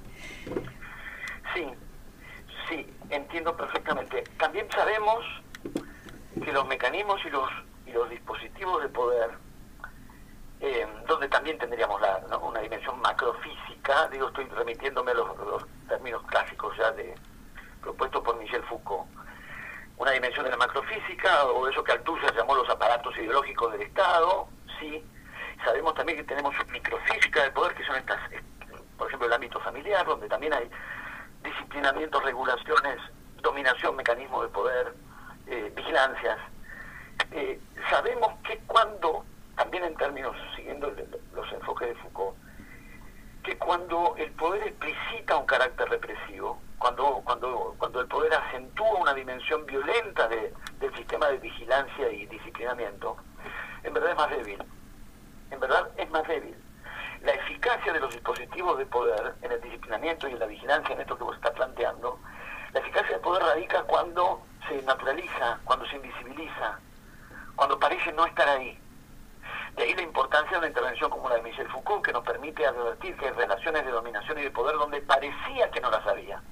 Sí, 1.55 1.65
sí, 2.69 2.87
entiendo 3.11 3.57
perfectamente. 3.57 4.25
También 4.37 4.67
sabemos 4.75 5.25
que 6.45 6.53
los 6.53 6.67
mecanismos 6.67 7.21
y 7.25 7.31
los, 7.31 7.49
y 7.87 7.93
los 7.93 8.11
dispositivos 8.11 8.83
de 8.83 8.89
poder, 8.89 9.31
eh, 10.61 10.87
donde 11.07 11.29
también 11.29 11.57
tendríamos 11.57 12.01
la, 12.01 12.37
una 12.39 12.61
dimensión 12.61 13.01
macrofísica, 13.01 14.09
digo, 14.09 14.27
estoy 14.27 14.47
remitiéndome 14.47 15.13
a 15.13 15.15
los, 15.15 15.39
los 15.39 15.65
términos 15.89 16.21
clásicos 16.25 16.77
ya 16.77 16.91
de 16.91 17.15
propuestos 17.81 18.23
por 18.23 18.37
Michel 18.39 18.63
Foucault, 18.65 19.07
una 19.97 20.13
dimensión 20.13 20.45
de 20.45 20.51
la 20.51 20.57
macrofísica, 20.57 21.45
o 21.45 21.69
eso 21.69 21.85
que 21.85 21.93
Althusser 21.93 22.35
llamó 22.35 22.55
los 22.55 22.69
aparatos 22.71 23.17
ideológicos 23.19 23.73
del 23.73 23.83
Estado, 23.83 24.49
sí. 24.79 25.05
Sabemos 25.65 25.95
también 25.95 26.19
que 26.19 26.25
tenemos 26.25 26.55
microfísica 26.73 27.43
del 27.43 27.53
poder, 27.53 27.75
que 27.75 27.85
son 27.85 27.97
estas, 27.97 28.19
por 28.97 29.09
ejemplo, 29.09 29.27
el 29.27 29.35
ámbito 29.35 29.61
familiar, 29.61 30.07
donde 30.07 30.27
también 30.27 30.55
hay 30.55 30.71
disciplinamientos, 31.43 32.23
regulaciones, 32.25 32.99
dominación, 33.43 33.95
mecanismos 33.97 34.45
de 34.45 34.49
poder, 34.49 34.95
eh, 35.47 35.71
vigilancias. 35.77 36.39
Eh, 37.33 37.61
sabemos 37.91 38.33
que 38.45 38.59
cuando, 38.67 39.25
también 39.55 39.85
en 39.85 39.95
términos, 39.97 40.35
siguiendo 40.57 40.91
los 41.35 41.53
enfoques 41.53 41.89
de 41.89 41.95
Foucault, 41.97 42.37
que 43.43 43.57
cuando 43.59 44.15
el 44.17 44.31
poder 44.33 44.67
explicita 44.69 45.37
un 45.37 45.47
carácter 45.47 45.89
represivo, 45.89 46.61
cuando, 46.79 47.21
cuando, 47.25 47.75
cuando 47.79 48.01
el 48.01 48.09
poder 48.09 48.33
acentúa 48.35 48.95
una 48.95 49.15
dimensión 49.15 49.67
violenta 49.67 50.29
de, 50.29 50.53
del 50.79 50.95
sistema 50.97 51.29
de 51.29 51.39
vigilancia 51.39 52.11
y 52.11 52.27
disciplinamiento, 52.27 53.17
en 53.83 53.93
verdad 53.95 54.11
es 54.11 54.17
más 54.17 54.31
débil. 54.31 54.63
En 55.51 55.61
verdad 55.61 55.89
es 55.97 56.11
más 56.11 56.27
débil. 56.27 56.57
La 57.23 57.33
eficacia 57.33 57.93
de 57.93 58.01
los 58.01 58.13
dispositivos 58.13 58.79
de 58.79 58.87
poder 58.87 59.35
en 59.43 59.53
el 59.53 59.61
disciplinamiento 59.61 60.27
y 60.29 60.33
en 60.33 60.39
la 60.39 60.47
vigilancia, 60.47 60.95
en 60.95 61.03
esto 61.03 61.19
que 61.19 61.25
vos 61.25 61.37
estás 61.37 61.53
planteando, 61.53 62.19
la 62.73 62.81
eficacia 62.81 63.11
del 63.13 63.21
poder 63.21 63.43
radica 63.43 63.83
cuando 63.83 64.43
se 64.67 64.81
naturaliza, 64.83 65.59
cuando 65.65 65.85
se 65.87 65.97
invisibiliza, 65.97 66.79
cuando 67.57 67.79
parece 67.79 68.13
no 68.13 68.25
estar 68.25 68.49
ahí. 68.49 68.80
De 69.77 69.83
ahí 69.85 69.95
la 69.95 70.03
importancia 70.03 70.53
de 70.53 70.59
una 70.59 70.69
intervención 70.69 71.11
como 71.11 71.29
la 71.29 71.37
de 71.37 71.43
Michel 71.43 71.69
Foucault, 71.69 72.05
que 72.05 72.13
nos 72.13 72.25
permite 72.25 72.67
advertir 72.67 73.17
que 73.17 73.27
hay 73.27 73.33
relaciones 73.33 73.85
de 73.85 73.91
dominación 73.91 74.39
y 74.39 74.43
de 74.43 74.51
poder 74.51 74.77
donde 74.77 75.01
parecía 75.03 75.71
que 75.71 75.81
no 75.81 75.91
las 75.91 76.07
había 76.07 76.43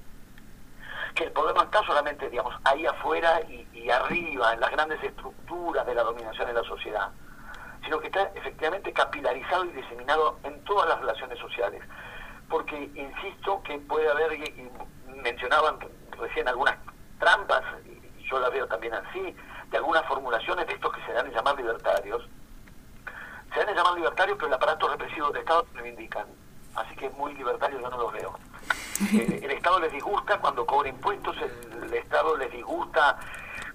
que 1.15 1.25
el 1.25 1.31
poder 1.31 1.55
no 1.55 1.63
está 1.63 1.83
solamente, 1.85 2.29
digamos, 2.29 2.55
ahí 2.63 2.85
afuera 2.85 3.41
y, 3.41 3.89
arriba, 3.89 4.53
en 4.53 4.59
las 4.59 4.71
grandes 4.71 5.03
estructuras 5.03 5.85
de 5.85 5.95
la 5.95 6.03
dominación 6.03 6.49
en 6.49 6.55
la 6.55 6.63
sociedad, 6.63 7.09
sino 7.83 7.99
que 7.99 8.07
está 8.07 8.31
efectivamente 8.35 8.93
capilarizado 8.93 9.65
y 9.65 9.69
diseminado 9.69 10.37
en 10.43 10.63
todas 10.63 10.87
las 10.87 10.99
relaciones 10.99 11.39
sociales. 11.39 11.81
Porque 12.49 12.75
insisto 12.95 13.61
que 13.63 13.79
puede 13.79 14.09
haber, 14.09 14.33
y 14.33 14.69
mencionaban 15.07 15.79
recién 16.17 16.47
algunas 16.47 16.75
trampas, 17.19 17.63
y 17.85 18.23
yo 18.27 18.39
las 18.39 18.51
veo 18.51 18.67
también 18.67 18.93
así, 18.93 19.35
de 19.69 19.77
algunas 19.77 20.05
formulaciones 20.05 20.67
de 20.67 20.73
estos 20.73 20.93
que 20.93 21.05
se 21.05 21.13
dan 21.13 21.27
a 21.27 21.31
llamar 21.31 21.55
libertarios, 21.55 22.27
se 23.65 23.73
llamar 23.73 23.93
libertarios, 23.95 24.37
pero 24.37 24.47
el 24.47 24.53
aparato 24.53 24.87
represivo 24.87 25.29
del 25.29 25.41
Estado 25.41 25.65
reivindican. 25.73 26.25
Así 26.75 26.95
que 26.95 27.07
es 27.07 27.13
muy 27.15 27.33
libertario, 27.33 27.79
yo 27.79 27.89
no 27.89 27.97
los 27.97 28.13
veo. 28.13 28.37
Eh, 29.13 29.39
el 29.43 29.51
Estado 29.51 29.79
les 29.79 29.93
disgusta 29.93 30.39
cuando 30.39 30.65
cobra 30.65 30.89
impuestos, 30.89 31.33
el, 31.37 31.93
Estado 31.93 32.35
les 32.35 32.51
disgusta 32.51 33.17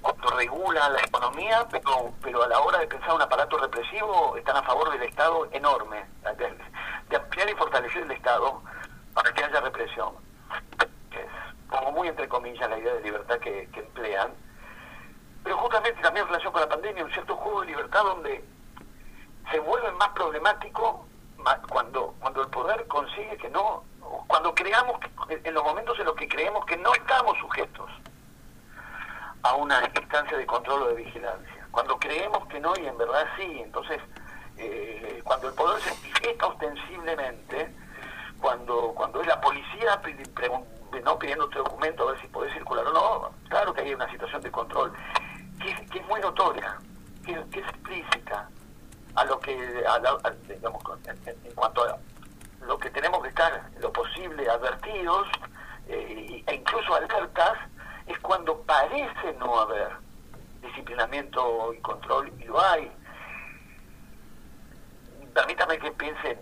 cuando 0.03 0.29
regula 0.37 0.87
la 0.91 1.01
economía, 1.01 1.67
pero, 1.71 2.13
pero 2.21 2.43
a 2.43 2.47
la 2.47 2.61
hora 2.61 2.79
de 2.81 2.87
pensar 2.87 3.15
un 3.15 3.23
aparato 3.23 3.57
represivo 3.57 4.37
están 4.37 4.59
a 4.59 4.63
favor 4.63 4.93
del 4.93 5.03
Estado 5.03 5.49
enorme, 5.51 6.05
de, 6.37 7.17
ampliar 7.17 7.49
y 7.49 7.55
fortalecer 7.55 8.03
el 8.03 8.11
Estado 8.11 8.61
para 9.15 9.33
que 9.33 9.45
haya 9.45 9.61
represión. 9.63 10.13
Es 11.11 11.71
como 11.71 11.93
muy 11.93 12.09
entre 12.09 12.29
comillas 12.29 12.69
la 12.69 12.79
idea 12.79 12.93
de 12.93 13.01
libertad 13.01 13.39
que, 13.39 13.67
que 13.73 13.81
emplean. 13.81 14.31
Pero 15.43 15.57
justamente 15.57 16.03
también 16.03 16.25
en 16.25 16.33
relación 16.33 16.53
con 16.53 16.61
la 16.61 16.69
pandemia, 16.69 17.03
un 17.03 17.13
cierto 17.13 17.35
juego 17.37 17.63
de 17.63 17.69
libertad 17.69 18.03
donde 18.05 18.45
se 19.51 19.61
vuelve 19.61 19.91
más 19.93 20.09
problemático 20.11 21.07
cuando, 21.69 22.15
cuando 22.21 22.43
el 22.43 22.49
poder 22.49 22.87
consigue 22.87 23.37
que 23.37 23.51
no 23.51 23.83
cuando 24.27 24.55
creamos, 24.55 25.01
en 25.29 25.55
los 25.55 25.65
momentos 25.65 25.99
en 25.99 26.07
los 26.07 26.15
que 26.15 26.29
creemos 26.29 26.65
que 26.67 26.77
no 26.77 26.95
estamos 26.95 27.37
sujetos 27.39 27.91
a 29.43 29.55
una 29.55 29.81
instancia 30.01 30.37
de 30.39 30.47
control 30.47 30.83
o 30.83 30.89
de 30.89 30.95
vigilancia, 30.95 31.67
cuando 31.71 31.99
creemos 31.99 32.47
que 32.49 32.61
no 32.61 32.73
y 32.77 32.87
en 32.87 32.97
verdad 32.97 33.27
sí, 33.37 33.61
entonces 33.61 34.01
eh, 34.57 35.21
cuando 35.25 35.49
el 35.49 35.55
poder 35.55 35.83
se 35.83 35.91
manifiesta 35.91 36.47
ostensiblemente, 36.47 37.75
cuando, 38.41 38.93
cuando 38.95 39.21
es 39.21 39.27
la 39.27 39.41
policía 39.41 40.01
no 41.03 41.19
pidiendo 41.19 41.49
tu 41.49 41.59
documento 41.59 42.09
a 42.09 42.13
ver 42.13 42.21
si 42.21 42.29
podés 42.29 42.53
circular 42.55 42.87
o 42.87 42.93
no, 42.93 43.31
claro 43.49 43.75
que 43.75 43.83
hay 43.83 43.95
una 43.95 44.11
situación 44.11 44.41
de 44.43 44.51
control 44.51 44.93
que, 45.61 45.99
es 45.99 46.07
muy 46.07 46.21
notoria, 46.21 46.79
que, 47.25 47.33
es 47.33 47.69
explícita 47.69 48.49
a 49.15 49.25
lo 49.25 49.39
que, 49.41 49.55
digamos, 50.49 50.83
en 51.27 51.53
cuanto 51.55 51.85
a 51.85 51.99
lo 52.67 52.79
que 52.79 52.91
tenemos 52.91 53.23
que 53.23 53.29
estar 53.29 53.71
lo 53.79 53.93
posible 53.93 54.49
advertidos 54.49 55.29
eh, 55.89 56.43
e 56.47 56.55
incluso 56.55 56.95
alertas 56.95 57.59
es 58.07 58.19
cuando 58.21 58.61
parece 58.63 59.35
no 59.39 59.61
haber 59.61 59.91
disciplinamiento 60.63 61.73
y 61.75 61.79
control 61.81 62.33
y 62.39 62.45
lo 62.45 62.61
hay. 62.61 62.91
Permítame 65.35 65.79
que 65.79 65.91
piense 65.93 66.39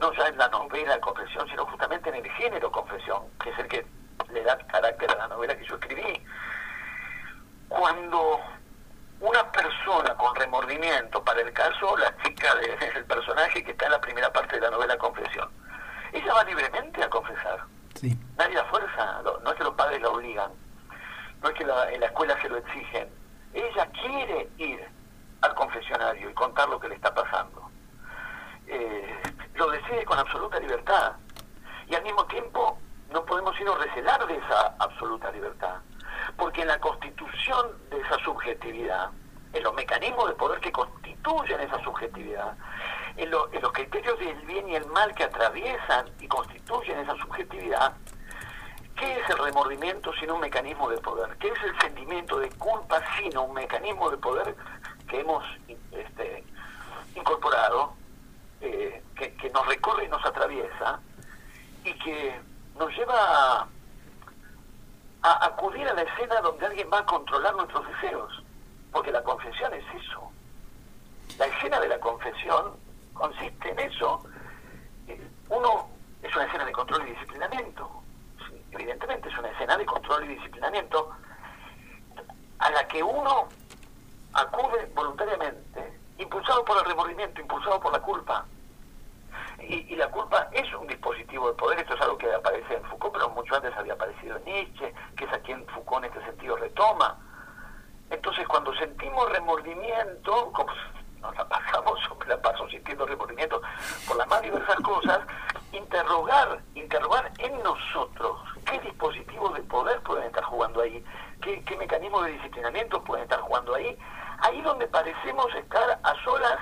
no 0.00 0.12
ya 0.12 0.28
en 0.28 0.38
la 0.38 0.48
novela 0.48 1.00
confesión, 1.00 1.48
sino 1.48 1.66
justamente 1.66 2.08
en 2.08 2.16
el 2.16 2.30
género 2.32 2.70
confesión, 2.70 3.22
que 3.42 3.50
es 3.50 3.58
el 3.58 3.68
que 3.68 3.86
le 4.32 4.42
da 4.42 4.58
carácter 4.58 5.10
a 5.10 5.16
la 5.16 5.28
novela 5.28 5.56
que 5.56 5.64
yo 5.64 5.74
escribí. 5.74 6.22
Cuando 7.68 8.40
una 9.24 9.50
persona 9.50 10.14
con 10.16 10.34
remordimiento, 10.34 11.24
para 11.24 11.40
el 11.40 11.52
caso, 11.54 11.96
la 11.96 12.14
chica 12.22 12.54
del 12.56 13.04
personaje 13.08 13.64
que 13.64 13.70
está 13.70 13.86
en 13.86 13.92
la 13.92 14.00
primera 14.00 14.30
parte 14.30 14.56
de 14.56 14.60
la 14.60 14.70
novela 14.70 14.98
Confesión, 14.98 15.48
ella 16.12 16.34
va 16.34 16.44
libremente 16.44 17.02
a 17.02 17.08
confesar. 17.08 17.64
Sí. 17.94 18.18
Nadie 18.36 18.54
la 18.54 18.64
fuerza, 18.66 19.22
no 19.22 19.50
es 19.50 19.56
que 19.56 19.64
los 19.64 19.74
padres 19.74 20.02
la 20.02 20.10
obligan, 20.10 20.50
no 21.42 21.48
es 21.48 21.54
que 21.54 21.62
en 21.62 22.00
la 22.00 22.06
escuela 22.06 22.40
se 22.42 22.48
lo 22.50 22.58
exigen. 22.58 23.08
Ella 23.54 23.88
quiere 24.02 24.50
ir 24.58 24.86
al 25.40 25.54
confesionario 25.54 26.28
y 26.28 26.34
contar 26.34 26.68
lo 26.68 26.78
que 26.78 26.88
le 26.88 26.96
está 26.96 27.14
pasando. 27.14 27.70
Eh, 28.66 29.22
lo 29.54 29.70
decide 29.70 30.04
con 30.04 30.18
absoluta 30.18 30.58
libertad. 30.60 31.12
Y 31.86 31.94
al 31.94 32.02
mismo 32.02 32.24
tiempo 32.26 32.78
no 33.10 33.24
podemos 33.24 33.56
sino 33.56 33.74
recelar 33.76 34.26
de 34.26 34.36
esa 34.36 34.74
absoluta 34.78 35.30
libertad 35.30 35.76
porque 36.36 36.62
en 36.62 36.68
la 36.68 36.80
constitución 36.80 37.66
de 37.90 38.00
esa 38.00 38.18
subjetividad, 38.18 39.10
en 39.52 39.62
los 39.62 39.74
mecanismos 39.74 40.28
de 40.28 40.34
poder 40.34 40.60
que 40.60 40.72
constituyen 40.72 41.60
esa 41.60 41.82
subjetividad, 41.82 42.56
en, 43.16 43.30
los 43.30 43.72
criterios 43.72 44.18
del 44.18 44.40
bien 44.46 44.68
y 44.68 44.76
el 44.76 44.86
mal 44.86 45.14
que 45.14 45.24
atraviesan 45.24 46.06
y 46.20 46.26
constituyen 46.26 46.98
esa 46.98 47.14
subjetividad, 47.16 47.94
¿qué 48.96 49.20
es 49.20 49.30
el 49.30 49.38
remordimiento 49.38 50.12
sino 50.14 50.34
un 50.34 50.40
mecanismo 50.40 50.90
de 50.90 50.98
poder? 50.98 51.36
¿Qué 51.38 51.48
es 51.48 51.62
el 51.62 51.80
sentimiento 51.80 52.38
de 52.38 52.50
culpa 52.50 53.00
sino 53.18 53.44
un 53.44 53.54
mecanismo 53.54 54.10
de 54.10 54.16
poder 54.16 54.56
que 55.08 55.20
hemos 55.20 55.44
este, 55.92 56.44
incorporado, 57.14 57.94
eh, 58.60 59.02
que, 59.16 59.34
que 59.34 59.50
nos 59.50 59.66
recorre 59.66 60.06
y 60.06 60.08
nos 60.08 60.24
atraviesa 60.24 60.98
y 61.84 61.92
que 61.98 62.40
nos 62.78 62.90
lleva 62.96 63.60
a 63.60 63.68
a 65.24 65.46
acudir 65.46 65.88
a 65.88 65.94
la 65.94 66.02
escena 66.02 66.40
donde 66.42 66.66
alguien 66.66 66.88
va 66.92 66.98
a 66.98 67.06
controlar 67.06 67.54
nuestros 67.56 67.86
deseos, 67.88 68.42
porque 68.92 69.10
la 69.10 69.22
confesión 69.22 69.72
es 69.72 69.84
eso. 69.94 70.30
La 71.38 71.46
escena 71.46 71.80
de 71.80 71.88
la 71.88 71.98
confesión 71.98 72.76
consiste 73.14 73.70
en 73.70 73.78
eso. 73.78 74.22
Uno 75.48 75.88
es 76.22 76.34
una 76.36 76.44
escena 76.44 76.66
de 76.66 76.72
control 76.72 77.08
y 77.08 77.12
disciplinamiento. 77.12 77.90
Evidentemente 78.70 79.30
es 79.30 79.38
una 79.38 79.48
escena 79.48 79.78
de 79.78 79.86
control 79.86 80.24
y 80.24 80.34
disciplinamiento 80.34 81.10
a 82.58 82.70
la 82.70 82.86
que 82.86 83.02
uno 83.02 83.48
acude 84.34 84.92
voluntariamente, 84.94 85.98
impulsado 86.18 86.64
por 86.66 86.76
el 86.78 86.84
remordimiento, 86.84 87.40
impulsado 87.40 87.80
por 87.80 87.92
la 87.92 88.00
culpa. 88.00 88.44
Y, 89.60 89.94
la 89.96 90.10
culpa 90.10 90.48
es 90.52 90.72
un 90.74 90.86
dispositivo 90.86 91.48
de 91.48 91.54
poder, 91.54 91.78
esto 91.78 91.94
es 91.94 92.00
algo 92.00 92.18
que 92.18 92.32
aparece 92.32 92.74
en 92.74 92.84
Foucault, 92.84 93.14
pero 93.14 93.30
mucho 93.30 93.54
antes 93.54 93.74
había 93.76 93.94
aparecido 93.94 94.36
en 94.36 94.44
Nietzsche, 94.44 94.92
que 95.16 95.24
es 95.24 95.32
a 95.32 95.38
quien 95.38 95.64
Foucault 95.68 96.04
en 96.04 96.12
este 96.12 96.24
sentido 96.26 96.56
retoma. 96.56 97.16
Entonces 98.10 98.46
cuando 98.48 98.74
sentimos 98.74 99.30
remordimiento, 99.32 100.52
como 100.52 100.72
nos 101.20 101.36
la 101.36 101.48
pasamos, 101.48 101.98
me 102.18 102.26
la 102.26 102.42
paso 102.42 102.68
sintiendo 102.68 103.06
remordimiento 103.06 103.62
por 104.06 104.16
las 104.16 104.28
más 104.28 104.42
diversas 104.42 104.76
cosas, 104.80 105.20
interrogar, 105.72 106.60
interrogar 106.74 107.30
en 107.38 107.62
nosotros 107.62 108.40
qué 108.66 108.78
dispositivos 108.80 109.54
de 109.54 109.62
poder 109.62 110.00
pueden 110.02 110.24
estar 110.24 110.44
jugando 110.44 110.80
ahí, 110.82 111.02
qué, 111.40 111.62
qué 111.64 111.76
mecanismos 111.76 112.24
de 112.24 112.32
disciplinamiento 112.32 113.02
pueden 113.04 113.24
estar 113.24 113.40
jugando 113.40 113.74
ahí, 113.74 113.96
ahí 114.40 114.60
donde 114.62 114.86
parecemos 114.88 115.54
estar 115.54 115.98
a 116.02 116.24
solas, 116.24 116.58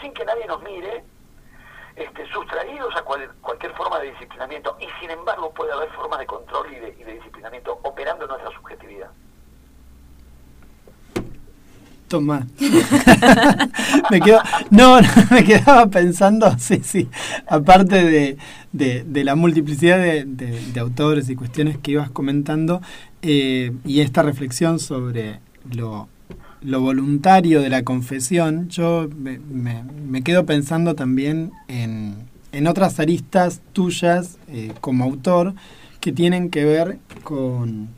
sin 0.00 0.12
que 0.12 0.24
nadie 0.24 0.46
nos 0.46 0.62
mire, 0.62 1.04
este, 1.96 2.26
sustraídos 2.32 2.94
a 2.96 3.02
cualquier 3.02 3.72
forma 3.72 3.98
de 4.00 4.10
disciplinamiento 4.10 4.76
y 4.80 4.86
sin 5.00 5.10
embargo 5.10 5.52
puede 5.52 5.72
haber 5.72 5.90
formas 5.90 6.18
de 6.18 6.26
control 6.26 6.72
y 6.72 6.76
de, 6.76 7.12
disciplinamiento 7.14 7.78
operando 7.82 8.24
en 8.24 8.30
nuestra 8.30 8.50
subjetividad. 8.52 9.10
Tomás. 12.08 12.44
me 14.10 14.20
quedo, 14.20 14.40
no, 14.70 14.98
me 15.30 15.44
quedaba 15.44 15.86
pensando, 15.86 16.50
sí, 16.58 16.80
sí, 16.84 17.08
aparte 17.46 18.04
de, 18.04 19.04
de, 19.04 19.24
la 19.24 19.34
multiplicidad 19.34 19.98
de, 19.98 20.24
de, 20.24 20.80
autores 20.80 21.30
y 21.30 21.36
cuestiones 21.36 21.78
que 21.78 21.92
ibas 21.92 22.10
comentando, 22.10 22.82
eh, 23.22 23.72
y 23.84 24.00
esta 24.00 24.22
reflexión 24.22 24.78
sobre 24.78 25.40
lo 25.70 26.08
lo 26.64 26.80
voluntario 26.80 27.60
de 27.60 27.68
la 27.68 27.82
confesión, 27.82 28.68
yo 28.68 29.08
me, 29.16 30.22
quedo 30.22 30.46
pensando 30.46 30.94
también 30.94 31.52
en, 31.68 32.14
en 32.52 32.66
otras 32.66 33.00
aristas 33.00 33.60
tuyas 33.72 34.38
eh, 34.48 34.72
como 34.80 35.04
autor 35.04 35.54
que 36.00 36.12
tienen 36.12 36.50
que 36.50 36.64
ver 36.64 36.98
con, 37.24 37.88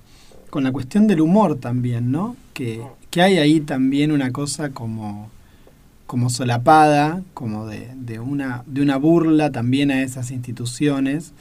con, 0.51 0.65
la 0.65 0.73
cuestión 0.73 1.07
del 1.07 1.21
humor 1.21 1.57
también, 1.57 2.11
¿no? 2.11 2.37
Que, 2.53 2.83
que, 3.11 3.23
hay 3.23 3.39
ahí 3.39 3.61
también 3.61 4.13
una 4.13 4.31
cosa 4.31 4.71
como, 4.71 5.31
como 6.07 6.31
solapada, 6.31 7.23
como 7.35 7.67
de, 7.67 7.91
de, 7.97 8.21
una, 8.21 8.63
de 8.67 8.83
una 8.83 8.97
burla 8.97 9.53
también 9.53 9.91
a 9.91 10.03
esas 10.03 10.31
instituciones 10.31 11.33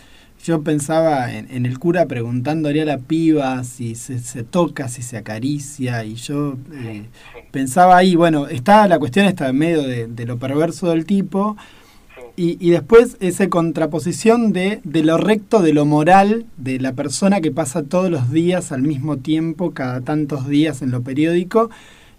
yo 0.44 0.62
pensaba 0.62 1.34
en, 1.34 1.66
el 1.66 1.80
cura 1.80 2.06
preguntándole 2.06 2.82
a 2.82 2.86
la 2.86 2.98
piba 2.98 3.64
si 3.64 3.96
se, 3.96 4.44
toca, 4.44 4.90
si 4.90 5.02
se 5.02 5.18
acaricia, 5.18 6.04
y 6.04 6.16
yo 6.16 6.58
eh, 6.74 7.06
pensaba 7.52 7.96
ahí, 7.96 8.16
bueno, 8.16 8.48
está 8.48 8.88
la 8.88 9.00
cuestión 9.00 9.26
está 9.26 9.48
en 9.50 9.58
medio 9.58 9.84
de, 9.84 10.26
lo 10.26 10.38
perverso 10.38 10.90
del 10.90 11.06
tipo, 11.06 11.56
y, 12.36 12.72
después 12.72 13.16
esa 13.20 13.48
contraposición 13.48 14.54
de, 14.54 14.82
de 14.84 15.04
lo 15.04 15.18
recto, 15.18 15.62
de 15.62 15.72
lo 15.72 15.86
moral, 15.86 16.48
de 16.58 16.80
la 16.80 16.94
persona 16.94 17.42
que 17.42 17.52
pasa 17.52 17.84
todos 17.84 18.10
los 18.10 18.32
días 18.32 18.72
al 18.72 18.82
mismo 18.82 19.18
tiempo, 19.18 19.72
cada 19.72 20.02
tantos 20.02 20.48
días 20.48 20.82
en 20.82 20.90
lo 20.90 21.04
periódico, 21.04 21.70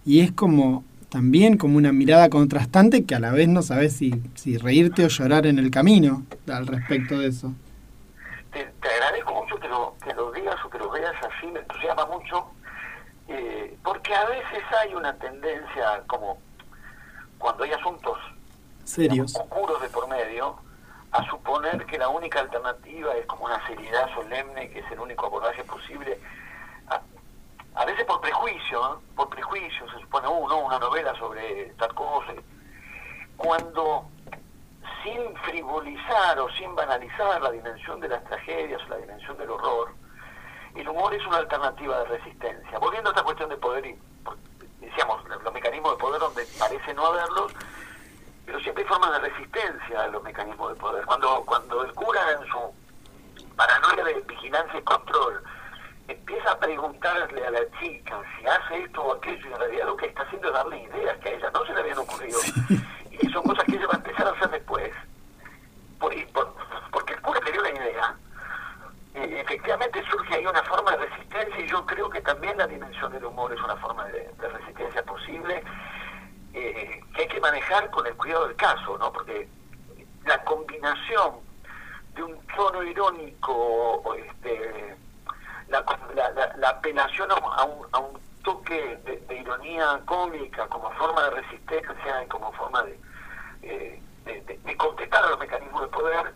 y 0.05 0.21
es 0.21 0.31
como 0.31 0.85
también 1.09 1.57
como 1.57 1.77
una 1.77 1.91
mirada 1.91 2.29
contrastante 2.29 3.03
que 3.03 3.13
a 3.13 3.19
la 3.19 3.31
vez 3.31 3.49
no 3.49 3.61
sabes 3.61 3.93
si, 3.93 4.13
si 4.35 4.57
reírte 4.57 5.03
o 5.03 5.09
llorar 5.09 5.45
en 5.47 5.59
el 5.59 5.69
camino 5.69 6.23
al 6.47 6.65
respecto 6.65 7.19
de 7.19 7.27
eso 7.27 7.53
te, 8.87 8.93
agradezco 8.93 9.33
mucho 9.33 9.59
que 9.59 9.67
lo, 9.67 9.95
que 10.03 10.13
lo 10.13 10.31
digas 10.31 10.55
o 10.63 10.69
que 10.69 10.77
lo 10.77 10.89
veas 10.89 11.15
así, 11.23 11.47
me 11.47 11.59
entusiasma 11.59 12.05
mucho, 12.05 12.51
eh, 13.27 13.77
porque 13.83 14.13
a 14.13 14.25
veces 14.25 14.63
hay 14.79 14.93
una 14.93 15.13
tendencia, 15.17 16.03
como 16.07 16.37
cuando 17.37 17.63
hay 17.63 17.71
asuntos 17.73 18.17
serios, 18.83 19.35
oscuros 19.35 19.81
de 19.81 19.89
por 19.89 20.07
medio, 20.07 20.57
a 21.11 21.25
suponer 21.29 21.85
que 21.85 21.97
la 21.97 22.09
única 22.09 22.39
alternativa 22.41 23.15
es 23.15 23.25
como 23.25 23.45
una 23.45 23.65
seriedad 23.67 24.13
solemne, 24.13 24.69
que 24.69 24.79
es 24.79 24.91
el 24.91 24.99
único 24.99 25.25
abordaje 25.25 25.63
posible. 25.63 26.19
A, 27.75 27.85
veces 27.85 28.05
por 28.05 28.21
prejuicio, 28.21 29.01
por 29.15 29.29
prejuicio, 29.29 29.89
se 29.91 29.99
supone 29.99 30.27
uno, 30.27 30.57
una 30.59 30.79
novela 30.79 31.13
sobre 31.15 31.73
tal 31.77 31.93
cosa. 31.93 32.33
Cuando 33.37 34.09
sin 35.05 35.35
frivolizar 35.37 36.39
o 36.39 36.49
sin 36.53 36.73
banalizar 36.75 37.41
la 37.41 37.51
dimensión 37.51 37.99
de 37.99 38.09
las 38.09 38.23
tragedias 38.23 38.81
o 38.83 38.89
la 38.89 38.97
dimensión 38.97 39.37
del 39.37 39.51
horror, 39.51 39.93
el 40.73 40.89
humor 40.89 41.13
es 41.13 41.25
una 41.27 41.37
alternativa 41.37 41.99
de 41.99 42.05
resistencia. 42.05 42.79
Volviendo 42.79 43.09
a 43.09 43.13
esta 43.13 43.23
cuestión 43.23 43.49
de 43.49 43.57
poder, 43.57 43.85
y 43.85 43.95
decíamos, 44.81 45.23
los 45.29 45.53
mecanismos 45.53 45.91
de 45.91 45.97
poder 45.97 46.19
donde 46.19 46.45
parece 46.57 46.93
no 46.95 47.05
haberlos, 47.05 47.53
pero 48.45 48.59
siempre 48.59 48.83
hay 48.83 48.89
formas 48.89 49.11
de 49.11 49.29
resistencia 49.29 50.01
a 50.01 50.07
los 50.07 50.23
mecanismos 50.23 50.73
de 50.73 50.75
poder. 50.75 51.05
Cuando, 51.05 51.43
cuando 51.45 51.83
el 51.83 51.93
cura 51.93 52.21
en 52.31 52.47
su 52.47 53.55
paranoia 53.55 54.03
de 54.03 54.21
vigilancia 54.21 54.79
y 54.79 54.83
control 54.83 55.43
empieza 56.07 56.51
a 56.51 56.59
preguntarle 56.59 57.45
a 57.45 57.51
la 57.51 57.61
chica 57.79 58.21
si 58.37 58.45
hace 58.47 58.83
esto 58.83 59.03
o 59.03 59.15
aquello, 59.15 59.49
y 59.49 59.53
en 59.53 59.59
realidad 59.59 59.85
lo 59.85 59.97
que 59.97 60.07
está 60.07 60.23
haciendo 60.23 60.47
es 60.47 60.53
darle 60.53 60.83
ideas 60.83 61.17
que 61.19 61.29
a 61.29 61.31
ella 61.33 61.51
no 61.51 61.65
se 61.65 61.73
le 61.73 61.79
habían 61.79 61.97
ocurrido 61.99 62.39
y 63.21 63.29
son 63.29 63.43
cosas 63.43 63.65
que 63.65 63.75
ella 63.75 63.87
va 63.87 63.93
a 63.93 63.97
empezar 63.97 64.27
a 64.27 64.31
hacer 64.31 64.49
después, 64.49 64.91
por, 65.99 66.13
porque 66.91 67.13
el 67.13 67.21
cura 67.21 67.39
le 67.45 67.51
dio 67.51 67.61
la 67.61 67.69
idea, 67.71 68.15
efectivamente 69.13 70.03
surge 70.09 70.35
ahí 70.35 70.45
una 70.45 70.63
forma 70.63 70.91
de 70.91 71.05
resistencia 71.05 71.59
y 71.59 71.67
yo 71.67 71.85
creo 71.85 72.09
que 72.09 72.21
también 72.21 72.57
la 72.57 72.67
dimensión 72.67 73.11
del 73.11 73.25
humor 73.25 73.53
es 73.53 73.61
una 73.61 73.75
forma 73.77 74.05
de, 74.05 74.29
resistencia 74.39 75.03
posible 75.03 75.63
eh, 76.53 77.01
que 77.13 77.21
hay 77.21 77.27
que 77.27 77.39
manejar 77.39 77.89
con 77.91 78.05
el 78.05 78.15
cuidado 78.15 78.47
del 78.47 78.55
caso, 78.55 78.97
¿no? 78.97 79.11
Porque 79.11 79.47
la 80.25 80.43
combinación 80.43 81.35
de 82.15 82.23
un 82.23 82.47
tono 82.55 82.83
irónico, 82.83 84.15
este, 84.15 84.95
la, 85.67 86.69
apelación 86.69 87.31
a 87.31 87.63
un, 87.63 87.87
a 87.91 87.99
un 87.99 88.19
toque 88.45 88.97
de, 89.03 89.35
ironía 89.35 89.99
cómica 90.05 90.67
como 90.67 90.89
forma 90.91 91.23
de 91.23 91.41
resistencia 91.41 92.23
y 92.23 92.27
como 92.27 92.53
forma 92.53 92.83
de, 92.83 92.99
eh, 93.63 94.01
de, 94.63 94.77
contestar 94.77 95.25
a 95.25 95.29
los 95.29 95.39
mecanismos 95.39 95.81
de 95.81 95.87
poder, 95.87 96.33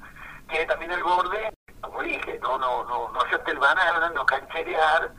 tiene 0.50 0.66
también 0.66 0.92
el 0.92 1.04
borde, 1.04 1.54
como 1.82 2.02
dije, 2.02 2.40
no, 2.42 2.58
no, 2.58 2.84
no, 2.86 3.12
no 3.12 3.22
hacerte 3.22 3.52
el 3.52 3.60
banana, 3.60 4.10
no 4.10 4.26
cancherear 4.26 5.12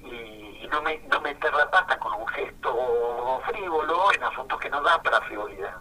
y, 0.00 0.66
no, 0.72 0.80
me, 0.82 0.98
no 1.10 1.20
meter 1.20 1.52
la 1.52 1.70
pata 1.70 1.98
con 1.98 2.14
un 2.14 2.26
gesto 2.28 3.42
frívolo 3.46 4.12
en 4.14 4.22
asuntos 4.22 4.58
que 4.60 4.70
no 4.70 4.80
dan 4.82 5.02
para 5.02 5.20
frivolidad. 5.22 5.76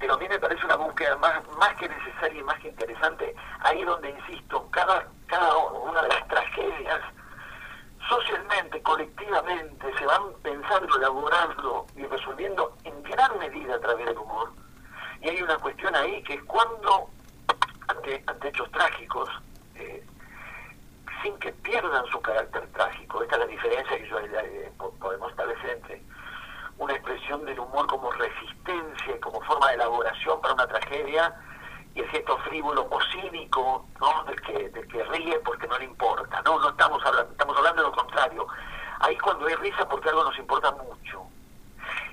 Pero 0.00 0.14
a 0.14 0.18
mí 0.18 0.28
me 0.28 0.38
parece 0.38 0.64
una 0.64 0.76
búsqueda 0.76 1.16
más, 1.16 1.46
más 1.58 1.74
que 1.76 1.88
necesaria 1.88 2.40
y 2.40 2.44
más 2.44 2.58
que 2.58 2.68
interesante, 2.68 3.34
ahí 3.60 3.84
donde, 3.84 4.10
insisto, 4.10 4.68
cada, 4.70 5.06
cada 5.26 5.56
una 5.56 6.02
de 6.02 6.08
las 6.08 6.28
tragedias 6.28 7.00
socialmente, 8.08 8.82
colectivamente, 8.82 9.86
se 9.98 10.06
van 10.06 10.32
pensando, 10.42 10.96
elaborando 10.96 11.86
y 11.96 12.04
resolviendo 12.06 12.76
en 12.84 13.02
gran 13.02 13.38
medida 13.38 13.76
a 13.76 13.80
través 13.80 14.06
del 14.06 14.18
humor. 14.18 14.52
Y 15.20 15.28
hay 15.28 15.42
una 15.42 15.56
cuestión 15.58 15.94
ahí 15.94 16.22
que 16.22 16.34
es 16.34 16.42
cuando, 16.44 17.08
ante, 17.88 18.22
ante 18.26 18.48
hechos 18.48 18.70
trágicos, 18.72 19.28
eh, 19.76 20.04
sin 21.22 21.38
que 21.38 21.52
pierdan 21.52 22.04
su 22.06 22.20
carácter 22.20 22.66
trágico, 22.72 23.22
esta 23.22 23.36
es 23.36 23.40
la 23.40 23.46
diferencia 23.46 23.96
que 23.96 24.08
yo 24.08 24.18
eh, 24.18 24.72
podemos 25.00 25.30
establecer 25.30 25.70
entre 25.70 26.02
una 26.78 26.92
expresión 26.94 27.44
del 27.44 27.58
humor 27.58 27.86
como 27.86 28.10
resistencia, 28.12 29.20
como 29.20 29.40
forma 29.42 29.68
de 29.68 29.74
elaboración 29.74 30.40
para 30.40 30.54
una 30.54 30.66
tragedia, 30.66 31.34
y 31.94 32.00
el 32.00 32.08
gesto 32.08 32.36
frívolo 32.38 32.86
o 32.90 33.00
cínico 33.12 33.86
¿no? 34.00 34.24
del, 34.24 34.40
que, 34.42 34.68
del 34.70 34.88
que 34.88 35.04
ríe 35.04 35.38
porque 35.40 35.66
no 35.68 35.78
le 35.78 35.84
importa. 35.84 36.42
No, 36.42 36.58
no 36.58 36.70
estamos 36.70 37.04
hablando, 37.04 37.32
estamos 37.32 37.56
hablando 37.56 37.82
de 37.82 37.88
lo 37.88 37.94
contrario. 37.94 38.46
Ahí 39.00 39.16
cuando 39.18 39.46
hay 39.46 39.54
risa 39.56 39.88
porque 39.88 40.08
algo 40.08 40.24
nos 40.24 40.38
importa 40.38 40.72
mucho. 40.72 41.22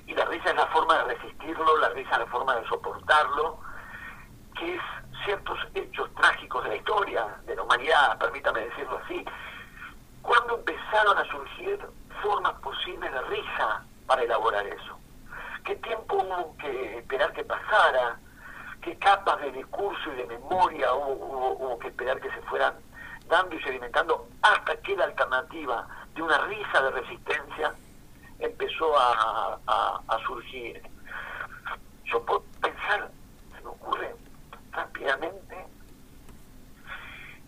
Y 0.06 0.14
la 0.14 0.24
risa 0.26 0.50
es 0.50 0.56
la 0.56 0.66
forma 0.68 0.96
de 0.98 1.14
resistirlo, 1.14 1.78
la 1.78 1.88
risa 1.90 2.12
es 2.12 2.18
la 2.18 2.26
forma 2.26 2.54
de 2.56 2.68
soportarlo, 2.68 3.58
que 4.58 4.76
es 4.76 4.82
ciertos 5.24 5.58
hechos 5.74 6.12
trágicos 6.14 6.62
de 6.64 6.70
la 6.70 6.76
historia, 6.76 7.26
de 7.46 7.56
la 7.56 7.62
humanidad, 7.62 8.18
permítame 8.18 8.60
decirlo 8.60 9.00
así, 9.04 9.24
cuando 10.20 10.56
empezaron 10.56 11.18
a 11.18 11.24
surgir 11.24 11.80
formas 12.22 12.52
posibles 12.60 13.12
de 13.12 13.20
risa 13.22 13.84
para 14.06 14.22
elaborar 14.22 14.66
eso. 14.66 14.98
¿Qué 15.64 15.76
tiempo 15.76 16.16
hubo 16.16 16.56
que 16.58 16.98
esperar 16.98 17.32
que 17.32 17.44
pasara? 17.44 18.18
Qué 18.82 18.96
capas 18.98 19.40
de 19.40 19.52
discurso 19.52 20.12
y 20.12 20.16
de 20.16 20.26
memoria 20.26 20.92
hubo, 20.92 21.78
que 21.78 21.88
esperar 21.88 22.20
que 22.20 22.30
se 22.30 22.42
fueran 22.42 22.74
dando 23.28 23.54
y 23.54 23.62
sedimentando 23.62 24.28
hasta 24.42 24.76
que 24.82 24.96
la 24.96 25.04
alternativa 25.04 25.86
de 26.14 26.22
una 26.22 26.38
risa 26.46 26.82
de 26.82 26.90
resistencia 26.90 27.72
empezó 28.38 28.92
a, 28.98 29.58
surgir. 30.26 30.82
Yo 32.04 32.22
puedo 32.24 32.44
pensar, 32.60 33.10
se 33.56 33.60
me 33.62 33.68
ocurre 33.68 34.14
rápidamente, 34.72 35.66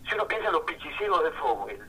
si 0.07 0.15
uno 0.15 0.25
piensa 0.27 0.47
en 0.47 0.53
los 0.53 0.63
pichicegos 0.63 1.23
de 1.23 1.31
Fogel, 1.31 1.81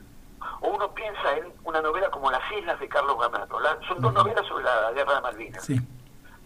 o 0.61 0.67
uno 0.69 0.93
piensa 0.93 1.37
en 1.37 1.51
una 1.63 1.81
novela 1.81 2.09
como 2.09 2.31
Las 2.31 2.43
Islas 2.51 2.79
de 2.79 2.87
Carlos 2.87 3.17
Gamer, 3.19 3.47
Son 3.87 4.01
dos 4.01 4.13
novelas 4.13 4.45
sobre 4.45 4.63
la 4.63 4.91
guerra 4.91 5.15
de 5.15 5.21
Malvinas, 5.21 5.63
Sí. 5.63 5.79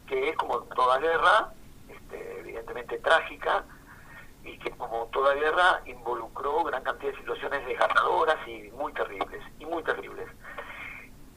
que 0.08 0.30
es 0.30 0.38
como 0.38 0.60
toda 0.62 0.98
guerra, 1.00 1.52
trágica, 3.02 3.64
y 4.44 4.58
que 4.58 4.72
como 4.72 5.06
toda 5.08 5.36
guerra 5.36 5.82
involucró 5.86 6.64
gran 6.64 6.84
cantidad 6.84 7.12
de 7.12 7.18
situaciones 7.18 7.66
desgarradoras 7.66 8.38
y 8.48 8.72
muy 8.72 8.92
terribles, 8.94 9.44
y 9.60 9.66
muy 9.66 9.84
terribles. 9.84 10.28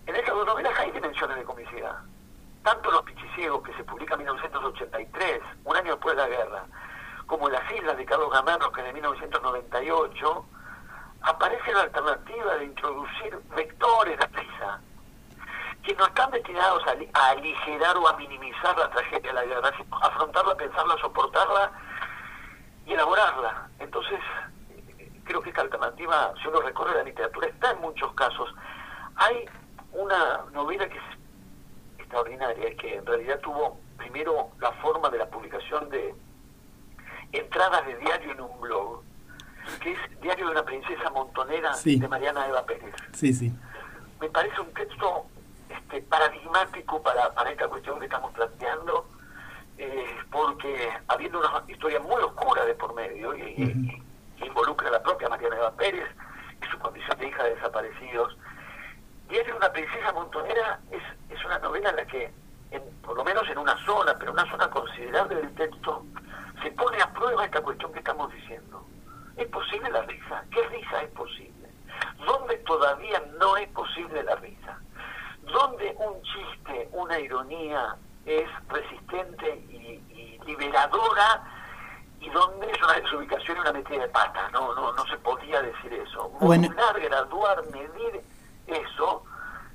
En 0.06 0.16
esas 0.16 0.34
dos 0.34 0.46
novelas 0.46 0.72
hay 0.78 0.90
dimensiones 0.90 1.36
de 1.36 1.44
comicidad. 1.44 1.98
Tanto 2.62 2.90
Los 2.90 3.02
Pichiciegos, 3.02 3.62
que 3.62 3.74
se 3.74 3.84
publica 3.84 4.14
en 4.14 4.20
1983, 4.20 5.40
un 5.64 5.76
año 5.76 5.92
después 5.92 6.16
de 6.16 6.22
la 6.22 6.28
guerra, 6.28 6.64
como 7.26 7.48
Las 7.48 7.70
Islas 7.72 7.96
de 7.96 8.04
Carlos 8.06 8.30
Gamerro, 8.32 8.72
que 8.72 8.82
de 8.82 8.92
1998, 8.92 10.46
aparece 11.22 11.72
la 11.72 11.82
alternativa 11.82 12.56
de 12.56 12.64
introducir 12.64 13.38
vectores 13.56 14.18
de 14.18 14.26
risa, 14.26 14.80
que 15.84 15.94
no 15.94 16.06
están 16.06 16.30
destinados 16.30 16.82
a, 16.86 16.90
ali- 16.92 17.10
a 17.12 17.30
aligerar 17.30 17.96
o 17.98 18.08
a 18.08 18.16
minimizar 18.16 18.76
la 18.78 18.88
tragedia 18.90 19.20
de 19.28 19.32
la 19.34 19.44
guerra, 19.44 19.70
sino 19.76 19.96
a 20.02 20.06
afrontarla, 20.08 20.54
pensarla, 20.56 20.96
soportarla 21.00 21.70
y 22.86 22.92
elaborarla. 22.94 23.68
Entonces, 23.78 24.18
creo 25.24 25.42
que 25.42 25.50
esta 25.50 25.60
alternativa, 25.62 26.32
si 26.42 26.48
uno 26.48 26.60
recorre 26.60 26.94
la 26.94 27.02
literatura, 27.02 27.48
está 27.48 27.72
en 27.72 27.80
muchos 27.80 28.12
casos. 28.14 28.48
Hay 29.16 29.44
una 29.92 30.44
novela 30.52 30.88
que 30.88 30.96
es 30.96 31.04
extraordinaria, 31.98 32.76
que 32.76 32.96
en 32.96 33.06
realidad 33.06 33.38
tuvo 33.40 33.78
primero 33.98 34.48
la 34.60 34.72
forma 34.72 35.10
de 35.10 35.18
la 35.18 35.26
publicación 35.26 35.88
de 35.90 36.14
entradas 37.32 37.84
de 37.86 37.96
diario 37.96 38.32
en 38.32 38.40
un 38.40 38.60
blog, 38.60 39.02
que 39.80 39.92
es 39.92 39.98
Diario 40.20 40.46
de 40.46 40.52
una 40.52 40.62
princesa 40.64 41.10
montonera 41.10 41.74
Sí. 41.74 41.98
de 41.98 42.08
Mariana 42.08 42.46
Eva 42.48 42.64
Pérez. 42.64 42.94
Sí, 43.12 43.32
sí. 43.34 43.52
Me 44.20 44.28
parece 44.30 44.58
un 44.60 44.72
texto 44.72 45.26
este, 45.84 46.02
paradigmático 46.02 47.02
para, 47.02 47.32
para 47.34 47.50
esta 47.50 47.68
cuestión 47.68 47.98
que 47.98 48.06
estamos 48.06 48.32
planteando, 48.32 49.06
eh, 49.78 50.16
porque 50.30 50.90
habiendo 51.08 51.40
una 51.40 51.62
historia 51.68 52.00
muy 52.00 52.22
oscura 52.22 52.64
de 52.64 52.74
por 52.74 52.94
medio 52.94 53.36
y, 53.36 54.00
involucra 54.44 54.88
a 54.88 54.92
la 54.92 55.02
propia 55.02 55.28
Mariana 55.28 55.56
Eva 55.56 55.72
Pérez 55.72 56.08
y 56.62 56.66
su 56.66 56.78
condición 56.78 57.18
de 57.18 57.28
hija 57.28 57.42
de 57.44 57.54
desaparecidos, 57.54 58.36
Diario 59.28 59.52
de 59.54 59.58
una 59.58 59.72
princesa 59.72 60.12
montonera 60.12 60.78
es, 60.90 61.02
es 61.30 61.42
una 61.46 61.58
novela 61.58 61.88
en 61.90 61.96
la 61.96 62.06
que, 62.06 62.30
en- 62.70 63.00
por 63.02 63.16
lo 63.16 63.24
menos 63.24 63.48
en 63.48 63.56
una 63.56 63.74
zona, 63.86 64.14
pero 64.18 64.32
una 64.32 64.48
zona 64.50 64.68
considerable 64.68 65.36
del 65.36 65.54
texto, 65.54 66.04
se 66.62 66.70
pone 66.72 67.00
a 67.00 67.10
prueba 67.12 67.44
esta 67.44 67.62
cuestión 67.62 67.90
que 67.92 68.00
estamos 68.00 68.30
diciendo. 68.32 68.84
¿Es 69.36 69.46
posible 69.48 69.90
la 69.90 70.02
risa? 70.02 70.44
¿Qué 70.50 70.62
risa 70.68 71.02
es 71.02 71.10
posible? 71.12 71.68
¿Dónde 72.26 72.56
todavía 72.58 73.20
no 73.40 73.56
es 73.56 73.66
posible 73.70 74.22
la 74.22 74.36
risa? 74.36 74.78
¿Dónde 75.52 75.94
un 75.98 76.22
chiste, 76.22 76.88
una 76.92 77.18
ironía 77.18 77.96
es 78.26 78.48
resistente 78.68 79.48
y, 79.68 80.02
y 80.10 80.40
liberadora 80.46 81.42
y 82.20 82.30
dónde 82.30 82.70
es 82.70 82.82
una 82.82 82.94
desubicación 82.94 83.58
y 83.58 83.60
una 83.60 83.72
metida 83.72 84.02
de 84.02 84.08
pata? 84.08 84.48
No, 84.50 84.74
no, 84.74 84.92
no 84.92 85.06
se 85.06 85.16
podía 85.18 85.60
decir 85.62 85.92
eso. 85.92 86.28
Bueno. 86.40 86.68
Modular, 86.68 87.00
graduar, 87.00 87.64
medir 87.66 88.22
eso, 88.66 89.24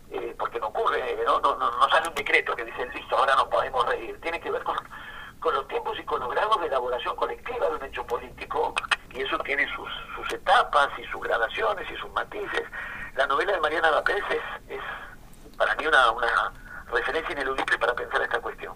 eh, 0.09 0.36
porque 0.38 0.59
no 0.59 0.67
ocurre, 0.67 1.17
¿no? 1.26 1.39
No, 1.39 1.55
no, 1.55 1.72
no 1.72 1.89
sale 1.89 2.07
un 2.07 2.15
decreto 2.15 2.55
que 2.55 2.65
dice, 2.65 2.88
listo, 2.88 3.15
ahora 3.17 3.36
nos 3.36 3.47
podemos 3.49 3.86
reír. 3.86 4.20
Tiene 4.22 4.39
que 4.39 4.49
ver 4.49 4.63
con, 4.63 4.76
con 5.39 5.53
los 5.53 5.67
tiempos 5.67 5.97
y 5.99 6.03
con 6.03 6.20
los 6.20 6.32
grados 6.32 6.59
de 6.61 6.67
elaboración 6.67 7.15
colectiva 7.15 7.70
de 7.70 7.76
un 7.76 7.84
hecho 7.84 8.05
político, 8.07 8.74
y 9.11 9.22
eso 9.22 9.38
tiene 9.39 9.67
sus, 9.76 9.89
sus 10.15 10.34
etapas 10.34 10.89
y 10.97 11.03
sus 11.05 11.22
gradaciones 11.22 11.89
y 11.91 11.95
sus 11.97 12.11
matices. 12.13 12.63
La 13.15 13.28
novela 13.28 13.53
de 13.53 13.59
Mariana 13.59 13.91
López 13.91 14.24
es, 14.30 14.76
es 14.76 14.82
para 15.60 15.76
mí 15.76 15.86
una, 15.86 16.12
una 16.12 16.51
referencia 16.91 17.34
ineludible 17.34 17.78
para 17.80 17.93
pensar 17.93 18.22
esta 18.24 18.39
cuestión. 18.39 18.74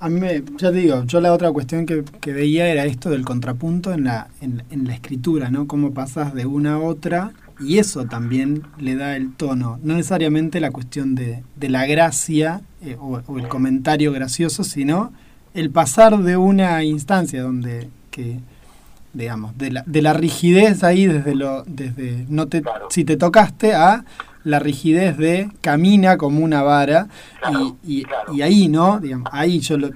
A 0.00 0.08
mí, 0.10 0.20
me, 0.20 0.42
ya 0.56 0.70
te 0.70 0.78
digo, 0.78 1.04
yo 1.04 1.20
la 1.20 1.32
otra 1.32 1.50
cuestión 1.52 1.86
que, 1.86 2.04
que 2.20 2.32
veía 2.32 2.66
era 2.66 2.84
esto 2.84 3.08
del 3.08 3.24
contrapunto 3.24 3.92
en 3.92 4.04
la, 4.04 4.28
en, 4.42 4.64
en 4.70 4.86
la 4.86 4.94
escritura, 4.94 5.50
¿no? 5.50 5.66
Cómo 5.66 5.94
pasas 5.94 6.34
de 6.34 6.44
una 6.44 6.74
a 6.74 6.78
otra 6.78 7.32
y 7.60 7.78
eso 7.78 8.04
también 8.04 8.64
le 8.76 8.96
da 8.96 9.16
el 9.16 9.32
tono. 9.32 9.78
No 9.82 9.94
necesariamente 9.94 10.60
la 10.60 10.72
cuestión 10.72 11.14
de, 11.14 11.42
de 11.56 11.68
la 11.70 11.86
gracia 11.86 12.60
eh, 12.82 12.96
o, 13.00 13.22
o 13.26 13.38
el 13.38 13.48
comentario 13.48 14.12
gracioso, 14.12 14.64
sino 14.64 15.12
el 15.54 15.70
pasar 15.70 16.18
de 16.18 16.36
una 16.36 16.82
instancia 16.82 17.42
donde 17.42 17.88
que 18.10 18.40
digamos 19.14 19.56
de 19.56 19.70
la, 19.70 19.82
de 19.86 20.02
la 20.02 20.12
rigidez 20.12 20.84
ahí 20.84 21.06
desde 21.06 21.34
lo 21.34 21.62
desde 21.66 22.26
no 22.28 22.46
te 22.48 22.60
Claro. 22.62 22.88
si 22.90 23.04
te 23.04 23.16
tocaste 23.16 23.74
a 23.74 24.04
la 24.44 24.58
rigidez 24.58 25.16
de 25.16 25.48
camina 25.62 26.18
como 26.18 26.44
una 26.44 26.62
vara 26.62 27.08
Claro, 27.40 27.76
y, 27.86 28.00
y, 28.00 28.02
claro. 28.04 28.34
y 28.34 28.42
ahí 28.42 28.68
no 28.68 29.00
digamos 29.00 29.28
ahí 29.32 29.60
yo 29.60 29.78
lo 29.78 29.88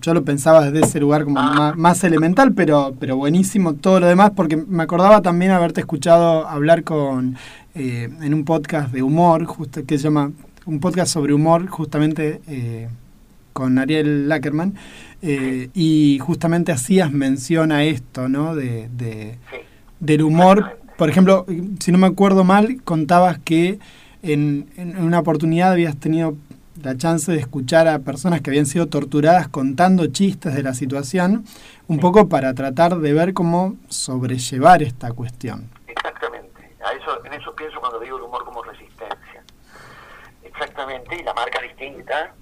yo 0.00 0.14
lo 0.14 0.24
pensaba 0.24 0.68
desde 0.70 0.86
ese 0.86 0.98
lugar 0.98 1.22
como 1.24 1.38
Ah. 1.38 1.54
más, 1.56 1.76
más 1.76 2.04
elemental 2.04 2.52
pero 2.52 2.94
pero 2.98 3.16
buenísimo 3.16 3.74
todo 3.74 4.00
lo 4.00 4.06
demás 4.08 4.32
porque 4.34 4.56
me 4.56 4.82
acordaba 4.82 5.22
también 5.22 5.52
haberte 5.52 5.80
escuchado 5.80 6.48
hablar 6.48 6.82
con 6.82 7.36
eh, 7.74 8.08
en 8.20 8.34
un 8.34 8.44
podcast 8.44 8.92
de 8.92 9.02
humor 9.02 9.44
justo 9.44 9.84
que 9.86 9.96
se 9.98 10.04
llama 10.04 10.32
un 10.66 10.80
podcast 10.80 11.12
sobre 11.12 11.32
humor 11.34 11.66
justamente 11.68 12.40
eh, 12.48 12.88
con 13.52 13.78
Ariel 13.78 14.28
Lackerman 14.28 14.74
eh, 15.22 15.70
y 15.74 16.18
justamente 16.20 16.72
hacías 16.72 17.12
mención 17.12 17.72
a 17.72 17.84
esto 17.84 18.28
no 18.28 18.54
de, 18.54 18.88
de 18.90 19.38
Sí. 19.50 19.56
del 20.00 20.22
humor. 20.22 20.78
Por 20.98 21.08
ejemplo, 21.08 21.46
si 21.80 21.90
no 21.92 21.98
me 21.98 22.06
acuerdo 22.06 22.44
mal, 22.44 22.82
contabas 22.84 23.38
que 23.38 23.78
en, 24.22 24.68
en 24.76 25.02
una 25.02 25.20
oportunidad 25.20 25.72
habías 25.72 25.96
tenido 25.96 26.36
la 26.82 26.96
chance 26.96 27.30
de 27.30 27.38
escuchar 27.38 27.86
a 27.88 28.00
personas 28.00 28.40
que 28.40 28.50
habían 28.50 28.66
sido 28.66 28.86
torturadas 28.86 29.46
contando 29.48 30.06
chistes 30.06 30.54
de 30.54 30.62
la 30.62 30.74
situación, 30.74 31.44
un 31.86 31.98
poco 32.00 32.28
para 32.28 32.54
tratar 32.54 32.98
de 32.98 33.12
ver 33.12 33.32
cómo 33.34 33.76
sobrellevar 33.88 34.82
esta 34.82 35.12
cuestión. 35.12 35.68
Exactamente. 35.86 36.72
A 36.84 36.92
eso, 36.92 37.24
en 37.24 37.32
eso 37.34 37.54
pienso 37.54 37.78
cuando 37.80 38.00
digo 38.00 38.16
el 38.16 38.22
humor 38.24 38.44
como 38.44 38.62
resistencia. 38.62 39.42
Exactamente, 40.44 41.16
y 41.20 41.22
la 41.24 41.34
marca 41.34 41.60
distinta. 41.62 42.34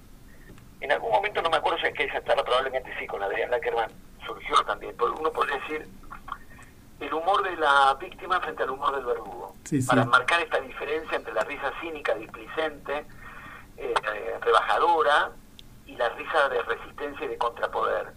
En 0.81 0.91
algún 0.91 1.11
momento, 1.11 1.41
no 1.41 1.49
me 1.49 1.57
acuerdo 1.57 1.79
si 1.79 1.87
es 1.87 1.93
que 1.93 2.03
esa 2.05 2.23
charla, 2.23 2.43
probablemente 2.43 2.91
sí, 2.99 3.07
con 3.07 3.21
Adrián 3.21 3.51
Lackerman 3.51 3.91
surgió 4.25 4.55
también. 4.65 4.95
Porque 4.97 5.19
uno 5.19 5.31
podría 5.31 5.57
decir 5.59 5.87
el 6.99 7.13
humor 7.13 7.43
de 7.43 7.55
la 7.57 7.95
víctima 7.99 8.39
frente 8.39 8.63
al 8.63 8.71
humor 8.71 8.95
del 8.95 9.05
verdugo. 9.05 9.55
Sí, 9.63 9.81
sí. 9.81 9.87
Para 9.87 10.05
marcar 10.05 10.41
esta 10.41 10.59
diferencia 10.59 11.17
entre 11.17 11.33
la 11.33 11.43
risa 11.43 11.71
cínica, 11.81 12.15
displicente, 12.15 13.05
eh, 13.77 13.93
rebajadora, 14.41 15.31
y 15.85 15.95
la 15.95 16.09
risa 16.09 16.49
de 16.49 16.61
resistencia 16.63 17.25
y 17.25 17.29
de 17.29 17.37
contrapoder. 17.37 18.13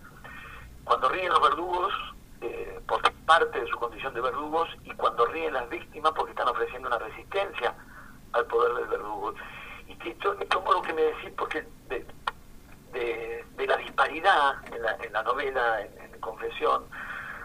Cuando 0.84 1.08
ríen 1.08 1.30
los 1.30 1.42
verdugos, 1.42 1.92
eh, 2.40 2.80
porque 2.86 3.08
es 3.08 3.16
parte 3.26 3.60
de 3.60 3.66
su 3.66 3.78
condición 3.78 4.14
de 4.14 4.20
verdugos, 4.20 4.68
y 4.84 4.90
cuando 4.92 5.26
ríen 5.26 5.54
las 5.54 5.68
víctimas, 5.68 6.12
porque 6.14 6.30
están 6.30 6.48
ofreciendo 6.48 6.88
una 6.88 6.98
resistencia 6.98 7.74
al 8.32 8.46
poder 8.46 8.74
del 8.74 8.86
verdugo. 8.86 9.34
Y 9.86 9.96
que 9.96 10.10
esto, 10.10 10.34
tomo 10.50 10.72
lo 10.72 10.82
que 10.82 10.92
me 10.92 11.02
decís 11.02 11.30
porque 11.36 11.66
de, 11.88 12.06
de, 12.94 13.66
la 13.66 13.76
disparidad 13.76 14.54
en 14.72 14.82
la, 14.82 14.96
en 15.02 15.12
la 15.12 15.22
novela, 15.22 15.80
en, 15.80 16.14
Confesión, 16.20 16.86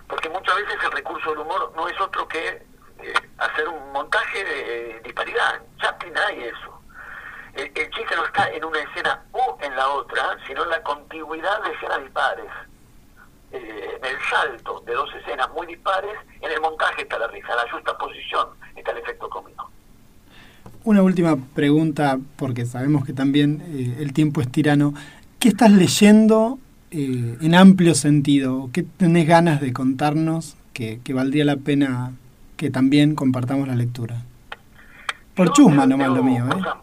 porque 0.08 0.30
muchas 0.30 0.56
veces 0.56 0.78
el 0.86 0.92
recurso 0.94 1.32
del 1.32 1.40
humor 1.40 1.74
no 1.76 1.90
es 1.90 2.00
otro 2.00 2.26
que 2.30 2.48
eh, 2.48 3.14
hacer 3.38 3.68
un 3.68 3.92
montaje 3.92 4.42
de 4.42 5.02
disparidad. 5.04 5.62
Chaplin 5.82 6.18
hay 6.18 6.46
eso. 6.46 6.80
El, 7.56 7.74
chiste 7.74 8.16
no 8.16 8.24
está 8.24 8.50
en 8.52 8.64
una 8.64 8.80
escena 8.80 9.22
o 9.34 9.58
en 9.62 9.76
la 9.76 9.90
otra, 9.90 10.38
sino 10.48 10.64
en 10.64 10.70
la 10.70 10.82
contigüidad 10.82 11.62
de 11.64 11.72
escenas 11.74 12.02
dispares. 12.02 12.52
Eh, 13.52 14.00
en 14.02 14.06
el 14.06 14.18
salto 14.30 14.80
de 14.86 14.94
dos 14.94 15.14
escenas 15.16 15.50
muy 15.50 15.68
dispares, 15.68 16.16
en 16.40 16.52
el 16.52 16.62
montaje 16.62 17.02
está 17.02 17.20
la 17.20 17.28
risa, 17.28 17.50
en 17.50 17.58
la 17.58 17.72
justa 17.72 17.98
posición 17.98 18.48
está 18.78 18.92
el 18.92 19.00
efecto 19.00 19.30
cómico. 19.30 19.70
Una 20.86 21.04
última 21.04 21.36
pregunta, 21.54 22.18
porque 22.38 22.66
sabemos 22.66 23.06
que 23.06 23.12
también 23.12 23.62
eh, 23.68 24.02
el 24.02 24.14
tiempo 24.14 24.40
es 24.40 24.50
tirano. 24.50 24.94
¿Qué 25.40 25.50
estás 25.50 25.72
leyendo 25.72 26.60
eh, 26.92 27.38
en 27.42 27.56
amplio 27.56 27.96
sentido? 27.96 28.70
¿Qué 28.74 28.84
tenés 28.84 29.28
ganas 29.28 29.62
de 29.62 29.72
contarnos 29.74 30.56
que, 30.74 31.00
que 31.04 31.14
valdría 31.14 31.46
la 31.46 31.56
pena 31.58 32.12
que 32.58 32.70
también 32.70 33.16
compartamos 33.16 33.68
la 33.68 33.76
lectura? 33.76 34.18
Por 35.36 35.48
Yo 35.48 35.54
chusma 35.54 35.86
nomás 35.86 36.10
lo 36.10 36.24
mío, 36.24 36.46
¿eh? 36.46 36.50
cosas 36.52 36.76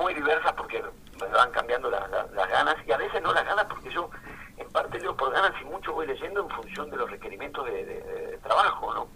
Muy 0.00 0.14
diversas 0.14 0.52
porque 0.54 0.82
me 1.20 1.26
van 1.28 1.50
cambiando 1.52 1.88
la- 1.90 2.08
la- 2.08 2.26
las 2.34 2.48
ganas 2.50 2.74
y 2.86 2.90
a 2.92 2.96
veces 2.96 3.22
no 3.22 3.32
las 3.32 3.44
ganas 3.44 3.66
porque 3.66 3.90
yo 3.92 4.10
en 4.56 4.68
parte 4.70 4.98
leo 4.98 5.16
por 5.16 5.32
ganas 5.32 5.52
y 5.60 5.64
mucho 5.66 5.92
voy 5.92 6.06
leyendo 6.08 6.42
en 6.42 6.48
función 6.50 6.90
de 6.90 6.96
los 6.96 7.08
requerimientos 7.10 7.64
de, 7.66 7.72
de- 7.84 8.30
de 8.32 8.38
trabajo, 8.42 8.92
¿no? 8.94 9.06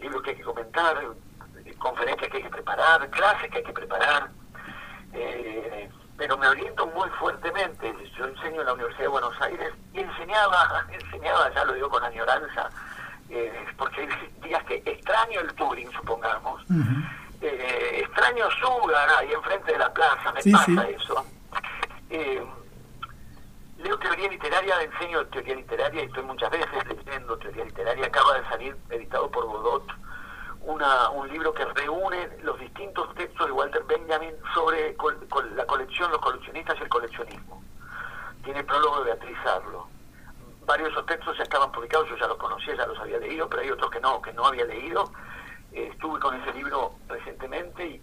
Libros 0.00 0.22
que 0.22 0.30
hay 0.30 0.36
que 0.36 0.42
comentar, 0.42 0.96
eh, 1.66 1.74
conferencias 1.78 2.30
que 2.30 2.36
hay 2.38 2.42
que 2.44 2.48
preparar, 2.50 3.10
clases 3.10 3.50
que 3.50 3.58
hay 3.58 3.64
que 3.64 3.72
preparar. 3.72 4.30
eh, 5.12 5.88
pero 6.16 6.36
me 6.38 6.48
oriento 6.48 6.86
muy 6.88 7.08
fuertemente. 7.10 7.94
Yo 8.16 8.24
enseño 8.26 8.60
en 8.60 8.66
la 8.66 8.72
Universidad 8.72 9.02
de 9.04 9.08
Buenos 9.08 9.40
Aires 9.40 9.72
y 9.92 10.00
enseñaba, 10.00 10.86
enseñaba, 10.92 11.52
ya 11.54 11.64
lo 11.64 11.74
digo 11.74 11.88
con 11.90 12.02
añoranza, 12.04 12.70
eh, 13.28 13.66
porque 13.76 14.00
hay 14.02 14.08
días 14.42 14.64
que 14.64 14.82
extraño 14.84 15.40
el 15.40 15.54
Turing, 15.54 15.90
supongamos, 15.92 16.62
Ujú. 16.70 17.02
eh, 17.42 18.00
extraño 18.04 18.46
extraño 18.46 18.50
Sugar 18.82 19.08
ahí 19.18 19.32
enfrente 19.32 19.72
de 19.72 19.78
la 19.78 19.92
plaza, 19.92 20.32
me 20.32 20.52
pasa 20.52 20.88
eso. 20.88 21.26
Eh, 22.08 22.44
leo 23.78 23.98
teoría 23.98 24.28
literaria, 24.28 24.82
enseño 24.82 25.26
teoría 25.26 25.54
literaria 25.56 26.02
y 26.02 26.06
estoy 26.06 26.22
muchas 26.22 26.50
veces 26.50 26.86
leyendo 26.86 27.36
teoría 27.38 27.64
literaria. 27.64 28.06
Acaba 28.06 28.40
de 28.40 28.48
salir, 28.48 28.76
editado 28.90 29.30
por 29.30 29.44
Godot, 29.44 29.84
una, 30.66 31.10
un 31.10 31.28
libro 31.28 31.54
que 31.54 31.64
reúne 31.64 32.28
los 32.42 32.58
distintos 32.58 33.14
textos 33.14 33.46
de 33.46 33.52
Walter 33.52 33.82
Benjamin 33.84 34.34
sobre 34.54 34.96
la 35.54 35.66
colección, 35.66 36.10
los 36.10 36.20
coleccionistas 36.20 36.76
y 36.78 36.82
el 36.82 36.88
coleccionismo. 36.88 37.62
Tiene 38.44 38.62
prólogo 38.64 38.98
de 38.98 39.04
Beatriz 39.04 39.38
Arlo. 39.46 39.88
Varios 40.66 40.90
esos 40.90 41.06
textos 41.06 41.36
ya 41.36 41.44
estaban 41.44 41.70
publicados, 41.70 42.08
yo 42.08 42.16
ya 42.16 42.26
los 42.26 42.38
conocía, 42.38 42.74
ya 42.74 42.86
los 42.86 42.98
había 42.98 43.18
leído, 43.18 43.48
pero 43.48 43.62
hay 43.62 43.70
otros 43.70 43.90
que 43.90 44.00
no, 44.00 44.20
que 44.20 44.32
no 44.32 44.46
había 44.46 44.64
leído. 44.64 45.12
Eh, 45.72 45.88
estuve 45.92 46.18
con 46.18 46.34
ese 46.34 46.52
libro 46.54 46.92
recientemente 47.08 47.86
y, 47.86 48.02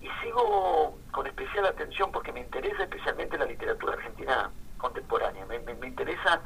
y 0.00 0.08
sigo 0.22 0.98
con 1.10 1.26
especial 1.26 1.66
atención 1.66 2.12
porque 2.12 2.32
me 2.32 2.40
interesa 2.40 2.84
especialmente 2.84 3.36
la 3.36 3.46
literatura 3.46 3.94
argentina 3.94 4.50
contemporánea. 4.78 5.44
Me, 5.46 5.58
me, 5.58 5.86
interesa, 5.88 6.40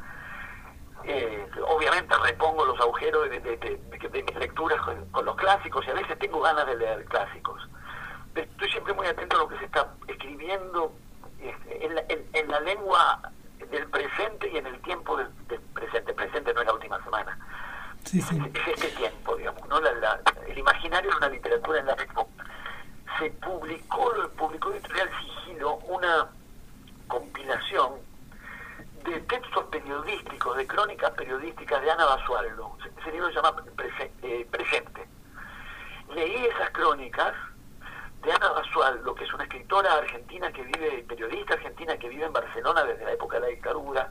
eh, 1.04 1.46
obviamente 1.66 2.14
repongo 2.16 2.64
los 2.64 2.80
agujeros 2.80 3.28
de, 3.30 3.40
de, 3.40 4.22
mis 4.22 4.34
lecturas 4.36 4.78
con, 5.10 5.24
los 5.24 5.36
clásicos 5.36 5.86
y 5.86 5.90
a 5.90 5.94
veces 5.94 6.18
tengo 6.18 6.40
ganas 6.40 6.66
de 6.66 6.76
leer 6.76 7.04
clásicos. 7.06 7.60
Estoy 8.34 8.70
siempre 8.70 8.92
muy 8.94 9.06
atento 9.06 9.36
a 9.36 9.40
lo 9.40 9.48
que 9.48 9.58
se 9.58 9.64
está 9.64 9.92
escribiendo 10.06 10.92
este, 11.40 11.86
en, 11.86 11.94
la, 11.94 12.02
en, 12.08 12.50
la 12.50 12.60
lengua 12.60 13.20
del 13.70 13.86
presente 13.88 14.48
y 14.52 14.58
en 14.58 14.66
el 14.66 14.80
tiempo 14.82 15.16
del, 15.16 15.28
presente. 15.74 16.12
Presente 16.12 16.54
no 16.54 16.60
es 16.60 16.66
la 16.66 16.74
última 16.74 17.02
semana. 17.02 17.38
Es, 18.04 18.14
este 18.14 18.88
tiempo, 18.96 19.36
digamos, 19.36 19.68
¿no? 19.68 19.78
el 19.78 20.58
imaginario 20.58 21.10
de 21.10 21.16
una 21.16 21.28
literatura 21.28 21.80
en 21.80 21.86
la 21.86 21.96
Se 23.18 23.30
publicó, 23.30 24.12
publicó 24.36 24.72
Editorial 24.72 25.10
Sigilo 25.20 25.76
una 25.88 26.28
compilación 27.08 28.09
de 29.04 29.20
textos 29.20 29.64
periodísticos, 29.64 30.56
de 30.56 30.66
crónicas 30.66 31.10
periodísticas 31.12 31.82
de 31.82 31.90
Ana 31.90 32.04
Basualdo. 32.04 32.76
Ese 33.00 33.12
libro 33.12 33.28
se 33.28 33.34
llama 33.34 33.54
eh, 34.22 34.46
Presente. 34.50 35.08
Leí 36.14 36.46
esas 36.46 36.70
crónicas 36.70 37.34
de 38.22 38.32
Ana 38.32 38.50
Basualdo, 38.50 39.14
que 39.14 39.24
es 39.24 39.32
una 39.32 39.44
escritora 39.44 39.94
argentina 39.94 40.52
que 40.52 40.62
vive, 40.62 41.04
periodista 41.08 41.54
argentina 41.54 41.96
que 41.96 42.08
vive 42.08 42.24
en 42.24 42.32
Barcelona 42.32 42.84
desde 42.84 43.04
la 43.04 43.12
época 43.12 43.36
de 43.36 43.40
la 43.40 43.48
dictadura. 43.48 44.10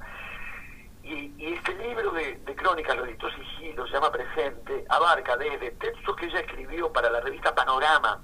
Y, 1.04 1.54
este 1.54 1.74
libro 1.76 2.12
de, 2.12 2.40
crónicas, 2.56 2.96
lo 2.96 3.06
editó 3.06 3.30
Sigilo, 3.32 3.86
se 3.88 3.94
llama 3.94 4.12
Presente, 4.12 4.86
abarca 4.90 5.38
desde 5.38 5.72
textos 5.72 6.16
que 6.16 6.26
ella 6.26 6.42
escribió 6.42 6.92
para 6.92 7.10
la 7.10 7.22
revista 7.22 7.56
Panorama 7.56 8.22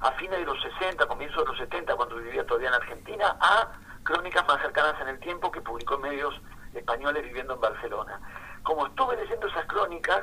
a 0.00 0.12
fines 0.12 0.38
de 0.38 0.44
los 0.44 0.60
60, 0.62 1.06
comienzos 1.06 1.38
de 1.42 1.46
los 1.46 1.58
70, 1.58 1.96
cuando 1.96 2.16
vivía 2.16 2.44
todavía 2.46 2.68
en 2.68 2.74
Argentina, 2.74 3.36
a 3.40 3.68
crónicas 4.04 4.46
más 4.46 4.60
cercanas 4.60 5.00
en 5.00 5.08
el 5.08 5.18
tiempo 5.18 5.50
que 5.50 5.60
publicó 5.60 5.94
en 5.94 6.02
medios 6.02 6.40
españoles 6.74 7.24
viviendo 7.24 7.54
en 7.54 7.60
Barcelona. 7.60 8.20
Como 8.62 8.86
estuve 8.86 9.16
leyendo 9.16 9.46
esas 9.48 9.66
crónicas, 9.66 10.22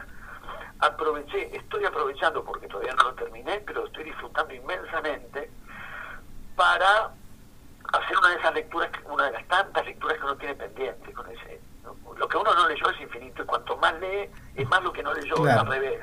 aproveché, 0.79 1.55
estoy 1.55 1.86
aprovechando 1.86 2.43
porque 2.43 2.67
todavía 2.67 2.93
no 2.93 3.03
lo 3.03 3.13
terminé, 3.15 3.61
pero 3.65 3.86
estoy 3.86 4.05
disfrutando 4.05 4.53
inmensamente 4.53 5.51
para 6.55 7.11
hacer 7.93 8.17
una 8.17 8.29
de 8.29 8.36
esas 8.36 8.53
lecturas, 8.53 8.89
una 9.05 9.25
de 9.25 9.32
las 9.32 9.47
tantas 9.47 9.86
lecturas 9.86 10.17
que 10.17 10.23
uno 10.23 10.36
tiene 10.38 10.55
pendiente 10.55 11.13
con 11.13 11.29
ese. 11.29 11.59
Lo 12.17 12.27
que 12.27 12.38
uno 12.38 12.53
no 12.53 12.67
leyó 12.67 12.89
es 12.89 13.01
infinito 13.01 13.43
y 13.43 13.45
cuanto 13.45 13.75
más 13.77 13.99
lee, 13.99 14.29
es 14.55 14.67
más 14.69 14.84
lo 14.84 14.93
que 14.93 15.03
no 15.03 15.13
leyó 15.13 15.36
al 15.43 15.67
revés. 15.67 15.99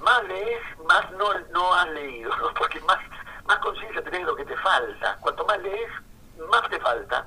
Más 0.00 0.24
lees, 0.24 0.60
más 0.86 1.10
no, 1.12 1.32
no 1.52 1.74
has 1.74 1.88
leído, 1.90 2.30
porque 2.58 2.80
más, 2.80 2.98
más 3.46 3.58
conciencia 3.58 4.02
tenés 4.02 4.20
de 4.20 4.26
lo 4.26 4.36
que 4.36 4.44
te 4.44 4.56
falta. 4.56 5.16
Cuanto 5.20 5.44
más 5.46 5.60
lees, 5.60 5.90
más 6.48 6.68
te 6.68 6.78
falta, 6.80 7.26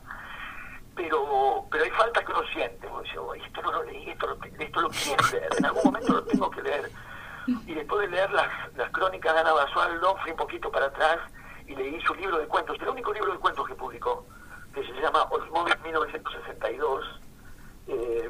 pero 0.95 1.65
pero 1.69 1.83
hay 1.83 1.91
falta 1.91 2.23
que 2.23 2.31
uno 2.31 2.43
siente, 2.53 2.87
esto 3.45 3.61
no 3.61 3.71
lo 3.71 3.83
leí, 3.83 4.09
esto 4.09 4.27
lo, 4.27 4.37
esto 4.43 4.81
lo 4.81 4.89
quiero 4.89 5.27
leer, 5.31 5.49
en 5.57 5.65
algún 5.65 5.83
momento 5.83 6.13
lo 6.13 6.23
tengo 6.23 6.49
que 6.49 6.61
leer. 6.61 6.89
Y 7.47 7.73
después 7.75 8.01
de 8.01 8.15
leer 8.15 8.31
las, 8.31 8.47
las 8.75 8.89
crónicas 8.91 9.33
de 9.33 9.39
Ana 9.39 9.53
Basualdo, 9.53 10.17
fui 10.23 10.31
un 10.31 10.37
poquito 10.37 10.71
para 10.71 10.87
atrás 10.87 11.19
y 11.67 11.75
leí 11.75 12.01
su 12.01 12.15
libro 12.15 12.39
de 12.39 12.47
cuentos, 12.47 12.77
el 12.81 12.89
único 12.89 13.13
libro 13.13 13.33
de 13.33 13.39
cuentos 13.39 13.67
que 13.67 13.75
publicó, 13.75 14.25
que 14.73 14.83
se 14.83 14.93
llama 14.93 15.23
Osmovis 15.29 15.75
1962, 15.83 17.21
eh, 17.87 18.29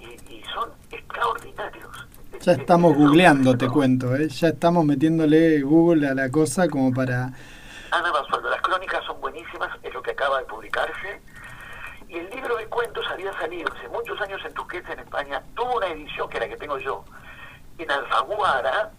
y, 0.00 0.04
y, 0.34 0.44
son 0.54 0.70
extraordinarios. 0.90 2.08
Ya 2.40 2.52
estamos 2.52 2.96
googleando, 2.96 3.56
te 3.56 3.68
cuento, 3.68 4.14
¿eh? 4.14 4.28
ya 4.28 4.48
estamos 4.48 4.84
metiéndole 4.84 5.60
Google 5.60 6.08
a 6.08 6.14
la 6.14 6.30
cosa 6.30 6.68
como 6.68 6.92
para 6.92 7.32
Ana 7.90 8.12
Basualdo. 8.12 8.48
Las 8.48 8.60
crónicas 8.62 9.04
son 9.04 9.20
buenísimas, 9.20 9.70
es 9.82 9.92
lo 9.92 10.02
que 10.02 10.07
acaba 10.18 10.40
de 10.40 10.44
publicarse. 10.46 11.20
Y 12.08 12.16
el 12.16 12.30
libro 12.30 12.56
de 12.56 12.66
cuentos 12.66 13.04
había 13.10 13.32
salido 13.34 13.70
hace 13.72 13.88
muchos 13.88 14.20
años 14.20 14.40
en 14.44 14.52
Tusquets, 14.54 14.90
en 14.90 14.98
España. 14.98 15.42
Tuvo 15.54 15.76
una 15.76 15.88
edición, 15.88 16.28
que 16.28 16.38
era 16.38 16.46
la 16.46 16.52
que 16.52 16.58
tengo 16.58 16.78
yo, 16.78 17.04
en 17.76 17.90
Alfaguara, 17.90 18.90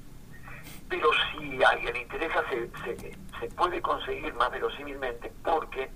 pero 0.87 1.09
si 1.31 1.61
a 1.63 1.69
alguien 1.69 1.93
le 1.93 2.01
interesa, 2.03 2.43
se, 2.49 2.69
se, 3.39 3.47
puede 3.55 3.81
conseguir 3.81 4.33
más 4.35 4.51
verosímilmente, 4.51 5.31
porque 5.43 5.91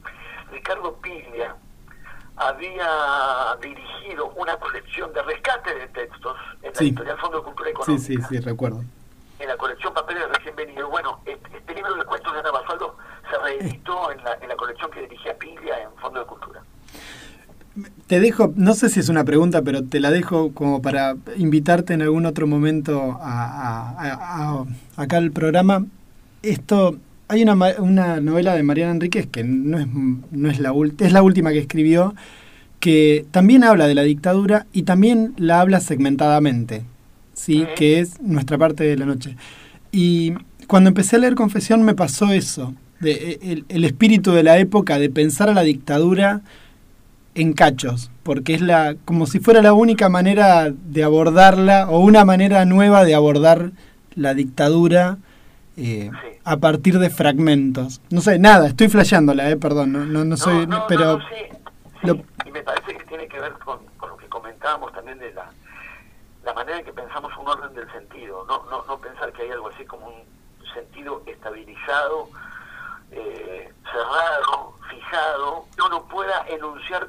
Ricardo 0.51 0.95
Piglia 0.97 1.55
había 2.35 3.55
dirigido 3.61 4.27
una 4.35 4.57
colección 4.57 5.13
de 5.13 5.21
rescate 5.21 5.73
de 5.75 5.87
textos 5.89 6.35
en 6.63 6.73
la 6.73 6.79
editorial 6.79 7.17
Fondo 7.19 7.37
de 7.37 7.43
Cultura 7.43 7.69
Económica. 7.69 8.03
Sí, 8.03 8.17
sí, 8.17 8.21
sí, 8.27 8.39
recuerdo 8.39 8.81
en 9.43 9.49
la 9.49 9.57
colección 9.57 9.93
Papeles 9.93 10.23
recién 10.29 10.55
venido. 10.55 10.89
Bueno, 10.89 11.19
este, 11.25 11.57
este, 11.57 11.75
libro 11.75 11.93
de 11.95 12.05
cuentos 12.05 12.33
de 12.33 12.39
Ana 12.39 12.51
Basualdo 12.51 12.97
se 13.33 13.43
reeditó 13.43 14.11
en 14.11 14.23
la, 14.23 14.37
en 14.41 14.49
la 14.49 14.55
colección 14.55 14.91
que 14.91 15.01
dirigía 15.01 15.37
Piglia 15.37 15.83
en 15.83 15.89
Fondo 15.99 16.19
de 16.19 16.25
Cultura. 16.25 16.61
Te 18.07 18.19
dejo, 18.19 18.53
no 18.55 18.75
sé 18.75 18.89
si 18.89 18.99
es 18.99 19.09
una 19.09 19.23
pregunta, 19.23 19.63
pero 19.63 19.83
te 19.83 19.99
la 19.99 20.11
dejo 20.11 20.53
como 20.53 20.81
para 20.81 21.15
invitarte 21.37 21.93
en 21.93 22.03
algún 22.03 22.25
otro 22.25 22.45
momento 22.45 23.17
a, 23.19 24.65
acá 24.95 25.17
al 25.17 25.31
programa. 25.31 25.85
Esto, 26.43 26.97
hay 27.27 27.41
una, 27.41 27.55
una 27.79 28.19
novela 28.19 28.53
de 28.55 28.63
Mariana 28.63 28.91
Enríquez 28.91 29.27
que 29.27 29.43
no 29.43 29.79
es, 29.79 29.87
no 29.87 30.49
es, 30.51 30.59
la, 30.59 30.73
es 30.99 31.13
la 31.13 31.23
última 31.23 31.51
que 31.51 31.59
escribió, 31.59 32.13
que 32.79 33.25
también 33.31 33.63
habla 33.63 33.87
de 33.87 33.95
la 33.95 34.03
dictadura 34.03 34.67
y 34.71 34.83
también 34.83 35.33
la 35.37 35.61
habla 35.61 35.79
segmentadamente. 35.79 36.83
¿sí? 37.33 37.65
que 37.75 37.99
es 37.99 38.21
nuestra 38.21 38.57
parte 38.57 38.83
de 38.83 38.97
la 38.97 39.05
noche. 39.05 39.35
Y 39.91 40.33
cuando 40.67 40.89
empecé 40.89 41.17
a 41.17 41.19
leer 41.19 41.35
Confesión 41.35 41.83
me 41.83 41.95
pasó 41.95 42.31
eso, 42.31 42.73
de, 42.99 43.39
e, 43.41 43.63
el, 43.67 43.85
espíritu 43.85 44.31
de 44.31 44.43
la 44.43 44.57
época 44.57 44.99
de 44.99 45.09
pensar 45.09 45.49
a 45.49 45.53
la 45.53 45.61
dictadura 45.61 46.41
en 47.35 47.53
cachos, 47.53 48.11
porque 48.23 48.53
es 48.53 48.61
la 48.61 48.95
como 49.05 49.25
si 49.25 49.39
fuera 49.39 49.61
la 49.61 49.73
única 49.73 50.09
manera 50.09 50.71
de 50.71 51.03
abordarla 51.03 51.89
o 51.89 51.99
una 51.99 52.25
manera 52.25 52.65
nueva 52.65 53.03
de 53.05 53.15
abordar 53.15 53.71
la 54.15 54.33
dictadura 54.33 55.17
eh, 55.77 56.11
a 56.43 56.57
partir 56.57 56.99
de 56.99 57.09
fragmentos. 57.09 58.01
No 58.11 58.21
sé, 58.21 58.37
nada, 58.37 58.67
estoy 58.67 58.87
flasheándola, 58.89 59.49
eh, 59.49 59.57
perdón, 59.57 59.91
no, 59.93 60.05
no, 60.05 60.23
no 60.23 60.37
soy, 60.37 60.67
pero... 60.87 61.19
Y 62.45 62.51
me 62.51 62.61
parece 62.61 62.95
que 62.97 63.03
tiene 63.05 63.27
que 63.27 63.39
ver 63.39 63.53
con, 63.53 63.79
con 63.97 64.09
lo 64.09 64.17
que 64.17 64.27
comentábamos 64.27 64.91
también 64.93 65.17
de 65.17 65.33
la 65.33 65.49
la 66.45 66.53
manera 66.53 66.79
en 66.79 66.85
que 66.85 66.93
pensamos 66.93 67.31
un 67.37 67.47
orden 67.47 67.73
del 67.73 67.89
sentido, 67.91 68.45
no, 68.47 68.65
no, 68.69 68.83
no 68.85 68.97
pensar 68.99 69.31
que 69.31 69.43
hay 69.43 69.51
algo 69.51 69.69
así 69.69 69.85
como 69.85 70.07
un 70.07 70.23
sentido 70.73 71.23
estabilizado, 71.25 72.29
eh, 73.15 73.73
cerrado, 73.91 74.73
fijado, 74.89 75.65
uno 75.85 76.03
pueda 76.07 76.45
enunciar 76.47 77.07